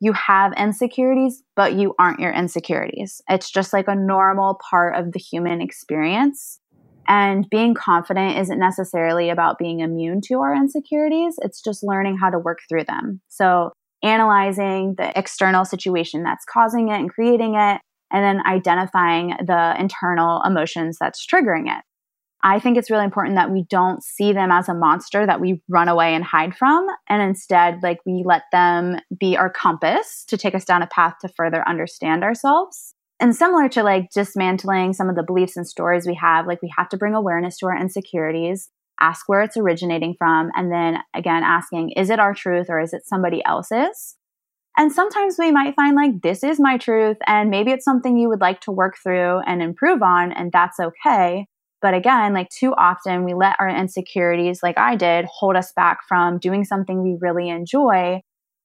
You 0.00 0.12
have 0.12 0.52
insecurities, 0.58 1.42
but 1.56 1.74
you 1.74 1.94
aren't 1.98 2.20
your 2.20 2.32
insecurities. 2.32 3.22
It's 3.28 3.50
just 3.50 3.72
like 3.72 3.88
a 3.88 3.94
normal 3.94 4.58
part 4.68 4.96
of 4.96 5.12
the 5.12 5.18
human 5.18 5.62
experience. 5.62 6.60
And 7.06 7.48
being 7.50 7.74
confident 7.74 8.38
isn't 8.38 8.58
necessarily 8.58 9.30
about 9.30 9.58
being 9.58 9.80
immune 9.80 10.20
to 10.28 10.40
our 10.40 10.54
insecurities, 10.54 11.34
it's 11.42 11.62
just 11.62 11.82
learning 11.82 12.18
how 12.18 12.30
to 12.30 12.38
work 12.38 12.60
through 12.68 12.84
them. 12.84 13.20
So, 13.28 13.72
analyzing 14.02 14.94
the 14.98 15.18
external 15.18 15.64
situation 15.64 16.22
that's 16.22 16.44
causing 16.44 16.88
it 16.88 16.98
and 16.98 17.10
creating 17.10 17.54
it, 17.54 17.80
and 18.12 18.24
then 18.24 18.46
identifying 18.46 19.28
the 19.44 19.74
internal 19.78 20.42
emotions 20.42 20.98
that's 21.00 21.26
triggering 21.26 21.66
it. 21.66 21.82
I 22.42 22.60
think 22.60 22.76
it's 22.76 22.90
really 22.90 23.04
important 23.04 23.36
that 23.36 23.50
we 23.50 23.64
don't 23.70 24.02
see 24.04 24.34
them 24.34 24.50
as 24.50 24.68
a 24.68 24.74
monster 24.74 25.24
that 25.24 25.40
we 25.40 25.62
run 25.68 25.88
away 25.88 26.14
and 26.14 26.22
hide 26.22 26.54
from, 26.54 26.86
and 27.08 27.22
instead, 27.22 27.82
like, 27.82 27.98
we 28.04 28.22
let 28.24 28.42
them 28.52 28.98
be 29.18 29.36
our 29.36 29.50
compass 29.50 30.24
to 30.28 30.36
take 30.36 30.54
us 30.54 30.64
down 30.64 30.82
a 30.82 30.86
path 30.86 31.14
to 31.22 31.28
further 31.28 31.66
understand 31.66 32.22
ourselves 32.22 32.93
and 33.24 33.34
similar 33.34 33.70
to 33.70 33.82
like 33.82 34.10
dismantling 34.10 34.92
some 34.92 35.08
of 35.08 35.16
the 35.16 35.22
beliefs 35.22 35.56
and 35.56 35.66
stories 35.66 36.06
we 36.06 36.14
have, 36.14 36.46
like 36.46 36.60
we 36.60 36.70
have 36.76 36.90
to 36.90 36.98
bring 36.98 37.14
awareness 37.14 37.56
to 37.56 37.64
our 37.64 37.74
insecurities, 37.74 38.68
ask 39.00 39.30
where 39.30 39.40
it's 39.40 39.56
originating 39.56 40.14
from, 40.18 40.50
and 40.54 40.70
then 40.70 40.98
again 41.14 41.42
asking, 41.42 41.92
is 41.92 42.10
it 42.10 42.18
our 42.20 42.34
truth 42.34 42.66
or 42.68 42.78
is 42.80 42.92
it 42.92 43.06
somebody 43.06 43.42
else's? 43.46 44.16
And 44.76 44.92
sometimes 44.92 45.36
we 45.38 45.50
might 45.50 45.74
find 45.74 45.96
like, 45.96 46.20
this 46.20 46.44
is 46.44 46.60
my 46.60 46.76
truth, 46.76 47.16
and 47.26 47.48
maybe 47.48 47.70
it's 47.70 47.86
something 47.86 48.18
you 48.18 48.28
would 48.28 48.42
like 48.42 48.60
to 48.60 48.70
work 48.70 48.96
through 49.02 49.38
and 49.46 49.62
improve 49.62 50.02
on, 50.02 50.30
and 50.30 50.52
that's 50.52 50.78
okay. 50.78 51.46
But 51.80 51.94
again, 51.94 52.34
like 52.34 52.50
too 52.50 52.74
often, 52.74 53.24
we 53.24 53.32
let 53.32 53.56
our 53.58 53.70
insecurities, 53.70 54.62
like 54.62 54.76
I 54.76 54.96
did, 54.96 55.24
hold 55.24 55.56
us 55.56 55.72
back 55.74 56.00
from 56.06 56.38
doing 56.38 56.66
something 56.66 57.02
we 57.02 57.16
really 57.18 57.48
enjoy 57.48 58.20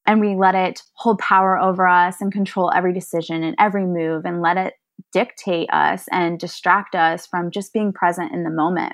and 0.10 0.20
we 0.20 0.34
let 0.34 0.56
it 0.56 0.82
hold 0.96 1.20
power 1.20 1.56
over 1.60 1.88
us 1.88 2.20
and 2.20 2.32
control 2.32 2.72
every 2.76 2.92
decision 2.92 3.44
and 3.44 3.56
every 3.60 3.86
move 3.86 4.26
and 4.26 4.42
let 4.42 4.58
it 4.58 4.74
dictate 5.14 5.70
us 5.72 6.06
and 6.12 6.40
distract 6.40 6.96
us 6.96 7.28
from 7.28 7.52
just 7.52 7.74
being 7.74 7.94
present 7.94 8.34
in 8.34 8.44
the 8.44 8.50
moment. 8.50 8.94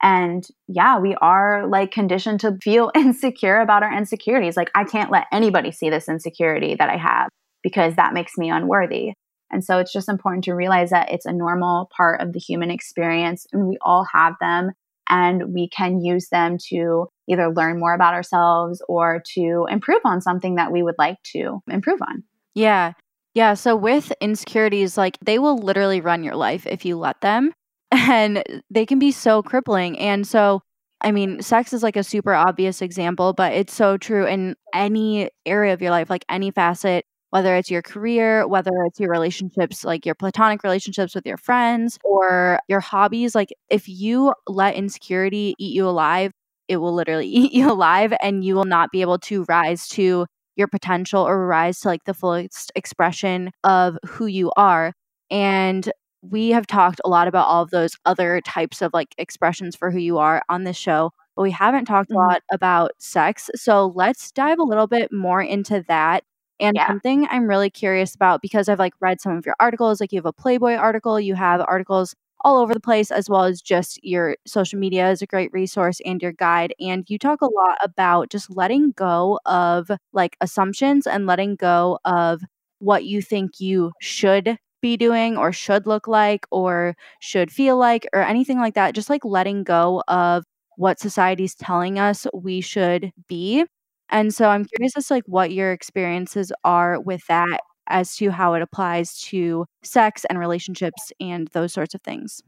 And 0.00 0.46
yeah, 0.68 1.00
we 1.00 1.16
are 1.16 1.66
like 1.66 1.90
conditioned 1.90 2.38
to 2.40 2.56
feel 2.62 2.92
insecure 2.94 3.58
about 3.58 3.82
our 3.82 3.92
insecurities. 3.92 4.56
Like, 4.56 4.70
I 4.76 4.84
can't 4.84 5.10
let 5.10 5.26
anybody 5.32 5.72
see 5.72 5.90
this 5.90 6.08
insecurity 6.08 6.76
that 6.76 6.88
I 6.88 6.98
have 6.98 7.30
because 7.64 7.96
that 7.96 8.14
makes 8.14 8.38
me 8.38 8.48
unworthy. 8.48 9.14
And 9.50 9.64
so 9.64 9.78
it's 9.78 9.92
just 9.92 10.08
important 10.08 10.44
to 10.44 10.54
realize 10.54 10.90
that 10.90 11.10
it's 11.10 11.26
a 11.26 11.32
normal 11.32 11.90
part 11.96 12.20
of 12.20 12.32
the 12.32 12.38
human 12.38 12.70
experience 12.70 13.44
and 13.52 13.66
we 13.66 13.76
all 13.82 14.06
have 14.12 14.34
them 14.40 14.70
and 15.08 15.52
we 15.52 15.68
can 15.68 16.00
use 16.00 16.28
them 16.30 16.56
to 16.68 17.06
either 17.28 17.52
learn 17.52 17.78
more 17.78 17.94
about 17.94 18.14
ourselves 18.14 18.82
or 18.88 19.22
to 19.34 19.66
improve 19.70 20.00
on 20.04 20.20
something 20.20 20.56
that 20.56 20.72
we 20.72 20.82
would 20.82 20.96
like 20.98 21.16
to 21.32 21.60
improve 21.68 22.00
on. 22.02 22.22
Yeah. 22.54 22.92
Yeah. 23.34 23.54
So 23.54 23.74
with 23.74 24.12
insecurities, 24.20 24.96
like 24.96 25.18
they 25.24 25.38
will 25.38 25.58
literally 25.58 26.00
run 26.00 26.22
your 26.22 26.36
life 26.36 26.66
if 26.66 26.84
you 26.84 26.96
let 26.96 27.20
them, 27.20 27.52
and 27.90 28.42
they 28.70 28.86
can 28.86 28.98
be 28.98 29.10
so 29.10 29.42
crippling. 29.42 29.98
And 29.98 30.26
so, 30.26 30.60
I 31.00 31.12
mean, 31.12 31.42
sex 31.42 31.72
is 31.72 31.82
like 31.82 31.96
a 31.96 32.04
super 32.04 32.32
obvious 32.32 32.80
example, 32.80 33.32
but 33.32 33.52
it's 33.52 33.74
so 33.74 33.96
true 33.96 34.26
in 34.26 34.54
any 34.72 35.30
area 35.44 35.74
of 35.74 35.82
your 35.82 35.90
life, 35.90 36.08
like 36.08 36.24
any 36.28 36.50
facet 36.50 37.04
whether 37.34 37.56
it's 37.56 37.68
your 37.68 37.82
career, 37.82 38.46
whether 38.46 38.70
it's 38.86 39.00
your 39.00 39.10
relationships, 39.10 39.82
like 39.82 40.06
your 40.06 40.14
platonic 40.14 40.62
relationships 40.62 41.16
with 41.16 41.26
your 41.26 41.36
friends 41.36 41.98
or 42.04 42.60
your 42.68 42.78
hobbies. 42.78 43.34
Like, 43.34 43.48
if 43.68 43.88
you 43.88 44.32
let 44.46 44.76
insecurity 44.76 45.56
eat 45.58 45.74
you 45.74 45.88
alive, 45.88 46.30
it 46.68 46.76
will 46.76 46.94
literally 46.94 47.26
eat 47.40 47.52
you 47.52 47.68
alive 47.72 48.14
and 48.22 48.44
you 48.44 48.54
will 48.54 48.66
not 48.66 48.92
be 48.92 49.00
able 49.00 49.18
to 49.18 49.44
rise 49.48 49.88
to 49.88 50.26
your 50.54 50.68
potential 50.68 51.26
or 51.26 51.44
rise 51.48 51.80
to 51.80 51.88
like 51.88 52.04
the 52.04 52.14
fullest 52.14 52.70
expression 52.76 53.50
of 53.64 53.98
who 54.06 54.26
you 54.26 54.52
are. 54.56 54.92
And 55.28 55.90
we 56.22 56.50
have 56.50 56.68
talked 56.68 57.00
a 57.04 57.08
lot 57.08 57.26
about 57.26 57.48
all 57.48 57.64
of 57.64 57.70
those 57.70 57.96
other 58.04 58.42
types 58.42 58.80
of 58.80 58.92
like 58.94 59.12
expressions 59.18 59.74
for 59.74 59.90
who 59.90 59.98
you 59.98 60.18
are 60.18 60.40
on 60.48 60.62
this 60.62 60.76
show, 60.76 61.10
but 61.34 61.42
we 61.42 61.50
haven't 61.50 61.86
talked 61.86 62.10
mm-hmm. 62.10 62.20
a 62.20 62.28
lot 62.28 62.42
about 62.52 62.92
sex. 63.00 63.50
So 63.56 63.92
let's 63.96 64.30
dive 64.30 64.60
a 64.60 64.62
little 64.62 64.86
bit 64.86 65.12
more 65.12 65.42
into 65.42 65.84
that 65.88 66.22
and 66.60 66.76
yeah. 66.76 66.86
something 66.86 67.26
I'm 67.30 67.46
really 67.48 67.70
curious 67.70 68.14
about 68.14 68.42
because 68.42 68.68
I've 68.68 68.78
like 68.78 68.94
read 69.00 69.20
some 69.20 69.36
of 69.36 69.46
your 69.46 69.56
articles, 69.60 70.00
like 70.00 70.12
you 70.12 70.18
have 70.18 70.26
a 70.26 70.32
Playboy 70.32 70.74
article, 70.74 71.18
you 71.20 71.34
have 71.34 71.60
articles 71.60 72.14
all 72.44 72.58
over 72.58 72.74
the 72.74 72.80
place, 72.80 73.10
as 73.10 73.28
well 73.28 73.44
as 73.44 73.62
just 73.62 74.02
your 74.04 74.36
social 74.46 74.78
media 74.78 75.10
is 75.10 75.22
a 75.22 75.26
great 75.26 75.50
resource 75.52 76.00
and 76.04 76.20
your 76.22 76.32
guide. 76.32 76.74
And 76.78 77.04
you 77.08 77.18
talk 77.18 77.40
a 77.40 77.46
lot 77.46 77.78
about 77.82 78.30
just 78.30 78.54
letting 78.54 78.92
go 78.92 79.40
of 79.46 79.90
like 80.12 80.36
assumptions 80.40 81.06
and 81.06 81.26
letting 81.26 81.56
go 81.56 81.98
of 82.04 82.42
what 82.80 83.04
you 83.04 83.22
think 83.22 83.60
you 83.60 83.92
should 84.00 84.58
be 84.82 84.96
doing 84.98 85.38
or 85.38 85.52
should 85.52 85.86
look 85.86 86.06
like 86.06 86.46
or 86.50 86.94
should 87.20 87.50
feel 87.50 87.78
like 87.78 88.06
or 88.12 88.20
anything 88.20 88.58
like 88.58 88.74
that. 88.74 88.94
Just 88.94 89.08
like 89.08 89.24
letting 89.24 89.64
go 89.64 90.02
of 90.08 90.44
what 90.76 91.00
society's 91.00 91.54
telling 91.54 91.98
us 91.98 92.26
we 92.34 92.60
should 92.60 93.10
be. 93.28 93.64
And 94.10 94.34
so 94.34 94.48
I'm 94.48 94.64
curious 94.64 94.96
as 94.96 95.08
to 95.08 95.14
like 95.14 95.24
what 95.26 95.52
your 95.52 95.72
experiences 95.72 96.52
are 96.62 97.00
with 97.00 97.26
that 97.26 97.60
as 97.88 98.16
to 98.16 98.30
how 98.30 98.54
it 98.54 98.62
applies 98.62 99.20
to 99.20 99.66
sex 99.82 100.24
and 100.26 100.38
relationships 100.38 101.12
and 101.20 101.48
those 101.48 101.72
sorts 101.72 101.94
of 101.94 102.02
things. 102.02 102.42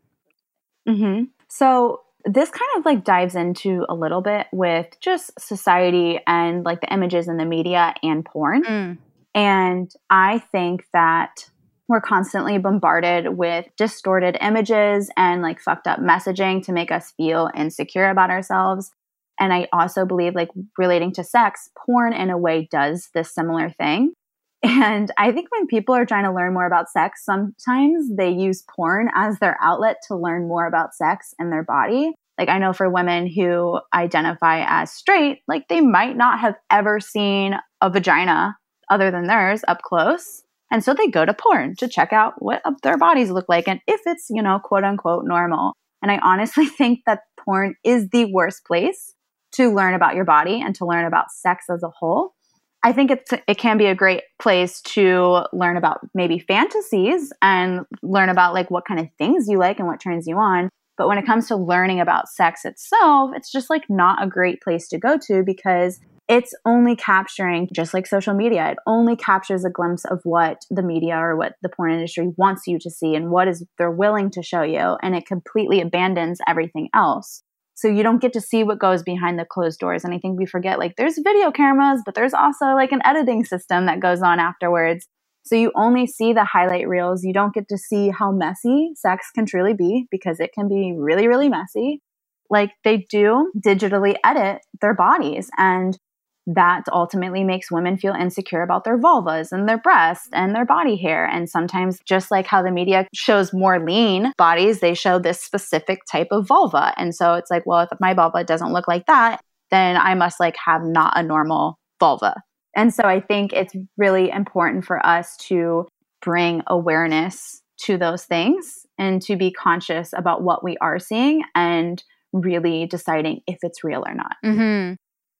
Mm-hmm. 0.89 1.25
So 1.49 2.01
this 2.25 2.51
kind 2.51 2.71
of 2.77 2.85
like 2.85 3.05
dives 3.05 3.35
into 3.35 3.85
a 3.89 3.95
little 3.95 4.21
bit 4.21 4.47
with 4.53 4.99
just 5.01 5.39
society 5.39 6.19
and 6.27 6.65
like 6.65 6.81
the 6.81 6.93
images 6.93 7.29
in 7.29 7.37
the 7.37 7.45
media 7.45 7.95
and 8.03 8.25
porn. 8.25 8.65
Mm. 8.65 8.99
And 9.35 9.93
I 10.11 10.39
think 10.39 10.87
that 10.93 11.51
we're 11.89 12.01
constantly 12.01 12.59
bombarded 12.59 13.37
with 13.37 13.67
distorted 13.77 14.37
images 14.41 15.09
and 15.17 15.41
like 15.41 15.61
fucked 15.61 15.87
up 15.87 16.01
messaging 16.01 16.65
to 16.65 16.73
make 16.73 16.91
us 16.91 17.13
feel 17.17 17.51
insecure 17.55 18.09
about 18.09 18.31
ourselves. 18.31 18.91
And 19.39 19.53
I 19.53 19.69
also 19.73 20.05
believe, 20.07 20.35
like, 20.35 20.49
relating 20.79 21.13
to 21.13 21.25
sex, 21.25 21.69
porn 21.77 22.13
in 22.13 22.31
a 22.31 22.39
way 22.39 22.69
does 22.71 23.11
this 23.15 23.35
similar 23.35 23.71
thing. 23.71 24.13
And 24.63 25.13
I 25.17 25.33
think 25.33 25.49
when 25.53 25.67
people 25.67 25.95
are 25.95 26.07
trying 26.07 26.25
to 26.25 26.33
learn 26.33 26.55
more 26.55 26.67
about 26.67 26.89
sex, 26.89 27.25
sometimes 27.25 28.11
they 28.17 28.31
use 28.31 28.65
porn 28.75 29.11
as 29.15 29.39
their 29.39 29.57
outlet 29.63 29.99
to 30.09 30.17
learn 30.17 30.49
more 30.49 30.67
about 30.67 30.95
sex 30.95 31.35
and 31.39 31.53
their 31.53 31.63
body. 31.63 32.13
Like, 32.39 32.49
I 32.49 32.59
know 32.59 32.73
for 32.73 32.91
women 32.91 33.29
who 33.29 33.79
identify 33.95 34.65
as 34.67 34.91
straight, 34.91 35.43
like, 35.47 35.69
they 35.69 35.81
might 35.81 36.17
not 36.17 36.41
have 36.41 36.57
ever 36.71 37.01
seen 37.01 37.55
a 37.81 37.91
vagina 37.91 38.57
other 38.91 39.11
than 39.11 39.27
theirs 39.27 39.63
up 39.69 39.83
close. 39.83 40.43
And 40.71 40.83
so 40.83 40.95
they 40.95 41.09
go 41.09 41.25
to 41.25 41.35
porn 41.35 41.77
to 41.77 41.87
check 41.87 42.13
out 42.13 42.35
what 42.39 42.63
their 42.83 42.99
bodies 42.99 43.31
look 43.31 43.49
like 43.49 43.69
and 43.69 43.81
if 43.87 44.01
it's, 44.07 44.27
you 44.31 44.43
know, 44.43 44.59
quote 44.59 44.85
unquote 44.85 45.25
normal. 45.25 45.75
And 46.03 46.11
I 46.11 46.19
honestly 46.19 46.67
think 46.79 47.01
that 47.07 47.21
porn 47.39 47.77
is 47.85 48.09
the 48.09 48.25
worst 48.33 48.65
place 48.67 49.15
to 49.57 49.73
learn 49.75 49.95
about 49.95 50.15
your 50.15 50.25
body 50.25 50.61
and 50.61 50.75
to 50.77 50.87
learn 50.87 51.05
about 51.05 51.31
sex 51.31 51.67
as 51.71 51.83
a 51.83 51.89
whole. 51.89 52.35
I 52.83 52.93
think 52.93 53.11
it's 53.11 53.33
it 53.49 53.59
can 53.59 53.79
be 53.79 53.87
a 53.87 53.95
great 53.95 54.23
place 54.41 54.81
to 54.83 55.45
learn 55.53 55.77
about 55.77 56.01
maybe 56.15 56.39
fantasies 56.39 57.33
and 57.43 57.81
learn 58.03 58.29
about 58.29 58.55
like 58.55 58.71
what 58.71 58.85
kind 58.87 59.01
of 59.01 59.09
things 59.19 59.49
you 59.49 59.59
like 59.59 59.79
and 59.79 59.89
what 59.89 60.01
turns 60.01 60.27
you 60.27 60.37
on. 60.39 60.69
But 60.97 61.09
when 61.09 61.19
it 61.19 61.27
comes 61.27 61.49
to 61.49 61.57
learning 61.57 62.01
about 62.01 62.29
sex 62.29 62.65
itself, 62.65 63.33
it's 63.35 63.51
just 63.51 63.71
like 63.71 63.85
not 63.89 64.23
a 64.23 64.29
great 64.29 64.63
place 64.63 64.89
to 64.89 64.99
go 64.99 65.19
to 65.27 65.43
because 65.45 65.99
it's 66.29 66.55
only 66.65 66.97
capturing, 66.97 67.69
just 67.73 67.95
like 67.95 68.07
social 68.07 68.35
media, 68.35 68.71
it 68.71 68.79
only 68.87 69.15
captures 69.15 69.65
a 69.65 69.71
glimpse 69.71 70.05
of 70.05 70.21
what 70.25 70.63
the 70.71 70.83
media 70.83 71.17
or 71.17 71.37
what 71.37 71.55
the 71.63 71.69
porn 71.69 71.93
industry 71.93 72.33
wants 72.37 72.67
you 72.67 72.79
to 72.81 72.91
see 72.91 73.15
and 73.15 73.31
what 73.31 73.47
is 73.47 73.65
they're 73.79 73.91
willing 73.91 74.31
to 74.31 74.43
show 74.43 74.63
you. 74.63 74.97
And 75.03 75.15
it 75.15 75.27
completely 75.27 75.81
abandons 75.81 76.41
everything 76.49 76.89
else. 76.95 77.43
So 77.77 77.89
you 77.89 78.03
don't 78.03 78.23
get 78.23 78.33
to 78.33 78.41
see 78.41 78.65
what 78.65 78.79
goes 78.79 79.03
behind 79.03 79.39
the 79.39 79.45
closed 79.45 79.79
doors. 79.79 80.03
And 80.03 80.15
I 80.15 80.19
think 80.19 80.39
we 80.39 80.47
forget 80.47 80.79
like 80.79 80.97
there's 80.97 81.19
video 81.23 81.53
cameras, 81.53 82.01
but 82.05 82.15
there's 82.15 82.33
also 82.33 82.69
like 82.75 82.91
an 82.91 83.03
editing 83.05 83.45
system 83.45 83.85
that 83.87 84.01
goes 84.01 84.23
on 84.23 84.41
afterwards. 84.41 85.07
So 85.45 85.55
you 85.55 85.73
only 85.77 86.07
see 86.07 86.33
the 86.33 86.45
highlight 86.45 86.89
reels. 86.89 87.23
You 87.23 87.35
don't 87.35 87.55
get 87.55 87.69
to 87.69 87.77
see 87.77 88.09
how 88.09 88.33
messy 88.33 88.93
sex 88.97 89.31
can 89.33 89.45
truly 89.45 89.75
be 89.75 90.07
because 90.11 90.41
it 90.41 90.53
can 90.55 90.69
be 90.69 90.95
really, 90.97 91.29
really 91.29 91.51
messy. 91.51 92.01
Like 92.49 92.73
they 92.83 93.07
do 93.11 93.53
digitally 93.65 94.17
edit 94.25 94.63
their 94.81 94.95
bodies 94.95 95.51
and 95.59 95.99
that 96.47 96.85
ultimately 96.93 97.43
makes 97.43 97.71
women 97.71 97.97
feel 97.97 98.15
insecure 98.15 98.63
about 98.63 98.85
their 98.85 98.99
vulvas 98.99 99.51
and 99.51 99.69
their 99.69 99.79
breasts 99.79 100.29
and 100.33 100.55
their 100.55 100.65
body 100.65 100.97
hair. 100.97 101.27
And 101.27 101.49
sometimes, 101.49 101.99
just 102.07 102.31
like 102.31 102.47
how 102.47 102.63
the 102.63 102.71
media 102.71 103.07
shows 103.15 103.53
more 103.53 103.85
lean 103.85 104.33
bodies, 104.39 104.81
they 104.81 104.95
show 104.95 105.19
this 105.19 105.41
specific 105.41 106.01
type 106.11 106.29
of 106.31 106.47
vulva. 106.47 106.95
And 106.97 107.15
so 107.15 107.35
it's 107.35 107.51
like, 107.51 107.65
well, 107.67 107.89
if 107.91 107.99
my 108.01 108.15
vulva 108.15 108.45
doesn't 108.45 108.73
look 108.73 108.87
like 108.87 109.07
that, 109.07 109.41
then 109.71 109.97
I 109.97 110.15
must 110.15 110.39
like 110.39 110.57
have 110.65 110.83
not 110.85 111.15
a 111.17 111.23
normal 111.23 111.79
vulva. 111.99 112.43
And 112.77 112.95
so 112.95 113.05
I 113.05 113.21
think 113.21 113.53
it's 113.53 113.75
really 113.97 114.31
important 114.31 114.85
for 114.85 115.05
us 115.05 115.37
to 115.49 115.87
bring 116.21 116.63
awareness 116.67 117.63
to 117.79 117.97
those 117.97 118.25
things 118.25 118.87
and 118.99 119.21
to 119.23 119.37
be 119.37 119.51
conscious 119.51 120.13
about 120.15 120.43
what 120.43 120.63
we 120.63 120.77
are 120.79 120.99
seeing 120.99 121.43
and 121.55 122.03
really 122.33 122.87
deciding 122.87 123.41
if 123.47 123.59
it's 123.63 123.83
real 123.83 124.05
or 124.07 124.15
not. 124.15 124.37
Mm-hmm. 124.45 124.95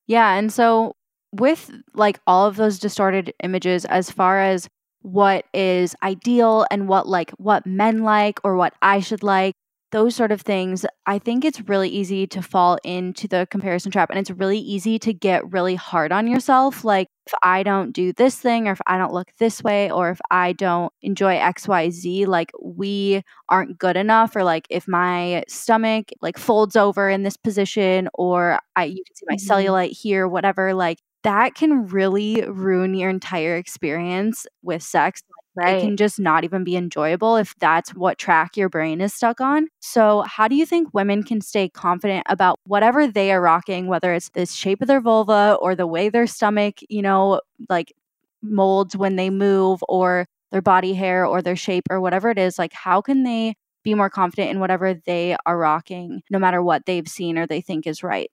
Yeah. 0.07 0.35
And 0.35 0.53
so, 0.53 0.95
with 1.33 1.71
like 1.95 2.21
all 2.27 2.47
of 2.47 2.57
those 2.57 2.79
distorted 2.79 3.33
images, 3.43 3.85
as 3.85 4.11
far 4.11 4.41
as 4.41 4.69
what 5.03 5.45
is 5.53 5.95
ideal 6.03 6.67
and 6.71 6.89
what 6.89 7.09
like 7.09 7.31
what 7.33 7.67
men 7.67 8.03
like 8.03 8.41
or 8.45 8.57
what 8.57 8.75
I 8.83 9.01
should 9.01 9.23
like, 9.23 9.55
those 9.97 10.15
sort 10.15 10.31
of 10.31 10.43
things, 10.43 10.85
I 11.07 11.19
think 11.19 11.43
it's 11.43 11.63
really 11.63 11.89
easy 11.89 12.27
to 12.27 12.43
fall 12.43 12.77
into 12.85 13.27
the 13.27 13.49
comparison 13.51 13.91
trap 13.91 14.11
and 14.11 14.19
it's 14.19 14.31
really 14.31 14.59
easy 14.59 14.99
to 14.99 15.15
get 15.15 15.51
really 15.51 15.75
hard 15.75 16.13
on 16.13 16.29
yourself. 16.29 16.85
Like, 16.85 17.09
if 17.27 17.33
I 17.43 17.63
don't 17.63 17.93
do 17.93 18.13
this 18.13 18.37
thing, 18.39 18.69
or 18.69 18.73
if 18.73 18.81
I 18.87 18.99
don't 18.99 19.15
look 19.15 19.29
this 19.39 19.65
way, 19.65 19.91
or 19.91 20.11
if 20.11 20.21
I 20.31 20.53
don't 20.53 20.93
enjoy 21.01 21.37
XYZ, 21.37 22.27
like 22.27 22.53
we 22.63 23.23
aren't 23.49 23.79
good 23.79 23.97
enough, 23.97 24.37
or 24.37 24.45
like 24.45 24.67
if 24.69 24.87
my 24.87 25.45
stomach 25.49 26.11
like 26.21 26.37
folds 26.37 26.77
over 26.77 27.09
in 27.09 27.23
this 27.23 27.39
position, 27.39 28.11
or 28.13 28.59
I 28.77 28.85
you 28.85 29.03
can 29.03 29.17
see 29.17 29.25
my 29.27 29.37
mm-hmm. 29.37 29.51
cellulite 29.51 29.99
here, 29.99 30.29
whatever, 30.29 30.75
like 30.75 30.99
that 31.23 31.55
can 31.55 31.87
really 31.87 32.43
ruin 32.47 32.93
your 32.93 33.09
entire 33.09 33.57
experience 33.57 34.47
with 34.63 34.83
sex. 34.83 35.23
Right. 35.57 35.79
It 35.79 35.81
can 35.81 35.97
just 35.97 36.21
not 36.21 36.45
even 36.45 36.65
be 36.65 36.77
enjoyable 36.77 37.37
if 37.37 37.55
that's 37.59 37.95
what 37.95 38.19
track 38.19 38.59
your 38.59 38.69
brain 38.69 39.01
is 39.01 39.15
stuck 39.15 39.41
on. 39.41 39.69
So, 39.81 40.23
how 40.27 40.49
do 40.49 40.55
you 40.55 40.67
think 40.67 40.93
women 40.93 41.23
can 41.23 41.41
stay 41.41 41.71
confident 41.71 42.27
about 42.29 42.61
whatever 42.67 43.07
they 43.07 43.33
are 43.33 43.41
rocking, 43.41 43.87
whether 43.87 44.13
it's 44.13 44.29
the 44.31 44.45
shape 44.45 44.83
of 44.83 44.89
their 44.89 45.01
vulva 45.01 45.57
or 45.63 45.75
the 45.75 45.87
way 45.87 46.11
their 46.11 46.27
stomach, 46.27 46.77
you 46.91 47.01
know, 47.01 47.41
like 47.71 47.95
molds 48.43 48.97
when 48.97 49.17
they 49.17 49.31
move 49.31 49.83
or 49.89 50.27
their 50.53 50.63
body 50.63 50.93
hair 50.93 51.25
or 51.25 51.41
their 51.41 51.57
shape 51.57 51.85
or 51.91 52.03
whatever 52.03 52.31
it 52.31 52.39
is? 52.39 52.59
Like, 52.59 52.75
how 52.75 53.01
can 53.01 53.23
they 53.23 53.55
be 53.83 53.95
more 53.95 54.11
confident 54.11 54.51
in 54.51 54.61
whatever 54.61 54.93
they 54.95 55.37
are 55.47 55.57
rocking, 55.57 56.23
no 56.29 56.39
matter 56.39 56.63
what 56.63 56.85
they've 56.85 57.09
seen 57.09 57.39
or 57.39 57.47
they 57.47 57.63
think 57.63 57.87
is 57.87 58.03
right? 58.03 58.31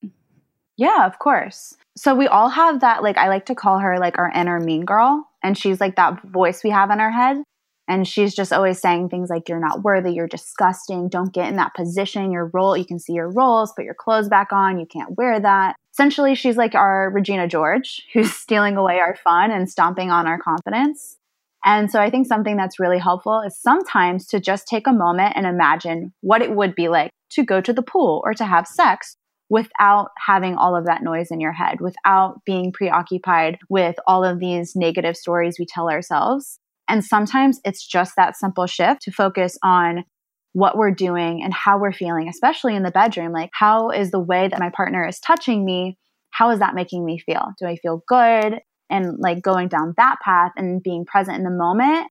Yeah, 0.75 1.05
of 1.05 1.19
course. 1.19 1.77
So 1.95 2.15
we 2.15 2.27
all 2.27 2.49
have 2.49 2.81
that, 2.81 3.03
like, 3.03 3.17
I 3.17 3.29
like 3.29 3.45
to 3.45 3.55
call 3.55 3.77
her 3.79 3.99
like 3.99 4.17
our 4.17 4.31
inner 4.31 4.59
mean 4.59 4.83
girl. 4.85 5.29
And 5.43 5.57
she's 5.57 5.79
like 5.79 5.95
that 5.97 6.21
voice 6.23 6.63
we 6.63 6.69
have 6.69 6.89
in 6.89 6.99
our 6.99 7.11
head. 7.11 7.43
And 7.87 8.07
she's 8.07 8.33
just 8.33 8.53
always 8.53 8.79
saying 8.79 9.09
things 9.09 9.29
like, 9.29 9.49
you're 9.49 9.59
not 9.59 9.83
worthy, 9.83 10.13
you're 10.13 10.27
disgusting, 10.27 11.09
don't 11.09 11.33
get 11.33 11.49
in 11.49 11.57
that 11.57 11.73
position, 11.75 12.31
your 12.31 12.49
role, 12.53 12.77
you 12.77 12.85
can 12.85 12.97
see 12.97 13.11
your 13.13 13.29
roles, 13.29 13.73
put 13.73 13.83
your 13.83 13.93
clothes 13.93 14.29
back 14.29 14.53
on, 14.53 14.79
you 14.79 14.85
can't 14.85 15.17
wear 15.17 15.39
that. 15.39 15.75
Essentially, 15.91 16.33
she's 16.33 16.55
like 16.55 16.75
our 16.75 17.09
Regina 17.09 17.47
George, 17.47 18.01
who's 18.13 18.33
stealing 18.33 18.77
away 18.77 18.99
our 18.99 19.17
fun 19.17 19.51
and 19.51 19.69
stomping 19.69 20.11
on 20.11 20.27
our 20.27 20.39
confidence. 20.39 21.17
And 21.65 21.91
so 21.91 21.99
I 21.99 22.09
think 22.09 22.27
something 22.27 22.57
that's 22.57 22.79
really 22.79 22.99
helpful 22.99 23.41
is 23.41 23.57
sometimes 23.57 24.27
to 24.27 24.39
just 24.39 24.67
take 24.67 24.87
a 24.87 24.93
moment 24.93 25.33
and 25.35 25.45
imagine 25.45 26.13
what 26.21 26.41
it 26.41 26.55
would 26.55 26.75
be 26.75 26.89
like 26.89 27.11
to 27.31 27.43
go 27.43 27.61
to 27.61 27.73
the 27.73 27.81
pool 27.81 28.21
or 28.25 28.33
to 28.33 28.45
have 28.45 28.67
sex 28.67 29.17
without 29.49 30.09
having 30.25 30.55
all 30.55 30.75
of 30.75 30.85
that 30.85 31.03
noise 31.03 31.29
in 31.29 31.39
your 31.39 31.51
head, 31.51 31.79
without 31.81 32.41
being 32.45 32.71
preoccupied 32.71 33.57
with 33.69 33.95
all 34.07 34.23
of 34.23 34.39
these 34.39 34.75
negative 34.75 35.15
stories 35.15 35.57
we 35.59 35.65
tell 35.65 35.89
ourselves. 35.89 36.59
And 36.89 37.03
sometimes 37.03 37.59
it's 37.63 37.85
just 37.85 38.13
that 38.17 38.35
simple 38.35 38.67
shift 38.67 39.03
to 39.03 39.11
focus 39.11 39.57
on 39.63 40.05
what 40.53 40.77
we're 40.77 40.91
doing 40.91 41.41
and 41.43 41.53
how 41.53 41.79
we're 41.79 41.91
feeling, 41.91 42.29
especially 42.29 42.75
in 42.75 42.83
the 42.83 42.91
bedroom. 42.91 43.31
Like, 43.31 43.49
how 43.53 43.89
is 43.89 44.11
the 44.11 44.19
way 44.19 44.47
that 44.47 44.59
my 44.59 44.69
partner 44.69 45.05
is 45.07 45.19
touching 45.19 45.65
me? 45.65 45.97
How 46.29 46.51
is 46.51 46.59
that 46.59 46.75
making 46.75 47.03
me 47.05 47.19
feel? 47.19 47.53
Do 47.59 47.67
I 47.67 47.75
feel 47.75 48.03
good? 48.07 48.59
And 48.89 49.17
like 49.19 49.41
going 49.41 49.67
down 49.67 49.93
that 49.97 50.17
path 50.23 50.51
and 50.55 50.81
being 50.81 51.05
present 51.05 51.37
in 51.37 51.43
the 51.43 51.49
moment 51.49 52.07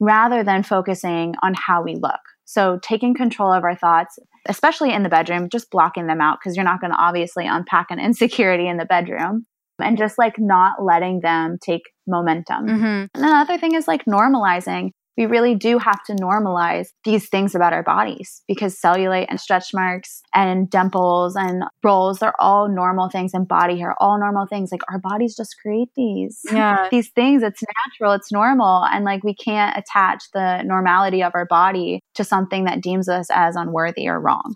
rather 0.00 0.42
than 0.42 0.62
focusing 0.62 1.34
on 1.42 1.54
how 1.54 1.82
we 1.82 1.94
look. 1.94 2.20
So, 2.44 2.78
taking 2.82 3.14
control 3.14 3.52
of 3.52 3.64
our 3.64 3.76
thoughts, 3.76 4.18
especially 4.48 4.92
in 4.92 5.02
the 5.02 5.08
bedroom, 5.08 5.48
just 5.50 5.70
blocking 5.70 6.06
them 6.06 6.20
out 6.20 6.38
because 6.40 6.56
you're 6.56 6.64
not 6.64 6.80
going 6.80 6.92
to 6.92 6.98
obviously 6.98 7.46
unpack 7.46 7.86
an 7.90 7.98
insecurity 8.00 8.68
in 8.68 8.76
the 8.76 8.84
bedroom 8.84 9.46
and 9.78 9.98
just 9.98 10.18
like 10.18 10.38
not 10.38 10.82
letting 10.82 11.20
them 11.20 11.58
take 11.60 11.82
momentum. 12.06 12.66
Mm-hmm. 12.66 12.84
And 12.84 13.08
then 13.14 13.30
the 13.30 13.36
other 13.36 13.58
thing 13.58 13.74
is 13.74 13.88
like 13.88 14.04
normalizing 14.04 14.90
we 15.16 15.26
really 15.26 15.54
do 15.54 15.78
have 15.78 16.02
to 16.04 16.14
normalize 16.14 16.88
these 17.04 17.28
things 17.28 17.54
about 17.54 17.72
our 17.72 17.82
bodies 17.82 18.42
because 18.48 18.80
cellulite 18.80 19.26
and 19.28 19.38
stretch 19.38 19.74
marks 19.74 20.22
and 20.34 20.70
dimples 20.70 21.36
and 21.36 21.64
rolls, 21.82 22.18
they're 22.18 22.40
all 22.40 22.68
normal 22.68 23.08
things 23.10 23.32
and 23.34 23.46
body 23.46 23.78
hair, 23.78 23.94
all 23.98 24.18
normal 24.18 24.46
things. 24.46 24.72
Like 24.72 24.80
our 24.90 24.98
bodies 24.98 25.36
just 25.36 25.56
create 25.60 25.88
these. 25.96 26.40
Yeah. 26.50 26.88
these 26.90 27.10
things. 27.10 27.42
It's 27.42 27.62
natural, 27.62 28.14
it's 28.14 28.32
normal. 28.32 28.84
And 28.84 29.04
like 29.04 29.22
we 29.22 29.34
can't 29.34 29.76
attach 29.76 30.24
the 30.32 30.62
normality 30.62 31.22
of 31.22 31.32
our 31.34 31.46
body 31.46 32.00
to 32.14 32.24
something 32.24 32.64
that 32.64 32.82
deems 32.82 33.08
us 33.08 33.26
as 33.30 33.56
unworthy 33.56 34.08
or 34.08 34.18
wrong. 34.20 34.54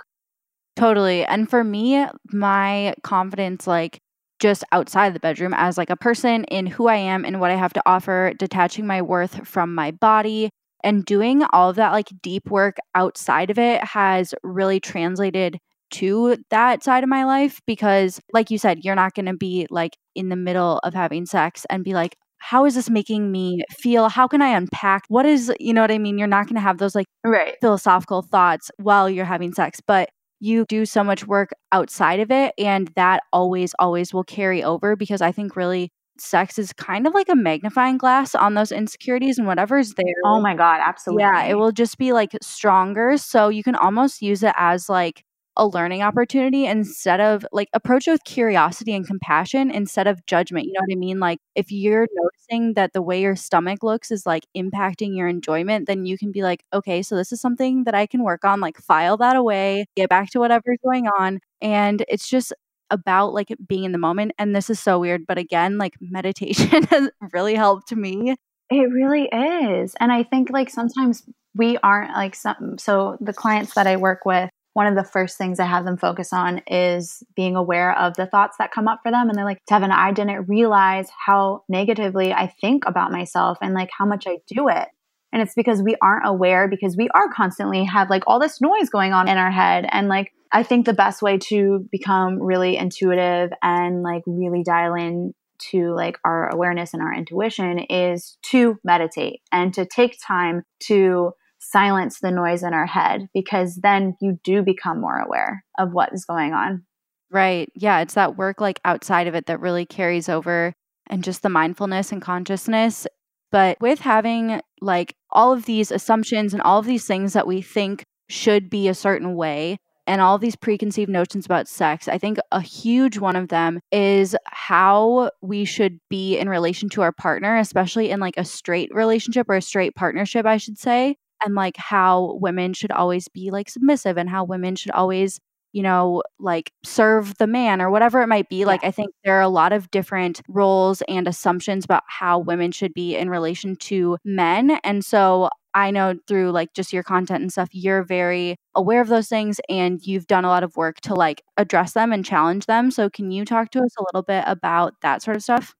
Totally. 0.77 1.25
And 1.25 1.49
for 1.49 1.65
me, 1.65 2.07
my 2.31 2.95
confidence, 3.03 3.67
like, 3.67 3.99
just 4.39 4.65
outside 4.73 5.15
the 5.15 5.21
bedroom 5.21 5.55
as 5.55 5.79
like 5.79 5.91
a 5.91 5.97
person 5.97 6.45
in 6.45 6.67
who 6.67 6.89
I 6.89 6.97
am 6.97 7.25
and 7.25 7.41
what 7.41 7.51
I 7.51 7.57
have 7.57 7.73
to 7.75 7.83
offer, 7.87 8.33
detaching 8.39 8.87
my 8.87 9.03
worth 9.03 9.47
from 9.47 9.75
my 9.75 9.91
body 9.91 10.51
and 10.85 11.05
doing 11.05 11.43
all 11.53 11.71
of 11.71 11.77
that 11.77 11.93
like 11.93 12.09
deep 12.23 12.51
work 12.51 12.77
outside 12.95 13.51
of 13.51 13.59
it 13.59 13.83
has 13.83 14.35
really 14.43 14.79
translated 14.81 15.59
to 15.91 16.37
that 16.51 16.83
side 16.83 17.03
of 17.03 17.09
my 17.09 17.25
life 17.25 17.61
because 17.67 18.21
like 18.33 18.51
you 18.51 18.59
said, 18.59 18.85
you're 18.85 18.95
not 18.95 19.15
going 19.15 19.27
to 19.27 19.35
be 19.35 19.67
like 19.71 19.97
in 20.15 20.29
the 20.29 20.37
middle 20.37 20.79
of 20.83 20.95
having 20.95 21.27
sex 21.27 21.65
and 21.71 21.85
be 21.85 21.95
like 21.95 22.17
how 22.39 22.65
is 22.65 22.75
this 22.75 22.91
making 22.91 23.33
me 23.33 23.63
feel? 23.71 24.09
How 24.09 24.29
can 24.29 24.43
I 24.43 24.57
unpack? 24.57 25.05
What 25.09 25.27
is, 25.27 25.53
you 25.59 25.73
know 25.73 25.81
what 25.81 25.91
I 25.91 25.99
mean? 25.99 26.19
You're 26.19 26.29
not 26.29 26.47
going 26.47 26.55
to 26.55 26.61
have 26.61 26.79
those 26.79 26.95
like 26.95 27.07
right. 27.25 27.55
philosophical 27.61 28.23
thoughts 28.23 28.71
while 28.77 29.09
you're 29.09 29.25
having 29.25 29.53
sex, 29.53 29.81
but 29.85 30.11
you 30.41 30.65
do 30.69 30.87
so 30.87 31.05
much 31.05 31.27
work 31.27 31.51
outside 31.73 32.21
of 32.21 32.31
it. 32.31 32.55
And 32.59 32.89
that 32.97 33.23
always, 33.33 33.75
always 33.79 34.13
will 34.15 34.25
carry 34.25 34.63
over 34.63 34.97
because 34.97 35.21
I 35.21 35.33
think 35.33 35.57
really 35.57 35.91
sex 36.19 36.59
is 36.59 36.73
kind 36.73 37.07
of 37.07 37.13
like 37.13 37.29
a 37.29 37.37
magnifying 37.37 37.99
glass 37.99 38.35
on 38.35 38.55
those 38.55 38.73
insecurities 38.73 39.37
and 39.39 39.47
whatever's 39.47 39.95
there. 39.95 40.15
Oh 40.25 40.41
my 40.41 40.55
God, 40.55 40.81
absolutely. 40.83 41.25
Yeah, 41.25 41.45
it 41.45 41.55
will 41.55 41.73
just 41.73 41.99
be 41.99 42.13
like 42.15 42.33
stronger. 42.43 43.19
So 43.19 43.49
you 43.49 43.63
can 43.63 43.75
almost 43.75 44.23
use 44.23 44.43
it 44.43 44.55
as 44.57 44.89
like 44.89 45.25
a 45.57 45.67
learning 45.67 46.03
opportunity 46.03 46.67
instead 46.67 47.21
of 47.21 47.47
like 47.53 47.69
approach 47.73 48.07
it 48.07 48.13
with 48.13 48.25
curiosity 48.25 48.95
and 48.95 49.07
compassion 49.07 49.71
instead 49.71 50.07
of 50.07 50.25
judgment. 50.27 50.67
You 50.67 50.73
know 50.73 50.81
what 50.87 50.93
I 50.93 50.97
mean? 50.97 51.19
Like 51.19 51.39
if 51.55 51.73
you're 51.73 52.07
noticing 52.13 52.75
that 52.75 52.93
the 52.93 53.03
way 53.03 53.23
your 53.23 53.37
stomach 53.37 53.83
looks 53.83 54.11
is 54.11 54.27
like 54.27 54.47
impacting 54.57 55.17
your 55.17 55.29
enjoyment, 55.29 55.87
then 55.87 56.07
you 56.07 56.19
can 56.19 56.33
be 56.33 56.43
like, 56.43 56.65
okay, 56.73 57.03
so 57.03 57.17
this 57.17 57.33
is 57.33 57.41
something 57.41 57.85
that 57.85 57.95
I 57.95 58.07
can 58.07 58.23
work 58.23 58.45
on, 58.45 58.61
like 58.61 58.79
file 58.79 59.17
that 59.19 59.37
away, 59.37 59.87
get 59.97 60.11
back 60.11 60.31
to 60.31 60.41
whatever's 60.41 60.79
going 60.85 61.09
on. 61.09 61.41
And 61.61 62.05
it's 62.09 62.29
just 62.29 62.53
about 62.91 63.33
like 63.33 63.49
being 63.67 63.85
in 63.85 63.93
the 63.93 63.99
moment. 63.99 64.33
And 64.39 64.55
this 64.55 64.71
is 64.71 64.81
so 64.81 64.99
weird, 64.99 65.27
but 65.27 65.39
again, 65.39 65.79
like 65.79 65.95
meditation 66.01 66.85
has 66.85 67.11
really 67.33 67.55
helped 67.55 67.95
me. 67.95 68.37
It 68.69 68.91
really 68.91 69.29
is. 69.33 69.95
And 70.01 70.11
I 70.11 70.25
think 70.25 70.51
like 70.51 70.71
sometimes 70.71 71.23
we 71.55 71.79
aren't 71.79 72.13
like 72.13 72.35
some 72.35 72.77
so 72.79 73.17
the 73.21 73.33
clients 73.33 73.75
that 73.75 73.87
I 73.87 73.97
work 73.97 74.25
with 74.25 74.51
one 74.77 74.87
of 74.87 74.95
the 74.95 75.11
first 75.11 75.39
things 75.39 75.59
I 75.59 75.65
have 75.65 75.87
them 75.87 75.97
focus 75.97 76.35
on 76.35 76.59
is 76.67 77.23
being 77.35 77.57
aware 77.57 77.99
of 77.99 78.13
the 78.17 78.27
thoughts 78.27 78.59
that 78.59 78.73
come 78.73 78.89
up 78.89 79.01
for 79.03 79.11
them. 79.11 79.31
And 79.31 79.39
they're 79.39 79.47
like, 79.47 79.65
Devon, 79.65 79.91
I 79.91 80.13
didn't 80.13 80.51
realize 80.51 81.09
how 81.25 81.63
negatively 81.67 82.35
I 82.35 82.49
think 82.61 82.85
about 82.87 83.11
myself 83.11 83.57
and 83.63 83.73
like 83.73 83.89
how 83.97 84.05
much 84.05 84.27
I 84.27 84.37
do 84.47 84.69
it. 84.69 84.89
And 85.33 85.41
it's 85.41 85.55
because 85.55 85.81
we 85.81 85.97
aren't 86.03 86.29
aware 86.29 86.69
because 86.69 86.95
we 86.95 87.09
are 87.15 87.33
constantly 87.33 87.85
have 87.85 88.11
like 88.11 88.25
all 88.27 88.39
this 88.39 88.61
noise 88.61 88.91
going 88.91 89.15
on 89.15 89.29
in 89.29 89.39
our 89.39 89.51
head. 89.51 89.87
And 89.93 90.09
like, 90.09 90.35
I 90.53 90.63
think 90.63 90.85
the 90.85 90.93
best 90.93 91.23
way 91.23 91.39
to 91.45 91.89
become 91.91 92.39
really 92.43 92.77
intuitive 92.77 93.53
and 93.63 94.03
like 94.03 94.25
really 94.27 94.63
dial 94.63 94.93
in 94.93 95.33
to 95.71 95.95
like 95.95 96.19
our 96.23 96.51
awareness 96.53 96.93
and 96.93 97.03
our 97.03 97.15
intuition 97.15 97.79
is 97.79 98.37
to 98.51 98.77
meditate 98.85 99.41
and 99.51 99.73
to 99.73 99.87
take 99.87 100.19
time 100.21 100.65
to 100.81 101.33
silence 101.71 102.21
the 102.21 102.31
noise 102.31 102.63
in 102.63 102.75
our 102.75 102.87
head 102.87 103.29
because 103.35 103.79
then 103.83 104.17
you 104.21 104.39
do 104.45 104.63
become 104.63 105.01
more 105.01 105.19
aware 105.19 105.65
of 105.79 105.93
what 105.93 106.13
is 106.13 106.25
going 106.25 106.53
on. 106.53 106.85
Right. 107.31 107.71
Yeah. 107.75 108.01
It's 108.01 108.15
that 108.15 108.37
work 108.37 108.61
like 108.61 108.81
outside 108.85 109.27
of 109.27 109.35
it 109.35 109.47
that 109.47 109.61
really 109.61 109.85
carries 109.85 110.29
over 110.29 110.75
and 111.09 111.25
just 111.25 111.43
the 111.43 111.49
mindfulness 111.49 112.13
and 112.13 112.23
consciousness. 112.23 113.07
But 113.51 113.79
with 113.81 114.01
having 114.01 114.61
like 114.81 115.15
all 115.31 115.53
of 115.53 115.67
these 115.67 115.91
assumptions 115.91 116.53
and 116.53 116.63
all 116.63 116.79
of 116.79 116.87
these 116.87 117.07
things 117.07 117.33
that 117.33 117.47
we 117.47 117.63
think 117.63 118.05
should 118.29 118.71
be 118.71 118.89
a 118.89 118.95
certain 118.95 119.35
way, 119.35 119.79
and 120.07 120.21
all 120.21 120.39
these 120.39 120.57
preconceived 120.57 121.11
notions 121.11 121.47
about 121.47 121.69
sex, 121.69 122.07
I 122.07 122.17
think 122.17 122.39
a 122.53 122.61
huge 122.61 123.19
one 123.19 123.35
of 123.35 123.49
them 123.49 123.81
is 123.91 124.37
how 124.47 125.31
we 125.43 125.65
should 125.65 125.99
be 126.09 126.39
in 126.39 126.49
relation 126.49 126.89
to 126.91 127.03
our 127.03 127.13
partner, 127.13 127.57
especially 127.57 128.11
in 128.11 128.21
like 128.21 128.37
a 128.37 128.45
straight 128.45 128.95
relationship 128.95 129.49
or 129.49 129.57
a 129.57 129.63
straight 129.63 129.97
partnership, 129.97 130.47
I 130.47 130.59
should 130.59 130.79
say 130.79 131.17
and 131.45 131.55
like 131.55 131.77
how 131.77 132.39
women 132.41 132.73
should 132.73 132.91
always 132.91 133.29
be 133.29 133.51
like 133.51 133.69
submissive 133.69 134.17
and 134.17 134.29
how 134.29 134.45
women 134.45 134.77
should 134.77 134.93
always 134.93 135.41
you 135.73 135.83
know 135.83 136.23
like 136.39 136.73
serve 136.85 137.37
the 137.39 137.47
man 137.47 137.83
or 137.83 137.91
whatever 137.91 138.23
it 138.23 138.29
might 138.29 138.49
be 138.49 138.61
yeah. 138.61 138.67
like 138.67 138.85
i 138.85 138.91
think 138.91 139.11
there 139.25 139.37
are 139.37 139.43
a 139.43 139.49
lot 139.49 139.73
of 139.73 139.91
different 139.91 140.41
roles 140.49 141.03
and 141.09 141.27
assumptions 141.29 141.85
about 141.85 142.03
how 142.07 142.39
women 142.39 142.73
should 142.73 142.95
be 142.95 143.17
in 143.17 143.29
relation 143.29 143.77
to 143.77 144.17
men 144.25 144.79
and 144.85 145.05
so 145.05 145.49
I 145.77 145.91
know 145.91 146.15
through 146.27 146.53
like 146.53 146.73
just 146.73 146.95
your 146.95 147.03
content 147.03 147.43
and 147.43 147.53
stuff, 147.53 147.69
you're 147.71 148.03
very 148.03 148.57
aware 148.75 149.03
of 149.03 149.09
those 149.09 149.29
things 149.29 149.61
and 149.69 150.01
you've 150.07 150.27
done 150.27 150.47
a 150.47 150.49
lot 150.49 150.65
of 150.65 150.75
work 150.75 151.03
to 151.03 151.15
like 151.15 151.43
address 151.59 151.93
them 151.93 152.13
and 152.15 152.25
challenge 152.25 152.65
them. 152.65 152.91
So, 152.91 153.11
can 153.11 153.31
you 153.31 153.45
talk 153.45 153.71
to 153.73 153.81
us 153.81 153.95
a 153.99 154.03
little 154.03 154.23
bit 154.23 154.43
about 154.47 154.95
that 155.03 155.23
sort 155.23 155.37
of 155.37 155.43
stuff? 155.43 155.75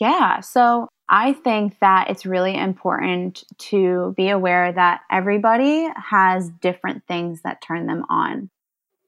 Yeah. 0.00 0.40
So, 0.40 0.88
I 1.10 1.32
think 1.32 1.78
that 1.80 2.10
it's 2.10 2.26
really 2.26 2.54
important 2.54 3.44
to 3.58 4.12
be 4.16 4.28
aware 4.28 4.72
that 4.72 5.00
everybody 5.10 5.88
has 5.96 6.50
different 6.60 7.04
things 7.08 7.42
that 7.42 7.62
turn 7.62 7.86
them 7.86 8.04
on. 8.10 8.50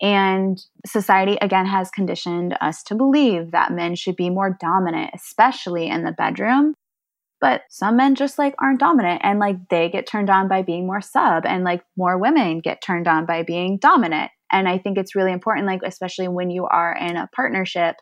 And 0.01 0.59
society, 0.87 1.37
again, 1.43 1.67
has 1.67 1.91
conditioned 1.91 2.57
us 2.63 2.83
to 2.85 2.95
believe 2.95 3.51
that 3.51 3.73
men 3.73 3.97
should 3.97 4.17
be 4.17 4.31
more 4.31 4.57
dominant, 4.59 5.11
especially 5.15 5.89
in 5.89 6.05
the 6.05 6.13
bedroom. 6.13 6.75
But 7.39 7.63
some 7.69 7.97
men 7.97 8.15
just 8.15 8.39
like 8.39 8.55
aren't 8.59 8.81
dominant 8.81 9.21
and 9.23 9.39
like 9.39 9.57
they 9.69 9.91
get 9.91 10.07
turned 10.07 10.31
on 10.31 10.49
by 10.49 10.63
being 10.63 10.87
more 10.87 11.03
sub, 11.03 11.45
and 11.45 11.65
like 11.65 11.83
more 11.97 12.19
women 12.19 12.61
get 12.61 12.83
turned 12.83 13.09
on 13.09 13.27
by 13.27 13.43
being 13.43 13.79
dominant. 13.79 14.31
And 14.51 14.69
I 14.69 14.79
think 14.79 14.99
it's 14.99 15.15
really 15.15 15.33
important, 15.33 15.67
like, 15.67 15.83
especially 15.85 16.29
when 16.29 16.51
you 16.51 16.65
are 16.65 16.95
in 16.95 17.17
a 17.17 17.29
partnership, 17.35 17.97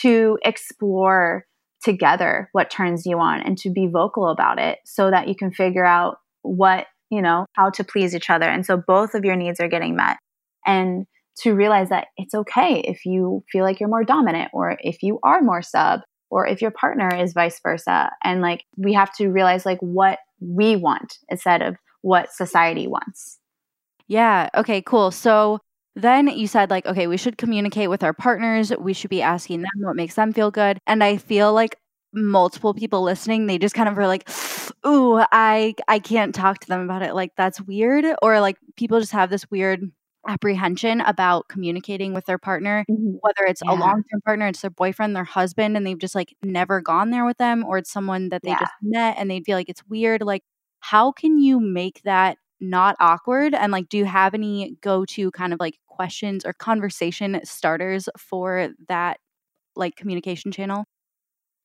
to 0.00 0.38
explore 0.44 1.44
together 1.82 2.48
what 2.52 2.70
turns 2.70 3.06
you 3.06 3.18
on 3.18 3.40
and 3.40 3.58
to 3.58 3.70
be 3.70 3.86
vocal 3.86 4.28
about 4.28 4.58
it 4.58 4.78
so 4.84 5.10
that 5.10 5.28
you 5.28 5.34
can 5.34 5.52
figure 5.52 5.84
out 5.84 6.16
what, 6.42 6.86
you 7.10 7.22
know, 7.22 7.46
how 7.54 7.70
to 7.70 7.84
please 7.84 8.14
each 8.14 8.30
other. 8.30 8.48
And 8.48 8.64
so 8.64 8.76
both 8.76 9.14
of 9.14 9.24
your 9.24 9.36
needs 9.36 9.60
are 9.60 9.68
getting 9.68 9.96
met. 9.96 10.18
And 10.66 11.06
to 11.40 11.54
realize 11.54 11.88
that 11.88 12.08
it's 12.16 12.34
okay 12.34 12.80
if 12.86 13.04
you 13.04 13.42
feel 13.50 13.64
like 13.64 13.80
you're 13.80 13.88
more 13.88 14.04
dominant 14.04 14.50
or 14.52 14.76
if 14.80 15.02
you 15.02 15.18
are 15.22 15.40
more 15.40 15.62
sub 15.62 16.00
or 16.30 16.46
if 16.46 16.62
your 16.62 16.70
partner 16.70 17.08
is 17.14 17.32
vice 17.32 17.60
versa. 17.62 18.10
And 18.22 18.40
like 18.40 18.64
we 18.76 18.92
have 18.94 19.14
to 19.16 19.28
realize 19.28 19.66
like 19.66 19.80
what 19.80 20.18
we 20.40 20.76
want 20.76 21.18
instead 21.28 21.62
of 21.62 21.76
what 22.02 22.32
society 22.32 22.86
wants. 22.86 23.38
Yeah. 24.08 24.50
Okay, 24.54 24.82
cool. 24.82 25.10
So 25.10 25.60
then 25.94 26.28
you 26.28 26.46
said, 26.46 26.70
like, 26.70 26.86
okay, 26.86 27.06
we 27.06 27.16
should 27.16 27.36
communicate 27.36 27.90
with 27.90 28.02
our 28.02 28.14
partners. 28.14 28.72
We 28.78 28.92
should 28.92 29.10
be 29.10 29.22
asking 29.22 29.60
them 29.62 29.70
what 29.80 29.96
makes 29.96 30.14
them 30.14 30.32
feel 30.32 30.50
good. 30.50 30.78
And 30.86 31.04
I 31.04 31.18
feel 31.18 31.52
like 31.52 31.76
multiple 32.14 32.74
people 32.74 33.02
listening, 33.02 33.46
they 33.46 33.58
just 33.58 33.74
kind 33.74 33.88
of 33.88 33.96
were 33.96 34.06
like, 34.06 34.28
ooh, 34.86 35.22
I 35.32 35.74
I 35.88 35.98
can't 35.98 36.34
talk 36.34 36.60
to 36.60 36.68
them 36.68 36.80
about 36.80 37.02
it. 37.02 37.14
Like 37.14 37.32
that's 37.36 37.60
weird. 37.60 38.04
Or 38.22 38.40
like 38.40 38.56
people 38.76 39.00
just 39.00 39.12
have 39.12 39.30
this 39.30 39.50
weird 39.50 39.90
apprehension 40.26 41.00
about 41.00 41.48
communicating 41.48 42.14
with 42.14 42.24
their 42.26 42.38
partner, 42.38 42.84
mm-hmm. 42.90 43.16
whether 43.20 43.44
it's 43.48 43.62
yeah. 43.64 43.72
a 43.72 43.74
long 43.74 44.02
term 44.10 44.20
partner, 44.24 44.46
it's 44.46 44.60
their 44.60 44.70
boyfriend, 44.70 45.16
their 45.16 45.24
husband, 45.24 45.76
and 45.76 45.86
they've 45.86 45.98
just 45.98 46.14
like 46.14 46.34
never 46.42 46.80
gone 46.80 47.10
there 47.10 47.24
with 47.24 47.38
them, 47.38 47.64
or 47.64 47.78
it's 47.78 47.90
someone 47.90 48.28
that 48.30 48.42
they 48.42 48.50
yeah. 48.50 48.60
just 48.60 48.72
met 48.82 49.16
and 49.18 49.30
they 49.30 49.40
feel 49.40 49.56
like 49.56 49.68
it's 49.68 49.84
weird. 49.88 50.22
Like, 50.22 50.42
how 50.80 51.12
can 51.12 51.38
you 51.38 51.60
make 51.60 52.02
that 52.04 52.38
not 52.62 52.96
awkward? 53.00 53.54
And 53.54 53.72
like, 53.72 53.88
do 53.88 53.98
you 53.98 54.04
have 54.04 54.34
any 54.34 54.76
go 54.80 55.04
to 55.06 55.30
kind 55.32 55.52
of 55.52 55.60
like 55.60 55.78
questions 55.86 56.46
or 56.46 56.52
conversation 56.52 57.40
starters 57.44 58.08
for 58.16 58.70
that 58.88 59.18
like 59.76 59.96
communication 59.96 60.52
channel? 60.52 60.84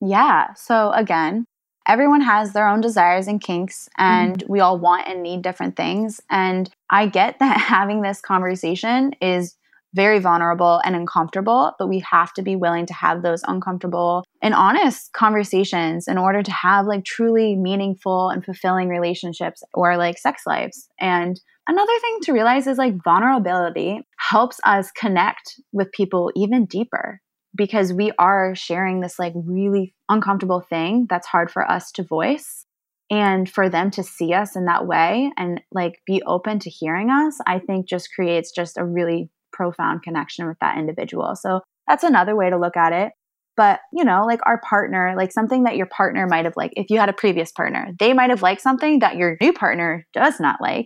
Yeah. 0.01 0.53
So 0.53 0.91
again, 0.91 1.45
everyone 1.87 2.21
has 2.21 2.53
their 2.53 2.67
own 2.67 2.81
desires 2.81 3.27
and 3.27 3.41
kinks, 3.41 3.89
and 3.97 4.39
mm-hmm. 4.39 4.51
we 4.51 4.59
all 4.59 4.77
want 4.77 5.07
and 5.07 5.23
need 5.23 5.41
different 5.41 5.75
things. 5.75 6.21
And 6.29 6.69
I 6.89 7.07
get 7.07 7.39
that 7.39 7.59
having 7.59 8.01
this 8.01 8.21
conversation 8.21 9.13
is 9.21 9.55
very 9.97 10.19
vulnerable 10.19 10.79
and 10.85 10.95
uncomfortable, 10.95 11.73
but 11.79 11.89
we 11.89 12.03
have 12.09 12.31
to 12.33 12.43
be 12.43 12.55
willing 12.55 12.85
to 12.85 12.93
have 12.93 13.23
those 13.23 13.41
uncomfortable 13.47 14.23
and 14.43 14.53
honest 14.53 15.11
conversations 15.13 16.07
in 16.07 16.19
order 16.19 16.43
to 16.43 16.51
have 16.51 16.85
like 16.85 17.03
truly 17.03 17.55
meaningful 17.55 18.29
and 18.29 18.45
fulfilling 18.45 18.89
relationships 18.89 19.63
or 19.73 19.97
like 19.97 20.19
sex 20.19 20.43
lives. 20.45 20.87
And 21.01 21.41
another 21.67 21.99
thing 21.99 22.19
to 22.21 22.31
realize 22.31 22.67
is 22.67 22.77
like 22.77 23.03
vulnerability 23.03 24.01
helps 24.19 24.59
us 24.63 24.91
connect 24.91 25.55
with 25.73 25.91
people 25.91 26.31
even 26.35 26.67
deeper 26.67 27.19
because 27.55 27.91
we 27.91 28.11
are 28.19 28.53
sharing 28.53 29.01
this 29.01 29.17
like 29.17 29.33
really 29.35 29.95
uncomfortable 30.09 30.61
thing 30.61 31.07
that's 31.09 31.27
hard 31.27 31.49
for 31.49 31.69
us 31.69 31.91
to 31.93 32.03
voice 32.03 32.67
and 33.09 33.49
for 33.49 33.67
them 33.67 33.89
to 33.89 34.03
see 34.03 34.33
us 34.33 34.55
in 34.55 34.65
that 34.65 34.85
way 34.85 35.31
and 35.37 35.61
like 35.71 35.93
be 36.05 36.21
open 36.27 36.59
to 36.59 36.69
hearing 36.69 37.09
us 37.09 37.37
i 37.47 37.57
think 37.57 37.87
just 37.87 38.09
creates 38.13 38.51
just 38.51 38.77
a 38.77 38.83
really 38.83 39.29
profound 39.57 40.03
connection 40.03 40.47
with 40.47 40.57
that 40.61 40.77
individual. 40.77 41.35
So 41.35 41.61
that's 41.87 42.03
another 42.03 42.35
way 42.35 42.49
to 42.49 42.57
look 42.57 42.77
at 42.77 42.93
it. 42.93 43.11
But, 43.55 43.79
you 43.91 44.05
know, 44.05 44.23
like 44.25 44.39
our 44.45 44.61
partner, 44.61 45.15
like 45.17 45.31
something 45.31 45.63
that 45.63 45.77
your 45.77 45.87
partner 45.87 46.27
might 46.27 46.45
have 46.45 46.55
liked, 46.55 46.75
if 46.77 46.91
you 46.91 46.99
had 46.99 47.09
a 47.09 47.13
previous 47.13 47.51
partner, 47.51 47.89
they 47.99 48.13
might 48.13 48.29
have 48.29 48.43
liked 48.43 48.61
something 48.61 48.99
that 48.99 49.17
your 49.17 49.35
new 49.41 49.51
partner 49.51 50.05
does 50.13 50.39
not 50.39 50.61
like. 50.61 50.85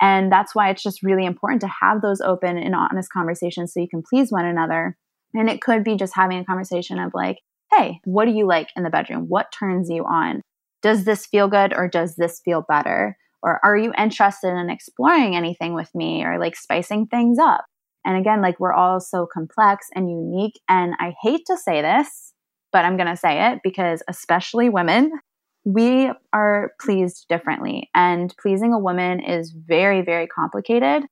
And 0.00 0.32
that's 0.32 0.54
why 0.54 0.70
it's 0.70 0.82
just 0.82 1.02
really 1.02 1.26
important 1.26 1.60
to 1.60 1.70
have 1.82 2.00
those 2.00 2.22
open 2.22 2.56
and 2.56 2.74
honest 2.74 3.10
conversations 3.12 3.72
so 3.72 3.80
you 3.80 3.88
can 3.88 4.02
please 4.02 4.32
one 4.32 4.46
another. 4.46 4.96
And 5.34 5.50
it 5.50 5.60
could 5.60 5.84
be 5.84 5.96
just 5.96 6.14
having 6.16 6.38
a 6.38 6.44
conversation 6.44 6.98
of 6.98 7.12
like, 7.12 7.36
hey, 7.74 8.00
what 8.04 8.24
do 8.24 8.30
you 8.30 8.46
like 8.46 8.68
in 8.76 8.82
the 8.82 8.90
bedroom? 8.90 9.26
What 9.28 9.52
turns 9.52 9.90
you 9.90 10.04
on? 10.04 10.40
Does 10.82 11.04
this 11.04 11.26
feel 11.26 11.48
good 11.48 11.74
or 11.76 11.88
does 11.88 12.16
this 12.16 12.40
feel 12.44 12.64
better? 12.66 13.16
Or 13.42 13.60
are 13.62 13.76
you 13.76 13.92
interested 13.98 14.56
in 14.56 14.70
exploring 14.70 15.36
anything 15.36 15.74
with 15.74 15.94
me 15.94 16.24
or 16.24 16.38
like 16.38 16.56
spicing 16.56 17.06
things 17.06 17.38
up? 17.38 17.64
And 18.06 18.16
again, 18.16 18.40
like 18.40 18.60
we're 18.60 18.72
all 18.72 19.00
so 19.00 19.26
complex 19.26 19.88
and 19.94 20.08
unique. 20.08 20.60
And 20.68 20.94
I 21.00 21.14
hate 21.20 21.42
to 21.48 21.56
say 21.56 21.82
this, 21.82 22.32
but 22.72 22.84
I'm 22.84 22.96
going 22.96 23.08
to 23.08 23.16
say 23.16 23.50
it 23.50 23.58
because, 23.64 24.02
especially 24.08 24.68
women, 24.68 25.10
we 25.64 26.12
are 26.32 26.70
pleased 26.80 27.26
differently. 27.28 27.90
And 27.94 28.32
pleasing 28.40 28.72
a 28.72 28.78
woman 28.78 29.20
is 29.20 29.52
very, 29.52 30.02
very 30.02 30.28
complicated. 30.28 31.02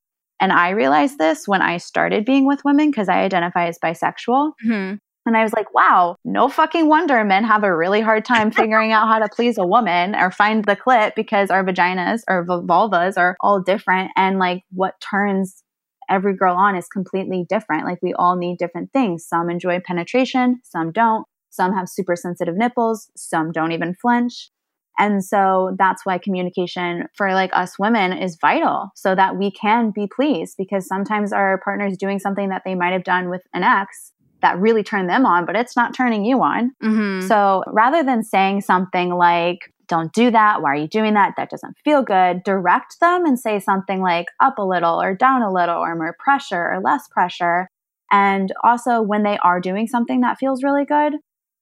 And 0.41 0.53
I 0.53 0.71
realized 0.71 1.19
this 1.19 1.49
when 1.49 1.63
I 1.63 1.79
started 1.79 2.25
being 2.25 2.47
with 2.47 2.65
women 2.65 2.91
because 2.91 3.09
I 3.09 3.23
identify 3.23 3.67
as 3.67 3.79
bisexual. 3.83 4.53
Mm-hmm. 4.65 4.95
And 5.27 5.37
I 5.37 5.43
was 5.43 5.53
like, 5.55 5.73
wow, 5.75 6.17
no 6.25 6.49
fucking 6.49 6.87
wonder 6.87 7.25
men 7.25 7.45
have 7.45 7.65
a 7.65 7.75
really 7.75 8.03
hard 8.03 8.25
time 8.25 8.51
figuring 8.51 8.93
out 8.93 9.09
how 9.09 9.19
to 9.19 9.29
please 9.35 9.59
a 9.59 9.67
woman 9.67 10.15
or 10.15 10.31
find 10.31 10.65
the 10.65 10.77
clit 10.77 11.15
because 11.17 11.51
our 11.51 11.65
vaginas 11.65 12.21
or 12.29 12.47
vulvas 12.47 13.15
are 13.17 13.37
all 13.41 13.61
different. 13.61 14.11
And 14.17 14.39
like 14.39 14.63
what 14.71 15.01
turns 15.01 15.64
every 16.09 16.37
girl 16.37 16.57
on 16.57 16.77
is 16.77 16.89
completely 16.89 17.45
different. 17.49 17.85
Like 17.85 17.99
we 18.03 18.15
all 18.15 18.37
need 18.37 18.59
different 18.59 18.93
things. 18.93 19.27
Some 19.27 19.51
enjoy 19.51 19.81
penetration, 19.81 20.61
some 20.65 20.93
don't. 20.93 21.27
Some 21.51 21.73
have 21.73 21.89
super 21.89 22.17
sensitive 22.17 22.57
nipples, 22.57 23.09
some 23.17 23.53
don't 23.53 23.71
even 23.73 23.95
flinch. 23.95 24.51
And 24.99 25.25
so 25.25 25.75
that's 25.79 26.05
why 26.05 26.19
communication 26.19 27.07
for 27.17 27.33
like 27.33 27.51
us 27.53 27.79
women 27.79 28.13
is 28.13 28.39
vital 28.41 28.91
so 28.95 29.15
that 29.15 29.37
we 29.37 29.51
can 29.51 29.91
be 29.91 30.09
pleased 30.09 30.55
because 30.57 30.87
sometimes 30.87 31.33
our 31.33 31.61
partner 31.63 31.87
is 31.87 31.97
doing 31.97 32.19
something 32.19 32.49
that 32.49 32.63
they 32.65 32.75
might 32.75 32.93
have 32.93 33.05
done 33.05 33.29
with 33.29 33.43
an 33.53 33.63
ex 33.63 34.13
that 34.43 34.59
really 34.59 34.83
turned 34.83 35.09
them 35.09 35.25
on, 35.25 35.47
but 35.47 35.57
it's 35.57 35.75
not 35.75 35.95
turning 35.95 36.25
you 36.25 36.43
on. 36.43 36.73
Mm-hmm. 36.83 37.27
So 37.27 37.65
rather 37.67 38.03
than 38.03 38.23
saying 38.23 38.61
something 38.61 39.15
like, 39.15 39.73
don't 39.89 40.13
do 40.13 40.31
that. 40.31 40.63
Why 40.63 40.73
are 40.73 40.77
you 40.77 40.89
doing 40.89 41.15
that? 41.15 41.35
That 41.37 41.51
doesn't 41.51 41.77
feel 41.85 42.03
good. 42.03 42.43
Direct 42.45 42.97
them 43.01 43.25
and 43.25 43.39
say 43.39 43.61
something 43.61 44.01
like 44.01 44.27
up 44.41 44.59
a 44.59 44.67
little 44.67 45.01
or 45.01 45.15
down 45.15 45.43
a 45.43 45.53
little 45.53 45.77
or 45.77 45.95
more 45.95 46.17
pressure 46.19 46.73
or 46.73 46.81
less 46.83 47.09
pressure. 47.11 47.69
And 48.11 48.53
also, 48.63 49.03
when 49.03 49.23
they 49.23 49.39
are 49.39 49.61
doing 49.61 49.87
something 49.87 50.21
that 50.21 50.39
feels 50.39 50.63
really 50.63 50.85
good, 50.85 51.15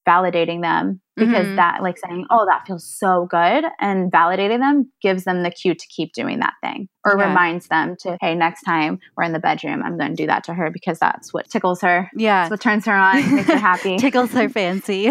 validating 0.07 0.62
them 0.62 1.01
because 1.14 1.47
mm-hmm. 1.47 1.57
that 1.57 1.83
like 1.83 1.97
saying 1.99 2.27
oh 2.31 2.47
that 2.49 2.66
feels 2.66 2.87
so 2.87 3.27
good 3.31 3.64
and 3.81 4.11
validating 4.11 4.59
them 4.59 4.91
gives 5.03 5.25
them 5.25 5.43
the 5.43 5.51
cue 5.51 5.75
to 5.75 5.87
keep 5.89 6.12
doing 6.12 6.41
that 6.41 6.55
thing 6.62 6.89
or 7.05 7.16
yeah. 7.18 7.29
reminds 7.29 7.68
them 7.68 7.95
to 8.01 8.16
hey 8.20 8.35
next 8.35 8.62
time 8.62 8.99
we're 9.16 9.25
in 9.25 9.33
the 9.33 9.39
bedroom 9.39 9.83
i'm 9.85 9.99
going 9.99 10.11
to 10.11 10.23
do 10.23 10.27
that 10.27 10.43
to 10.43 10.55
her 10.55 10.70
because 10.70 10.99
that's 10.99 11.33
what 11.33 11.49
tickles 11.49 11.81
her 11.83 12.11
yeah 12.16 12.43
that's 12.43 12.51
what 12.51 12.61
turns 12.61 12.87
her 12.87 12.95
on 12.95 13.37
makes 13.37 13.49
her 13.49 13.57
happy 13.59 13.97
tickles 13.99 14.33
her 14.33 14.49
fancy 14.49 15.03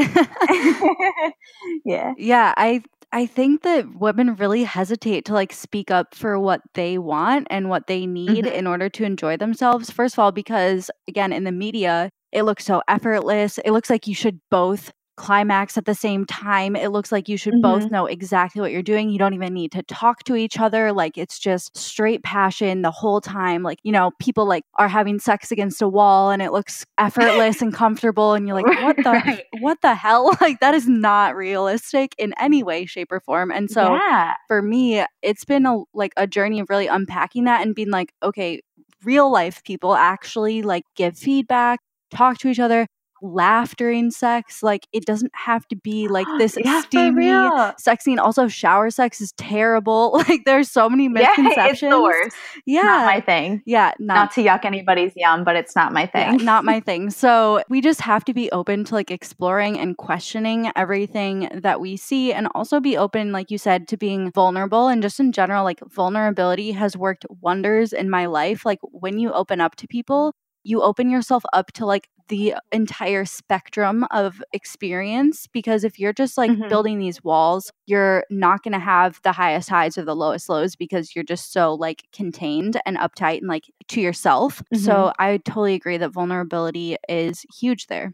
yeah 1.85 2.13
yeah 2.17 2.53
i 2.57 2.81
I 3.13 3.25
think 3.25 3.63
that 3.63 3.99
women 3.99 4.35
really 4.35 4.63
hesitate 4.63 5.25
to 5.25 5.33
like 5.33 5.51
speak 5.51 5.91
up 5.91 6.15
for 6.15 6.39
what 6.39 6.61
they 6.75 6.97
want 6.97 7.47
and 7.49 7.69
what 7.69 7.87
they 7.87 8.05
need 8.05 8.45
mm-hmm. 8.45 8.55
in 8.55 8.67
order 8.67 8.89
to 8.89 9.03
enjoy 9.03 9.35
themselves. 9.37 9.91
First 9.91 10.15
of 10.15 10.19
all, 10.19 10.31
because 10.31 10.89
again, 11.07 11.33
in 11.33 11.43
the 11.43 11.51
media, 11.51 12.09
it 12.31 12.43
looks 12.43 12.63
so 12.63 12.81
effortless. 12.87 13.57
It 13.57 13.71
looks 13.71 13.89
like 13.89 14.07
you 14.07 14.15
should 14.15 14.39
both 14.49 14.93
climax 15.17 15.77
at 15.77 15.85
the 15.85 15.95
same 15.95 16.25
time. 16.25 16.75
It 16.75 16.91
looks 16.91 17.11
like 17.11 17.29
you 17.29 17.37
should 17.37 17.53
mm-hmm. 17.53 17.61
both 17.61 17.91
know 17.91 18.05
exactly 18.05 18.61
what 18.61 18.71
you're 18.71 18.81
doing. 18.81 19.09
You 19.09 19.19
don't 19.19 19.33
even 19.33 19.53
need 19.53 19.71
to 19.73 19.83
talk 19.83 20.23
to 20.23 20.35
each 20.35 20.59
other. 20.59 20.91
Like 20.91 21.17
it's 21.17 21.37
just 21.39 21.75
straight 21.77 22.23
passion 22.23 22.81
the 22.81 22.91
whole 22.91 23.21
time. 23.21 23.63
Like, 23.63 23.79
you 23.83 23.91
know, 23.91 24.11
people 24.19 24.45
like 24.45 24.63
are 24.75 24.87
having 24.87 25.19
sex 25.19 25.51
against 25.51 25.81
a 25.81 25.87
wall 25.87 26.31
and 26.31 26.41
it 26.41 26.51
looks 26.51 26.85
effortless 26.97 27.61
and 27.61 27.73
comfortable 27.73 28.33
and 28.33 28.47
you're 28.47 28.55
like, 28.55 28.81
what 28.83 28.95
the 29.03 29.11
right. 29.11 29.43
what 29.59 29.81
the 29.81 29.95
hell? 29.95 30.35
Like 30.41 30.59
that 30.59 30.73
is 30.73 30.87
not 30.87 31.35
realistic 31.35 32.15
in 32.17 32.33
any 32.39 32.63
way 32.63 32.85
shape 32.85 33.11
or 33.11 33.19
form. 33.19 33.51
And 33.51 33.69
so 33.69 33.93
yeah. 33.93 34.33
for 34.47 34.61
me, 34.61 35.05
it's 35.21 35.45
been 35.45 35.67
a 35.67 35.83
like 35.93 36.13
a 36.17 36.25
journey 36.25 36.59
of 36.59 36.69
really 36.69 36.87
unpacking 36.87 37.43
that 37.43 37.61
and 37.61 37.75
being 37.75 37.91
like, 37.91 38.11
okay, 38.23 38.61
real 39.03 39.31
life 39.31 39.63
people 39.63 39.93
actually 39.93 40.61
like 40.63 40.83
give 40.95 41.17
feedback 41.17 41.79
talk 42.11 42.37
to 42.39 42.47
each 42.47 42.59
other 42.59 42.87
laugh 43.21 43.75
during 43.75 44.11
sex. 44.11 44.63
Like 44.63 44.87
it 44.91 45.05
doesn't 45.05 45.31
have 45.35 45.67
to 45.69 45.75
be 45.75 46.07
like 46.07 46.27
this 46.37 46.57
yeah, 46.63 46.81
steamy 46.81 47.49
sex 47.77 48.03
scene. 48.03 48.19
Also, 48.19 48.47
shower 48.47 48.89
sex 48.89 49.21
is 49.21 49.31
terrible. 49.33 50.21
Like 50.31 50.45
there's 50.45 50.71
so 50.71 50.87
many 50.87 51.09
misconceptions. 51.09 51.57
Yeah, 51.57 51.67
it's 51.71 51.81
the 51.81 52.01
worst. 52.01 52.35
Yeah, 52.65 52.83
not 52.83 53.05
my 53.05 53.19
thing. 53.19 53.61
Yeah, 53.65 53.91
not, 53.99 54.15
not 54.15 54.31
to 54.33 54.43
yuck 54.43 54.63
anybody's 54.63 55.13
yum, 55.15 55.43
but 55.43 55.55
it's 55.55 55.75
not 55.75 55.91
my 55.91 56.05
thing. 56.05 56.39
Yeah, 56.39 56.45
not 56.45 56.63
my 56.63 56.79
thing. 56.85 57.09
So 57.09 57.61
we 57.67 57.81
just 57.81 58.01
have 58.01 58.23
to 58.25 58.33
be 58.33 58.51
open 58.51 58.85
to 58.85 58.93
like 58.93 59.11
exploring 59.11 59.77
and 59.79 59.97
questioning 59.97 60.71
everything 60.75 61.49
that 61.53 61.81
we 61.81 61.97
see, 61.97 62.31
and 62.31 62.47
also 62.55 62.79
be 62.79 62.95
open, 62.95 63.31
like 63.31 63.51
you 63.51 63.57
said, 63.57 63.87
to 63.89 63.97
being 63.97 64.31
vulnerable 64.31 64.87
and 64.87 65.01
just 65.01 65.19
in 65.19 65.31
general, 65.31 65.63
like 65.63 65.79
vulnerability 65.89 66.71
has 66.71 66.95
worked 66.95 67.25
wonders 67.41 67.93
in 67.93 68.09
my 68.09 68.25
life. 68.27 68.65
Like 68.65 68.79
when 68.83 69.19
you 69.19 69.31
open 69.31 69.59
up 69.59 69.75
to 69.77 69.87
people, 69.87 70.35
you 70.63 70.81
open 70.81 71.09
yourself 71.09 71.43
up 71.53 71.71
to 71.73 71.85
like 71.85 72.09
the 72.27 72.55
entire 72.71 73.25
spectrum 73.25 74.05
of 74.11 74.41
experience 74.53 75.47
because 75.47 75.83
if 75.83 75.99
you're 75.99 76.13
just 76.13 76.37
like 76.37 76.49
mm-hmm. 76.49 76.69
building 76.69 76.97
these 76.97 77.23
walls 77.23 77.71
you're 77.87 78.23
not 78.29 78.63
going 78.63 78.71
to 78.71 78.79
have 78.79 79.19
the 79.23 79.33
highest 79.33 79.69
highs 79.69 79.97
or 79.97 80.03
the 80.03 80.15
lowest 80.15 80.47
lows 80.47 80.75
because 80.75 81.13
you're 81.15 81.25
just 81.25 81.51
so 81.51 81.73
like 81.73 82.03
contained 82.13 82.79
and 82.85 82.97
uptight 82.97 83.39
and 83.39 83.47
like 83.47 83.65
to 83.87 83.99
yourself 83.99 84.63
mm-hmm. 84.73 84.77
so 84.77 85.11
i 85.19 85.37
totally 85.37 85.73
agree 85.73 85.97
that 85.97 86.13
vulnerability 86.13 86.95
is 87.09 87.45
huge 87.59 87.87
there 87.87 88.13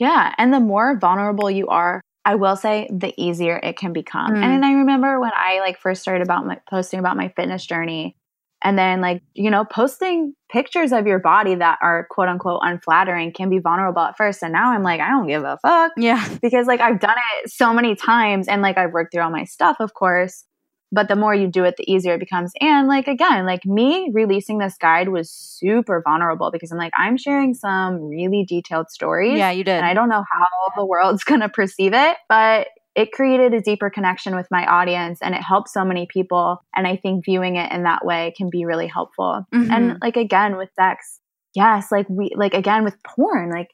yeah 0.00 0.34
and 0.36 0.52
the 0.52 0.60
more 0.60 0.98
vulnerable 0.98 1.50
you 1.50 1.68
are 1.68 2.02
I 2.24 2.34
will 2.34 2.56
say 2.56 2.86
the 2.92 3.14
easier 3.16 3.58
it 3.62 3.78
can 3.78 3.94
become. 3.94 4.32
Mm. 4.32 4.42
And 4.42 4.62
I 4.62 4.72
remember 4.74 5.18
when 5.18 5.30
I 5.34 5.60
like 5.60 5.78
first 5.78 6.02
started 6.02 6.22
about 6.22 6.44
my 6.44 6.58
posting 6.68 7.00
about 7.00 7.16
my 7.16 7.28
fitness 7.28 7.64
journey, 7.64 8.16
and 8.62 8.76
then, 8.76 9.00
like, 9.00 9.22
you 9.34 9.50
know, 9.50 9.64
posting 9.64 10.34
pictures 10.50 10.92
of 10.92 11.06
your 11.06 11.20
body 11.20 11.54
that 11.54 11.78
are 11.80 12.06
quote 12.10 12.28
unquote 12.28 12.60
unflattering 12.62 13.32
can 13.32 13.50
be 13.50 13.58
vulnerable 13.58 14.02
at 14.02 14.16
first. 14.16 14.42
And 14.42 14.52
now 14.52 14.72
I'm 14.72 14.82
like, 14.82 15.00
I 15.00 15.10
don't 15.10 15.28
give 15.28 15.44
a 15.44 15.58
fuck. 15.62 15.92
Yeah. 15.96 16.26
Because, 16.42 16.66
like, 16.66 16.80
I've 16.80 16.98
done 16.98 17.16
it 17.42 17.50
so 17.50 17.72
many 17.72 17.94
times 17.94 18.48
and, 18.48 18.60
like, 18.60 18.76
I've 18.76 18.92
worked 18.92 19.12
through 19.12 19.22
all 19.22 19.30
my 19.30 19.44
stuff, 19.44 19.76
of 19.78 19.94
course. 19.94 20.44
But 20.90 21.08
the 21.08 21.16
more 21.16 21.34
you 21.34 21.48
do 21.48 21.64
it, 21.64 21.76
the 21.76 21.90
easier 21.90 22.14
it 22.14 22.20
becomes. 22.20 22.50
And, 22.60 22.88
like, 22.88 23.08
again, 23.08 23.44
like 23.44 23.64
me 23.66 24.10
releasing 24.12 24.58
this 24.58 24.76
guide 24.80 25.10
was 25.10 25.30
super 25.30 26.02
vulnerable 26.02 26.50
because 26.50 26.72
I'm 26.72 26.78
like, 26.78 26.94
I'm 26.96 27.18
sharing 27.18 27.52
some 27.52 28.08
really 28.08 28.44
detailed 28.48 28.90
stories. 28.90 29.36
Yeah, 29.36 29.50
you 29.50 29.64
did. 29.64 29.74
And 29.74 29.84
I 29.84 29.92
don't 29.92 30.08
know 30.08 30.24
how 30.32 30.46
the 30.76 30.86
world's 30.86 31.24
going 31.24 31.42
to 31.42 31.48
perceive 31.48 31.92
it. 31.92 32.16
But 32.28 32.68
it 32.98 33.12
created 33.12 33.54
a 33.54 33.60
deeper 33.60 33.90
connection 33.90 34.34
with 34.34 34.48
my 34.50 34.66
audience 34.66 35.20
and 35.22 35.32
it 35.32 35.40
helped 35.40 35.68
so 35.68 35.84
many 35.84 36.08
people. 36.12 36.60
And 36.74 36.84
I 36.84 36.96
think 36.96 37.24
viewing 37.24 37.54
it 37.54 37.70
in 37.70 37.84
that 37.84 38.04
way 38.04 38.34
can 38.36 38.50
be 38.50 38.64
really 38.64 38.88
helpful. 38.88 39.46
Mm-hmm. 39.54 39.70
And 39.70 39.98
like 40.02 40.16
again 40.16 40.56
with 40.56 40.70
sex, 40.74 41.20
yes, 41.54 41.92
like 41.92 42.08
we 42.08 42.32
like 42.34 42.54
again 42.54 42.82
with 42.82 43.00
porn, 43.04 43.50
like 43.52 43.68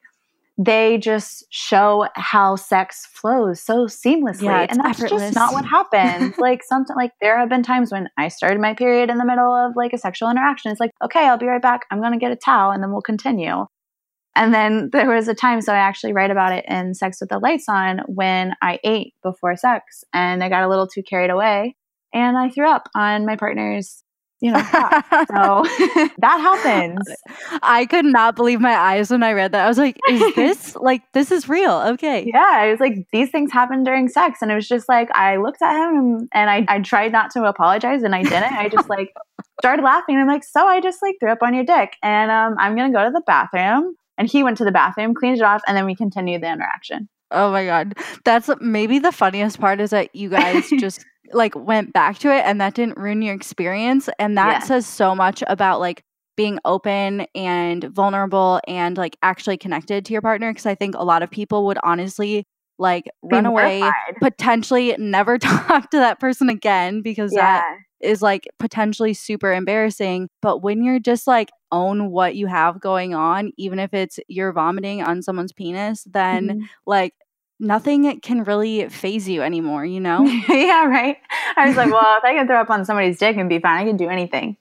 they 0.59 0.99
just 0.99 1.47
show 1.49 2.07
how 2.15 2.57
sex 2.57 3.09
flows 3.15 3.63
so 3.63 3.87
seamlessly. 3.87 4.43
Yeah, 4.43 4.67
and 4.69 4.79
that's 4.79 5.01
effortless. 5.01 5.23
just 5.23 5.35
not 5.35 5.55
what 5.55 5.65
happens. 5.65 6.37
like 6.39 6.63
something 6.63 6.95
like 6.95 7.13
there 7.23 7.39
have 7.39 7.49
been 7.49 7.63
times 7.63 7.91
when 7.91 8.11
I 8.19 8.29
started 8.29 8.61
my 8.61 8.75
period 8.75 9.09
in 9.09 9.17
the 9.17 9.25
middle 9.25 9.55
of 9.55 9.73
like 9.75 9.95
a 9.95 9.99
sexual 9.99 10.31
interaction. 10.31 10.71
It's 10.71 10.81
like, 10.81 10.91
okay, 11.03 11.27
I'll 11.27 11.39
be 11.39 11.47
right 11.47 11.63
back. 11.63 11.87
I'm 11.91 12.03
gonna 12.03 12.19
get 12.19 12.31
a 12.31 12.37
towel 12.37 12.73
and 12.73 12.83
then 12.83 12.93
we'll 12.93 13.01
continue. 13.01 13.65
And 14.37 14.53
then 14.53 14.91
there 14.93 15.09
was 15.09 15.29
a 15.29 15.35
time, 15.35 15.61
so 15.61 15.73
I 15.73 15.77
actually 15.77 16.13
write 16.13 16.31
about 16.31 16.53
it 16.53 16.65
in 16.67 16.95
Sex 16.95 17.19
with 17.21 17.31
the 17.31 17.39
Lights 17.39 17.69
On 17.69 18.01
when 18.07 18.55
I 18.61 18.81
ate 18.83 19.15
before 19.23 19.57
sex 19.57 20.03
and 20.13 20.43
I 20.43 20.49
got 20.49 20.65
a 20.65 20.69
little 20.69 20.89
too 20.89 21.03
carried 21.03 21.31
away 21.31 21.77
and 22.13 22.37
I 22.37 22.49
threw 22.49 22.69
up 22.69 22.89
on 22.97 23.27
my 23.27 23.37
partner's, 23.37 24.03
you 24.41 24.51
know, 24.51 24.59
so 24.63 24.65
that 26.19 26.39
happens. 26.41 26.99
I 27.63 27.87
could 27.87 28.05
not 28.05 28.35
believe 28.35 28.61
my 28.61 28.75
eyes 28.75 29.11
when 29.11 29.23
I 29.23 29.33
read 29.33 29.53
that. 29.53 29.65
I 29.65 29.69
was 29.69 29.79
like, 29.79 29.99
is 30.09 30.35
this 30.35 30.77
like, 30.77 31.03
this 31.13 31.31
is 31.31 31.49
real? 31.49 31.83
Okay. 31.91 32.29
Yeah. 32.33 32.51
I 32.55 32.71
was 32.73 32.81
like, 32.81 33.07
these 33.13 33.31
things 33.31 33.53
happen 33.53 33.85
during 33.85 34.09
sex. 34.09 34.43
And 34.43 34.51
it 34.51 34.55
was 34.57 34.67
just 34.67 34.89
like, 34.89 35.11
I 35.13 35.37
looked 35.37 35.63
at 35.63 35.77
him 35.77 36.29
and 36.33 36.51
I, 36.51 36.65
I 36.69 36.81
tried 36.81 37.13
not 37.13 37.31
to 37.33 37.45
apologize 37.45 38.03
and 38.03 38.15
I 38.15 38.23
didn't. 38.23 38.53
I 38.53 38.69
just 38.69 38.89
like, 38.89 39.13
started 39.61 39.83
laughing. 39.83 40.17
I'm 40.17 40.27
like, 40.27 40.45
so 40.45 40.67
I 40.67 40.81
just 40.81 41.03
like 41.03 41.17
threw 41.21 41.31
up 41.31 41.43
on 41.43 41.55
your 41.55 41.65
dick 41.65 41.95
and 42.03 42.31
um, 42.31 42.57
I'm 42.59 42.75
going 42.77 42.91
to 42.93 42.97
go 42.97 43.05
to 43.05 43.11
the 43.11 43.23
bathroom. 43.27 43.97
And 44.17 44.31
he 44.31 44.43
went 44.43 44.59
to 44.59 44.65
the 44.65 44.73
bathroom, 44.73 45.15
cleaned 45.15 45.39
it 45.39 45.43
off, 45.43 45.63
and 45.67 45.77
then 45.77 45.87
we 45.87 45.95
continued 45.95 46.43
the 46.43 46.53
interaction. 46.53 47.09
Oh 47.31 47.51
my 47.51 47.65
god. 47.67 47.95
That's 48.25 48.49
maybe 48.61 48.99
the 48.99 49.13
funniest 49.13 49.61
part 49.61 49.81
is 49.81 49.91
that 49.91 50.15
you 50.15 50.29
guys 50.29 50.69
just 50.79 51.05
like 51.33 51.55
went 51.57 51.93
back 51.93 52.19
to 52.19 52.35
it 52.35 52.43
and 52.45 52.61
that 52.61 52.75
didn't 52.75 52.99
ruin 52.99 53.23
your 53.23 53.35
experience 53.35 54.09
and 54.19 54.37
that 54.37 54.53
yeah. 54.53 54.59
says 54.61 54.87
so 54.87 55.15
much 55.15 55.43
about 55.49 55.81
like 55.81 56.05
being 56.37 56.59
open 56.65 57.27
and 57.35 57.85
vulnerable 57.85 58.61
and 58.69 58.97
like 58.97 59.17
actually 59.23 59.57
connected 59.57 60.05
to 60.05 60.13
your 60.13 60.23
partner 60.23 60.51
because 60.53 60.67
I 60.67 60.75
think 60.75 60.95
a 60.97 61.05
lot 61.05 61.23
of 61.23 61.31
people 61.31 61.67
would 61.67 61.79
honestly 61.83 62.45
like 62.79 63.09
run 63.23 63.47
away, 63.47 63.89
potentially 64.21 64.95
never 64.99 65.39
talk 65.39 65.91
to 65.91 65.99
that 65.99 66.19
person 66.19 66.49
again 66.49 67.03
because 67.03 67.33
yeah. 67.33 67.41
that 67.41 67.77
is 68.05 68.23
like 68.23 68.47
potentially 68.59 69.15
super 69.15 69.53
embarrassing. 69.53 70.29
But 70.43 70.63
when 70.63 70.85
you're 70.85 71.01
just 71.01 71.27
like 71.27 71.51
own 71.73 72.11
what 72.11 72.37
you 72.37 72.47
have 72.47 72.81
going 72.81 73.15
on, 73.15 73.53
even 73.57 73.79
if 73.79 73.93
it's 73.95 74.21
you're 74.29 74.53
vomiting 74.53 75.03
on 75.03 75.23
someone's 75.23 75.53
penis, 75.53 76.05
then 76.05 76.49
mm-hmm. 76.49 76.65
like 76.87 77.15
nothing 77.61 78.21
can 78.21 78.45
really 78.45 78.89
phase 78.89 79.29
you 79.29 79.43
anymore, 79.43 79.85
you 79.85 80.01
know? 80.01 80.25
yeah, 80.49 80.85
right. 80.87 81.17
I 81.57 81.67
was 81.67 81.77
like, 81.77 81.91
well, 81.93 82.19
if 82.19 82.25
I 82.25 82.35
can 82.35 82.47
throw 82.47 82.61
up 82.61 82.71
on 82.71 82.85
somebody's 82.85 83.19
dick 83.19 83.37
and 83.37 83.49
be 83.49 83.59
fine, 83.59 83.81
I 83.81 83.85
can 83.85 83.97
do 83.97 84.09
anything. 84.09 84.57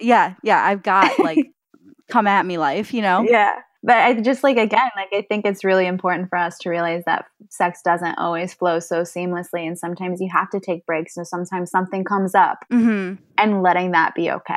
Yeah, 0.00 0.34
yeah. 0.42 0.64
I've 0.64 0.82
got 0.82 1.18
like 1.18 1.50
come 2.08 2.26
at 2.26 2.46
me 2.46 2.58
life, 2.58 2.94
you 2.94 3.02
know? 3.02 3.22
Yeah. 3.28 3.56
But 3.82 3.96
I 3.98 4.20
just 4.20 4.42
like, 4.42 4.56
again, 4.56 4.90
like, 4.96 5.08
I 5.12 5.22
think 5.28 5.46
it's 5.46 5.62
really 5.62 5.86
important 5.86 6.28
for 6.28 6.36
us 6.36 6.58
to 6.58 6.70
realize 6.70 7.04
that 7.06 7.26
sex 7.48 7.80
doesn't 7.84 8.18
always 8.18 8.52
flow 8.52 8.80
so 8.80 9.02
seamlessly. 9.02 9.66
And 9.66 9.78
sometimes 9.78 10.20
you 10.20 10.28
have 10.32 10.50
to 10.50 10.58
take 10.60 10.84
breaks. 10.84 11.16
And 11.16 11.26
sometimes 11.26 11.70
something 11.70 12.04
comes 12.04 12.34
up 12.34 12.64
Mm-hmm. 12.72 13.22
and 13.38 13.62
letting 13.62 13.92
that 13.92 14.14
be 14.14 14.30
okay. 14.32 14.56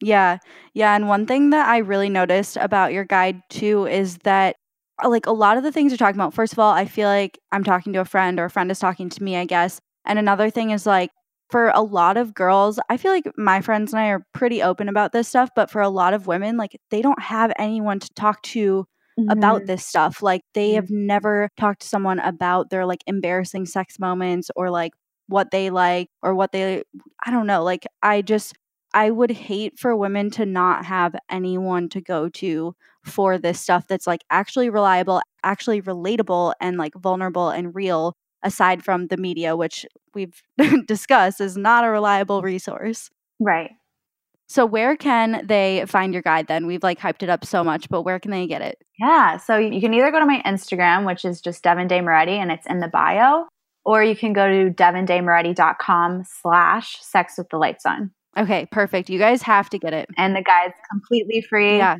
Yeah. 0.00 0.38
Yeah. 0.74 0.96
And 0.96 1.08
one 1.08 1.26
thing 1.26 1.50
that 1.50 1.68
I 1.68 1.78
really 1.78 2.08
noticed 2.08 2.56
about 2.56 2.92
your 2.92 3.04
guide 3.04 3.40
too 3.50 3.86
is 3.86 4.18
that 4.18 4.56
like 5.04 5.26
a 5.26 5.32
lot 5.32 5.56
of 5.56 5.62
the 5.62 5.72
things 5.72 5.92
you're 5.92 5.98
talking 5.98 6.20
about, 6.20 6.34
first 6.34 6.52
of 6.52 6.58
all, 6.58 6.72
I 6.72 6.84
feel 6.84 7.08
like 7.08 7.38
I'm 7.52 7.64
talking 7.64 7.92
to 7.94 8.00
a 8.00 8.04
friend 8.04 8.38
or 8.38 8.46
a 8.46 8.50
friend 8.50 8.70
is 8.70 8.78
talking 8.78 9.08
to 9.10 9.22
me, 9.22 9.36
I 9.36 9.44
guess. 9.44 9.80
And 10.04 10.18
another 10.18 10.50
thing 10.50 10.70
is 10.70 10.86
like 10.86 11.10
for 11.50 11.68
a 11.70 11.82
lot 11.82 12.16
of 12.16 12.34
girls, 12.34 12.78
I 12.88 12.96
feel 12.96 13.12
like 13.12 13.26
my 13.36 13.60
friends 13.60 13.92
and 13.92 14.00
I 14.00 14.08
are 14.08 14.26
pretty 14.34 14.62
open 14.62 14.88
about 14.88 15.12
this 15.12 15.28
stuff, 15.28 15.50
but 15.54 15.70
for 15.70 15.80
a 15.82 15.88
lot 15.88 16.14
of 16.14 16.26
women, 16.26 16.56
like 16.56 16.78
they 16.90 17.02
don't 17.02 17.22
have 17.22 17.52
anyone 17.58 18.00
to 18.00 18.08
talk 18.14 18.42
to 18.42 18.86
about 19.28 19.66
this 19.66 19.84
stuff. 19.86 20.22
Like 20.22 20.42
they 20.54 20.72
Mhm. 20.72 20.74
have 20.74 20.90
never 20.90 21.48
talked 21.58 21.82
to 21.82 21.88
someone 21.88 22.18
about 22.18 22.70
their 22.70 22.84
like 22.86 23.02
embarrassing 23.06 23.66
sex 23.66 23.98
moments 23.98 24.50
or 24.56 24.70
like 24.70 24.92
what 25.28 25.50
they 25.50 25.70
like 25.70 26.08
or 26.22 26.34
what 26.34 26.52
they 26.52 26.82
I 27.24 27.30
don't 27.30 27.46
know. 27.46 27.62
Like 27.62 27.86
I 28.02 28.22
just 28.22 28.54
I 28.94 29.10
would 29.10 29.30
hate 29.30 29.78
for 29.78 29.96
women 29.96 30.30
to 30.32 30.46
not 30.46 30.84
have 30.84 31.14
anyone 31.30 31.88
to 31.90 32.00
go 32.00 32.28
to 32.30 32.74
for 33.04 33.38
this 33.38 33.60
stuff 33.60 33.86
that's 33.88 34.06
like 34.06 34.22
actually 34.30 34.70
reliable, 34.70 35.20
actually 35.42 35.82
relatable 35.82 36.54
and 36.60 36.76
like 36.78 36.94
vulnerable 36.96 37.50
and 37.50 37.74
real 37.74 38.14
aside 38.42 38.84
from 38.84 39.06
the 39.06 39.16
media 39.16 39.56
which 39.56 39.86
we've 40.14 40.42
discussed 40.86 41.40
is 41.40 41.56
not 41.56 41.84
a 41.84 41.90
reliable 41.90 42.42
resource. 42.42 43.10
Right. 43.40 43.70
So 44.46 44.66
where 44.66 44.96
can 44.96 45.46
they 45.46 45.84
find 45.86 46.12
your 46.12 46.22
guide 46.22 46.46
then? 46.46 46.66
We've 46.66 46.82
like 46.82 46.98
hyped 46.98 47.22
it 47.22 47.30
up 47.30 47.44
so 47.44 47.64
much, 47.64 47.88
but 47.88 48.02
where 48.02 48.18
can 48.20 48.30
they 48.30 48.46
get 48.46 48.62
it? 48.62 48.78
Yeah. 48.98 49.38
So 49.38 49.56
you 49.56 49.80
can 49.80 49.94
either 49.94 50.10
go 50.10 50.20
to 50.20 50.26
my 50.26 50.42
Instagram, 50.44 51.06
which 51.06 51.24
is 51.24 51.40
just 51.40 51.62
Devon 51.62 51.88
Day 51.88 52.00
Moretti, 52.00 52.32
and 52.32 52.52
it's 52.52 52.66
in 52.66 52.80
the 52.80 52.88
bio, 52.88 53.46
or 53.84 54.04
you 54.04 54.14
can 54.14 54.32
go 54.32 54.46
to 54.48 54.70
devondaymoretti.com 54.70 56.24
slash 56.42 57.02
sex 57.02 57.34
with 57.38 57.48
the 57.48 57.56
lights 57.56 57.86
on. 57.86 58.10
Okay, 58.36 58.66
perfect. 58.70 59.08
You 59.08 59.18
guys 59.18 59.42
have 59.42 59.70
to 59.70 59.78
get 59.78 59.92
it. 59.92 60.08
And 60.18 60.34
the 60.34 60.42
guide's 60.42 60.74
completely 60.90 61.40
free. 61.40 61.78
Yeah. 61.78 61.96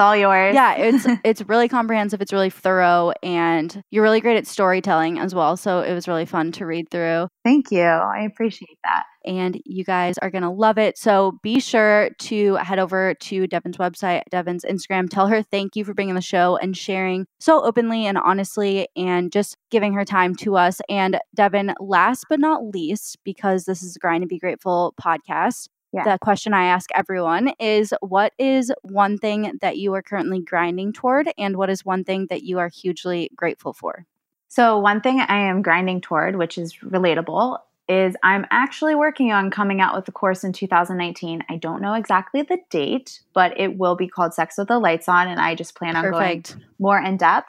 All 0.00 0.16
yours. 0.16 0.54
Yeah, 0.54 0.74
it's 0.74 1.06
it's 1.24 1.42
really 1.42 1.68
comprehensive, 1.68 2.20
it's 2.20 2.32
really 2.32 2.50
thorough 2.50 3.12
and 3.22 3.82
you're 3.90 4.02
really 4.02 4.20
great 4.20 4.36
at 4.38 4.46
storytelling 4.46 5.18
as 5.18 5.34
well. 5.34 5.56
So 5.56 5.80
it 5.80 5.92
was 5.94 6.08
really 6.08 6.24
fun 6.26 6.52
to 6.52 6.66
read 6.66 6.90
through 6.90 7.28
Thank 7.44 7.70
you. 7.70 7.82
I 7.82 8.22
appreciate 8.22 8.78
that. 8.84 9.04
and 9.24 9.60
you 9.64 9.84
guys 9.84 10.16
are 10.18 10.30
going 10.30 10.42
to 10.42 10.50
love 10.50 10.78
it. 10.78 10.96
So 10.98 11.38
be 11.42 11.60
sure 11.60 12.10
to 12.20 12.54
head 12.56 12.78
over 12.78 13.14
to 13.14 13.46
Devon's 13.46 13.76
website, 13.76 14.22
Devon's 14.30 14.64
Instagram. 14.64 15.08
Tell 15.10 15.28
her 15.28 15.42
thank 15.42 15.76
you 15.76 15.84
for 15.84 15.94
being 15.94 16.08
on 16.08 16.14
the 16.14 16.20
show 16.22 16.56
and 16.56 16.76
sharing 16.76 17.26
so 17.38 17.62
openly 17.62 18.06
and 18.06 18.16
honestly 18.18 18.88
and 18.96 19.30
just 19.30 19.56
giving 19.70 19.92
her 19.94 20.04
time 20.04 20.34
to 20.36 20.56
us. 20.56 20.80
And 20.88 21.18
Devon, 21.34 21.74
last 21.80 22.24
but 22.30 22.40
not 22.40 22.64
least, 22.64 23.18
because 23.24 23.64
this 23.64 23.82
is 23.82 23.96
a 23.96 23.98
Grind 23.98 24.22
and 24.22 24.28
Be 24.28 24.38
Grateful 24.38 24.94
podcast, 25.00 25.68
Yeah. 25.92 26.04
the 26.04 26.18
question 26.20 26.54
I 26.54 26.66
ask 26.66 26.88
everyone 26.94 27.52
is 27.58 27.92
what 28.00 28.32
is 28.38 28.72
one 28.82 29.18
thing 29.18 29.58
that 29.60 29.76
you 29.76 29.92
are 29.94 30.02
currently 30.02 30.40
grinding 30.40 30.92
toward 30.92 31.28
and 31.36 31.56
what 31.56 31.68
is 31.68 31.84
one 31.84 32.04
thing 32.04 32.28
that 32.30 32.42
you 32.44 32.58
are 32.60 32.68
hugely 32.68 33.30
grateful 33.34 33.72
for? 33.72 34.06
So, 34.48 34.78
one 34.78 35.00
thing 35.00 35.20
I 35.20 35.48
am 35.48 35.62
grinding 35.62 36.00
toward, 36.00 36.36
which 36.36 36.58
is 36.58 36.76
relatable, 36.78 37.58
is 37.88 38.14
I'm 38.22 38.46
actually 38.50 38.94
working 38.94 39.32
on 39.32 39.50
coming 39.50 39.80
out 39.80 39.94
with 39.94 40.06
a 40.08 40.12
course 40.12 40.44
in 40.44 40.52
2019. 40.52 41.44
I 41.48 41.56
don't 41.56 41.82
know 41.82 41.94
exactly 41.94 42.42
the 42.42 42.58
date, 42.70 43.20
but 43.32 43.58
it 43.58 43.78
will 43.78 43.96
be 43.96 44.08
called 44.08 44.32
Sex 44.34 44.58
with 44.58 44.68
the 44.68 44.78
Lights 44.78 45.08
On, 45.08 45.26
and 45.28 45.40
I 45.40 45.54
just 45.54 45.74
plan 45.74 45.96
on 45.96 46.10
going 46.10 46.44
more 46.78 47.00
in 47.00 47.16
depth. 47.16 47.48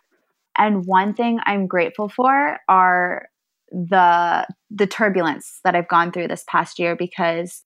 And 0.58 0.86
one 0.86 1.14
thing 1.14 1.40
I'm 1.46 1.68
grateful 1.68 2.10
for 2.10 2.60
are 2.68 3.30
the 3.72 4.48
the 4.70 4.88
turbulence 4.88 5.60
that 5.64 5.76
I've 5.76 5.88
gone 5.88 6.12
through 6.12 6.28
this 6.28 6.44
past 6.48 6.78
year 6.78 6.96
because 6.96 7.64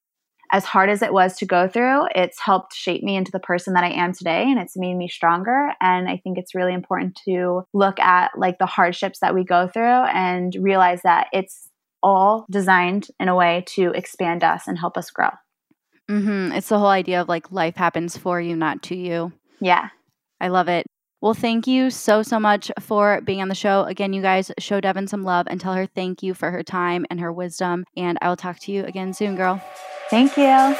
as 0.51 0.63
hard 0.65 0.89
as 0.89 1.01
it 1.01 1.13
was 1.13 1.37
to 1.37 1.45
go 1.45 1.67
through, 1.67 2.07
it's 2.15 2.39
helped 2.39 2.73
shape 2.73 3.03
me 3.03 3.15
into 3.15 3.31
the 3.31 3.39
person 3.39 3.73
that 3.73 3.83
I 3.83 3.89
am 3.91 4.13
today 4.13 4.43
and 4.43 4.59
it's 4.59 4.77
made 4.77 4.95
me 4.95 5.07
stronger 5.07 5.73
and 5.81 6.07
I 6.07 6.17
think 6.17 6.37
it's 6.37 6.55
really 6.55 6.73
important 6.73 7.19
to 7.25 7.63
look 7.73 7.99
at 7.99 8.31
like 8.37 8.57
the 8.57 8.65
hardships 8.65 9.19
that 9.19 9.33
we 9.33 9.43
go 9.43 9.67
through 9.67 9.83
and 9.83 10.55
realize 10.59 11.01
that 11.03 11.27
it's 11.33 11.69
all 12.03 12.45
designed 12.51 13.07
in 13.19 13.27
a 13.27 13.35
way 13.35 13.63
to 13.67 13.91
expand 13.91 14.43
us 14.43 14.67
and 14.67 14.77
help 14.77 14.97
us 14.97 15.09
grow. 15.09 15.29
hmm 16.07 16.51
It's 16.51 16.69
the 16.69 16.79
whole 16.79 16.87
idea 16.87 17.21
of 17.21 17.29
like 17.29 17.51
life 17.51 17.75
happens 17.75 18.15
for 18.15 18.39
you, 18.39 18.55
not 18.55 18.83
to 18.83 18.95
you. 18.95 19.33
Yeah. 19.59 19.89
I 20.39 20.49
love 20.49 20.67
it. 20.67 20.85
Well, 21.21 21.33
thank 21.33 21.65
you 21.65 21.89
so, 21.89 22.21
so 22.21 22.39
much 22.39 22.69
for 22.79 23.19
being 23.21 23.41
on 23.41 23.47
the 23.47 23.55
show. 23.55 23.83
Again, 23.83 24.13
you 24.13 24.21
guys 24.21 24.51
show 24.59 24.79
Devon 24.79 25.07
some 25.07 25.23
love 25.23 25.47
and 25.49 25.59
tell 25.59 25.73
her 25.73 25.87
thank 25.87 26.21
you 26.21 26.35
for 26.35 26.51
her 26.51 26.61
time 26.61 27.05
and 27.09 27.19
her 27.19 27.33
wisdom. 27.33 27.85
And 27.97 28.19
I 28.21 28.29
will 28.29 28.35
talk 28.35 28.59
to 28.59 28.71
you 28.71 28.83
again 28.83 29.13
soon, 29.13 29.35
girl. 29.35 29.59
Thank 30.09 30.37
you. 30.37 30.75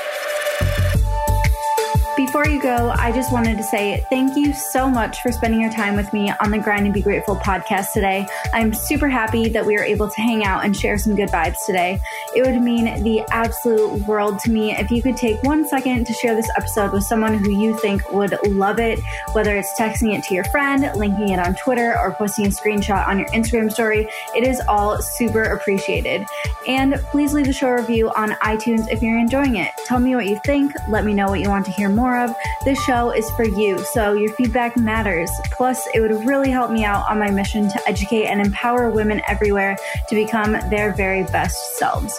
Before 2.16 2.48
you 2.48 2.62
go, 2.62 2.94
I 2.98 3.12
just 3.12 3.34
wanted 3.34 3.58
to 3.58 3.64
say 3.64 4.06
thank 4.10 4.38
you 4.38 4.54
so 4.54 4.90
much 4.90 5.22
for 5.22 5.34
spending 5.34 5.60
your 5.60 5.72
time 5.72 5.98
with 5.98 6.14
me 6.14 6.32
on 6.40 6.50
the 6.50 6.58
Grind 6.58 6.86
and 6.86 6.94
Be 6.94 7.02
Grateful 7.02 7.36
podcast 7.36 7.92
today. 7.92 8.26
I'm 8.54 8.74
super 8.74 9.10
happy 9.10 9.50
that 9.50 9.66
we 9.66 9.74
were 9.74 9.84
able 9.84 10.10
to 10.10 10.22
hang 10.22 10.46
out 10.46 10.64
and 10.64 10.74
share 10.74 10.98
some 10.98 11.14
good 11.18 11.28
vibes 11.28 11.58
today. 11.66 12.00
It 12.34 12.46
would 12.46 12.62
mean 12.62 13.04
the 13.04 13.20
absolute 13.32 14.08
world 14.08 14.40
to 14.40 14.50
me 14.50 14.72
if 14.72 14.92
you 14.92 15.02
could 15.02 15.18
take 15.18 15.44
one 15.44 15.68
second 15.68 16.08
to 16.08 16.14
share 16.14 16.36
this 16.36 16.50
episode 16.56 16.94
with 16.94 17.04
someone 17.04 17.34
who 17.34 17.62
you 17.62 17.78
think 17.80 18.10
would 18.14 18.38
love 18.48 18.80
it, 18.80 18.98
whether 19.34 19.54
it's 19.54 19.78
texting 19.78 20.18
it 20.18 20.24
to 20.24 20.34
your 20.34 20.46
friend, 20.46 20.90
linking 20.96 21.30
it 21.30 21.40
on 21.40 21.54
Twitter, 21.56 22.00
or 22.00 22.14
posting 22.14 22.46
a 22.46 22.50
screenshot 22.50 23.06
on 23.06 23.20
your 23.20 23.28
Instagram 23.30 23.70
story. 23.70 24.08
It 24.34 24.48
is 24.48 24.62
all 24.70 25.02
super 25.02 25.44
appreciated. 25.44 26.26
And 26.66 26.94
please 27.12 27.34
leave 27.34 27.50
a 27.50 27.54
show 27.54 27.72
review 27.72 28.10
on 28.12 28.32
iTunes 28.42 28.90
if 28.90 29.02
you're 29.02 29.20
enjoying 29.20 29.58
it. 29.58 29.72
Tell 29.86 30.00
me 30.00 30.16
what 30.16 30.28
you 30.28 30.40
think. 30.46 30.72
Let 30.90 31.04
me 31.04 31.14
know 31.14 31.28
what 31.28 31.42
you 31.42 31.50
want 31.50 31.66
to 31.66 31.72
hear 31.74 31.90
more 32.06 32.24
of. 32.24 32.36
This 32.64 32.80
show 32.84 33.10
is 33.10 33.28
for 33.32 33.46
you, 33.46 33.80
so 33.80 34.14
your 34.14 34.32
feedback 34.34 34.78
matters. 34.78 35.32
Plus, 35.46 35.88
it 35.96 36.02
would 36.02 36.12
really 36.24 36.52
help 36.52 36.70
me 36.70 36.84
out 36.84 37.10
on 37.10 37.18
my 37.18 37.32
mission 37.32 37.68
to 37.68 37.88
educate 37.88 38.26
and 38.26 38.40
empower 38.40 38.92
women 38.92 39.22
everywhere 39.28 39.76
to 40.08 40.16
become 40.16 40.52
their 40.70 40.94
very 40.94 41.24
best 41.24 41.78
selves. 41.78 42.14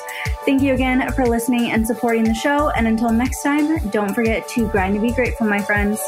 Thank 0.45 0.61
you 0.61 0.75
again 0.75 1.13
for 1.13 1.25
listening 1.25 1.71
and 1.71 1.87
supporting 1.87 2.25
the 2.25 2.35
show. 2.35 2.71
And 2.71 2.89
until 2.89 3.13
next 3.13 3.45
time, 3.45 3.79
don't 3.91 4.13
forget 4.13 4.49
to 4.51 4.67
grind 4.69 4.97
to 4.97 5.01
be 5.01 5.13
grateful, 5.13 5.47
my 5.47 5.63
friends. 5.63 6.01